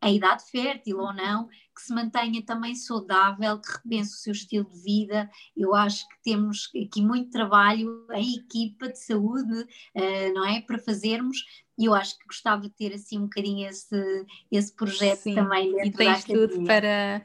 a 0.00 0.10
idade 0.10 0.44
fértil 0.50 0.98
ou 0.98 1.12
não, 1.12 1.48
que 1.48 1.82
se 1.82 1.92
mantenha 1.92 2.42
também 2.44 2.74
saudável, 2.74 3.60
que 3.60 3.72
repense 3.72 4.14
o 4.14 4.18
seu 4.18 4.32
estilo 4.32 4.68
de 4.68 4.80
vida. 4.82 5.30
Eu 5.56 5.74
acho 5.74 6.08
que 6.08 6.22
temos 6.22 6.70
aqui 6.74 7.02
muito 7.02 7.30
trabalho 7.30 8.06
em 8.12 8.36
equipa 8.36 8.88
de 8.88 8.98
saúde, 8.98 9.60
uh, 9.62 10.34
não 10.34 10.44
é? 10.44 10.60
Para 10.60 10.78
fazermos. 10.78 11.38
E 11.78 11.84
eu 11.84 11.94
acho 11.94 12.18
que 12.18 12.26
gostava 12.26 12.62
de 12.62 12.70
ter 12.70 12.92
assim 12.92 13.18
um 13.18 13.22
bocadinho 13.22 13.68
esse, 13.68 14.26
esse 14.50 14.74
projeto 14.74 15.20
Sim, 15.20 15.34
também 15.34 15.72
e 15.86 15.92
tens 15.92 16.24
tudo 16.24 16.64
para 16.64 17.24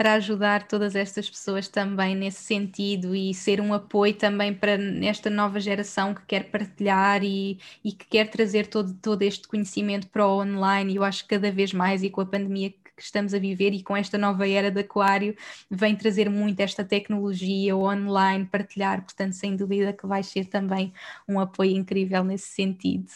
para 0.00 0.14
ajudar 0.14 0.66
todas 0.66 0.96
estas 0.96 1.28
pessoas 1.28 1.68
também 1.68 2.16
nesse 2.16 2.42
sentido 2.42 3.14
e 3.14 3.34
ser 3.34 3.60
um 3.60 3.74
apoio 3.74 4.14
também 4.14 4.54
para 4.54 4.78
esta 5.04 5.28
nova 5.28 5.60
geração 5.60 6.14
que 6.14 6.22
quer 6.24 6.44
partilhar 6.44 7.22
e, 7.22 7.58
e 7.84 7.92
que 7.92 8.06
quer 8.06 8.30
trazer 8.30 8.66
todo, 8.66 8.94
todo 8.94 9.20
este 9.20 9.46
conhecimento 9.46 10.08
para 10.08 10.26
o 10.26 10.40
online. 10.40 10.96
Eu 10.96 11.04
acho 11.04 11.24
que 11.24 11.34
cada 11.36 11.52
vez 11.52 11.74
mais, 11.74 12.02
e 12.02 12.08
com 12.08 12.22
a 12.22 12.26
pandemia 12.26 12.70
que 12.70 13.02
estamos 13.02 13.34
a 13.34 13.38
viver 13.38 13.74
e 13.74 13.82
com 13.82 13.94
esta 13.94 14.16
nova 14.16 14.48
era 14.48 14.70
de 14.70 14.80
Aquário, 14.80 15.36
vem 15.70 15.94
trazer 15.94 16.30
muito 16.30 16.60
esta 16.60 16.82
tecnologia 16.82 17.76
online, 17.76 18.46
partilhar, 18.46 19.02
portanto, 19.02 19.34
sem 19.34 19.54
dúvida 19.54 19.92
que 19.92 20.06
vai 20.06 20.22
ser 20.22 20.46
também 20.46 20.94
um 21.28 21.38
apoio 21.38 21.76
incrível 21.76 22.24
nesse 22.24 22.48
sentido. 22.48 23.10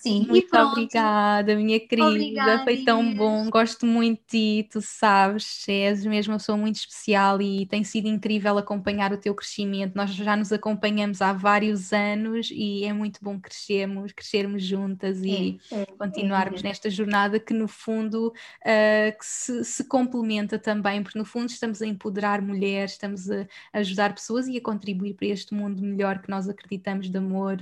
Sim. 0.00 0.26
Muito 0.28 0.56
obrigada, 0.56 1.54
minha 1.56 1.78
querida. 1.80 2.08
Obrigada, 2.08 2.64
Foi 2.64 2.84
tão 2.84 3.02
Inês. 3.02 3.16
bom. 3.16 3.50
Gosto 3.50 3.86
muito 3.86 4.20
de 4.20 4.62
ti, 4.62 4.68
tu 4.70 4.80
sabes. 4.80 5.66
És 5.68 6.04
mesmo 6.04 6.32
uma 6.32 6.38
pessoa 6.38 6.56
muito 6.56 6.76
especial 6.76 7.40
e 7.40 7.66
tem 7.66 7.84
sido 7.84 8.08
incrível 8.08 8.58
acompanhar 8.58 9.12
o 9.12 9.16
teu 9.16 9.34
crescimento. 9.34 9.94
Nós 9.94 10.10
já 10.14 10.36
nos 10.36 10.52
acompanhamos 10.52 11.22
há 11.22 11.32
vários 11.32 11.92
anos 11.92 12.50
e 12.52 12.84
é 12.84 12.92
muito 12.92 13.20
bom 13.22 13.38
crescermos, 13.40 14.12
crescermos 14.12 14.62
juntas 14.62 15.22
e 15.22 15.60
é, 15.70 15.82
é, 15.82 15.86
continuarmos 15.98 16.60
é, 16.60 16.68
nesta 16.68 16.90
jornada 16.90 17.38
que, 17.38 17.52
no 17.52 17.68
fundo, 17.68 18.28
uh, 18.28 19.18
que 19.18 19.24
se, 19.26 19.64
se, 19.64 19.84
complementa 19.84 20.58
também, 20.58 21.02
porque 21.02 21.18
no 21.18 21.24
fundo 21.24 21.50
estamos 21.50 21.82
a 21.82 21.86
empoderar 21.86 22.40
mulheres, 22.40 22.92
estamos 22.92 23.30
a 23.30 23.46
ajudar 23.72 24.14
pessoas 24.14 24.46
e 24.46 24.56
a 24.56 24.60
contribuir 24.60 25.14
para 25.14 25.26
este 25.26 25.54
mundo 25.54 25.82
melhor 25.82 26.20
que 26.20 26.30
nós 26.30 26.48
acreditamos 26.48 27.10
de 27.10 27.18
amor 27.18 27.58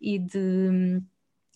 e 0.00 0.18
de 0.18 1.02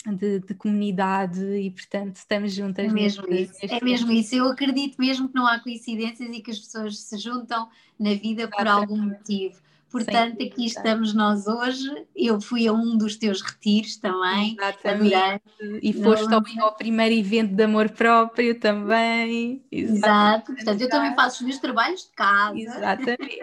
de, 0.06 0.40
de, 0.40 0.54
comunidade 0.54 1.42
e 1.42 1.70
portanto 1.70 2.16
estamos 2.16 2.52
juntas. 2.54 2.86
É 2.86 2.92
mesmo 2.92 3.26
isso, 3.32 3.58
é 3.62 3.84
mesmo 3.84 4.12
isso. 4.12 4.34
Eu 4.34 4.46
acredito 4.46 4.96
mesmo 4.98 5.28
que 5.28 5.34
não 5.34 5.46
há 5.46 5.58
coincidências 5.58 6.28
e 6.30 6.40
que 6.40 6.50
as 6.50 6.58
pessoas 6.58 6.98
se 6.98 7.18
juntam 7.18 7.68
na 7.98 8.14
vida 8.14 8.48
por 8.48 8.66
algum 8.66 8.96
motivo. 8.96 9.60
Portanto, 9.90 10.36
Sim, 10.38 10.46
aqui 10.46 10.66
estamos 10.66 11.14
nós 11.14 11.46
hoje. 11.46 11.88
Eu 12.14 12.40
fui 12.40 12.66
a 12.66 12.72
um 12.72 12.96
dos 12.96 13.16
teus 13.16 13.40
retiros 13.40 13.96
também. 13.96 14.54
Exatamente. 14.54 15.42
E 15.82 15.92
foste 15.94 16.32
ao, 16.32 16.42
ao, 16.60 16.74
primeiro 16.74 17.14
evento 17.14 17.54
de 17.54 17.62
amor 17.62 17.88
próprio 17.88 18.58
também. 18.58 19.62
Exato. 19.72 20.52
Portanto, 20.52 20.80
eu 20.80 20.88
também 20.90 21.14
faço 21.14 21.36
os 21.36 21.42
meus 21.42 21.58
trabalhos 21.58 22.02
de 22.02 22.10
casa. 22.10 22.58
Exatamente. 22.58 23.40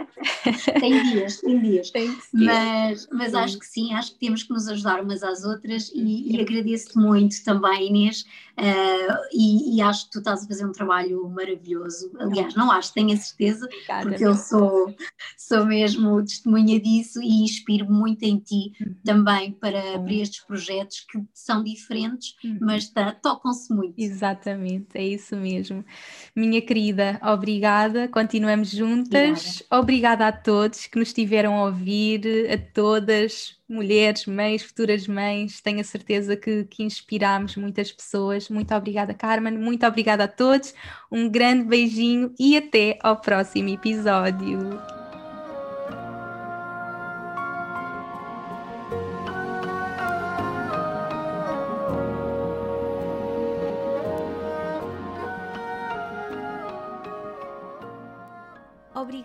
tem 0.79 1.03
dias, 1.03 1.37
tem 1.39 1.59
dias. 1.59 1.89
Tem 1.89 2.17
mas, 2.31 3.07
mas 3.11 3.33
acho 3.33 3.57
que 3.57 3.65
sim, 3.65 3.93
acho 3.93 4.13
que 4.13 4.19
temos 4.19 4.43
que 4.43 4.53
nos 4.53 4.67
ajudar 4.67 5.01
umas 5.01 5.23
às 5.23 5.43
outras 5.43 5.91
e, 5.95 6.35
e 6.35 6.41
agradeço-te 6.41 6.97
muito 6.97 7.43
também, 7.43 7.87
Inês. 7.87 8.25
Uh, 8.57 9.17
e, 9.33 9.75
e, 9.75 9.81
acho 9.81 10.05
que 10.05 10.11
tu 10.11 10.19
estás 10.19 10.45
a 10.45 10.47
fazer 10.47 10.65
um 10.65 10.71
trabalho 10.71 11.27
maravilhoso. 11.27 12.09
Aliás, 12.17 12.55
não 12.55 12.71
acho, 12.71 12.93
tenho 12.93 13.13
a 13.13 13.17
certeza, 13.17 13.67
porque 14.01 14.25
eu 14.25 14.33
sou, 14.33 14.95
sou 15.37 15.65
mesmo 15.65 16.21
testemunha 16.35 16.79
disso 16.79 17.21
e 17.21 17.43
inspiro 17.43 17.91
muito 17.91 18.23
em 18.23 18.37
ti 18.37 18.73
uhum. 18.79 18.95
também 19.03 19.51
para, 19.51 19.99
para 19.99 20.13
estes 20.13 20.41
projetos 20.41 21.05
que 21.09 21.19
são 21.33 21.63
diferentes, 21.63 22.35
uhum. 22.43 22.57
mas 22.61 22.89
tá, 22.89 23.11
tocam-se 23.11 23.73
muito. 23.73 23.93
Exatamente, 23.97 24.87
é 24.95 25.05
isso 25.05 25.35
mesmo. 25.35 25.83
Minha 26.35 26.61
querida, 26.61 27.19
obrigada, 27.23 28.07
continuamos 28.07 28.69
juntas. 28.69 29.63
Obrigada, 29.71 29.85
obrigada 29.85 30.27
a 30.27 30.31
todos 30.31 30.87
que 30.87 30.99
nos 30.99 31.13
tiveram 31.13 31.55
a 31.55 31.65
ouvir, 31.65 32.49
a 32.51 32.57
todas 32.57 33.55
mulheres, 33.67 34.25
mães, 34.25 34.61
futuras 34.61 35.07
mães, 35.07 35.59
tenho 35.59 35.79
a 35.79 35.83
certeza 35.83 36.35
que, 36.35 36.65
que 36.65 36.83
inspiramos 36.83 37.55
muitas 37.55 37.91
pessoas. 37.91 38.49
Muito 38.49 38.73
obrigada, 38.73 39.13
Carmen, 39.13 39.57
muito 39.57 39.85
obrigada 39.85 40.25
a 40.25 40.27
todos, 40.27 40.73
um 41.11 41.29
grande 41.29 41.63
beijinho 41.65 42.33
e 42.39 42.55
até 42.55 42.99
ao 43.01 43.17
próximo 43.17 43.69
episódio. 43.69 44.59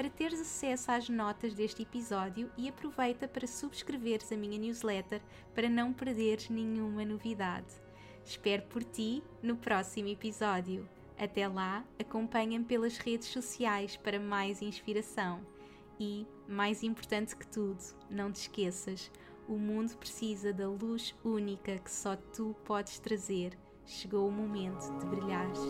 para 0.00 0.08
teres 0.08 0.40
acesso 0.40 0.90
às 0.90 1.10
notas 1.10 1.52
deste 1.52 1.82
episódio 1.82 2.50
e 2.56 2.70
aproveita 2.70 3.28
para 3.28 3.46
subscreveres 3.46 4.32
a 4.32 4.34
minha 4.34 4.56
newsletter 4.56 5.20
para 5.54 5.68
não 5.68 5.92
perderes 5.92 6.48
nenhuma 6.48 7.04
novidade. 7.04 7.66
Espero 8.24 8.62
por 8.62 8.82
ti 8.82 9.22
no 9.42 9.58
próximo 9.58 10.08
episódio. 10.08 10.88
Até 11.18 11.46
lá, 11.46 11.84
acompanha-me 11.98 12.64
pelas 12.64 12.96
redes 12.96 13.28
sociais 13.28 13.94
para 13.94 14.18
mais 14.18 14.62
inspiração. 14.62 15.42
E, 15.98 16.26
mais 16.48 16.82
importante 16.82 17.36
que 17.36 17.46
tudo, 17.46 17.84
não 18.08 18.32
te 18.32 18.36
esqueças: 18.36 19.12
o 19.46 19.58
mundo 19.58 19.94
precisa 19.98 20.50
da 20.50 20.66
luz 20.66 21.14
única 21.22 21.78
que 21.78 21.90
só 21.90 22.16
tu 22.16 22.56
podes 22.64 22.98
trazer. 22.98 23.52
Chegou 23.84 24.26
o 24.26 24.32
momento 24.32 24.98
de 24.98 25.04
brilhares. 25.04 25.60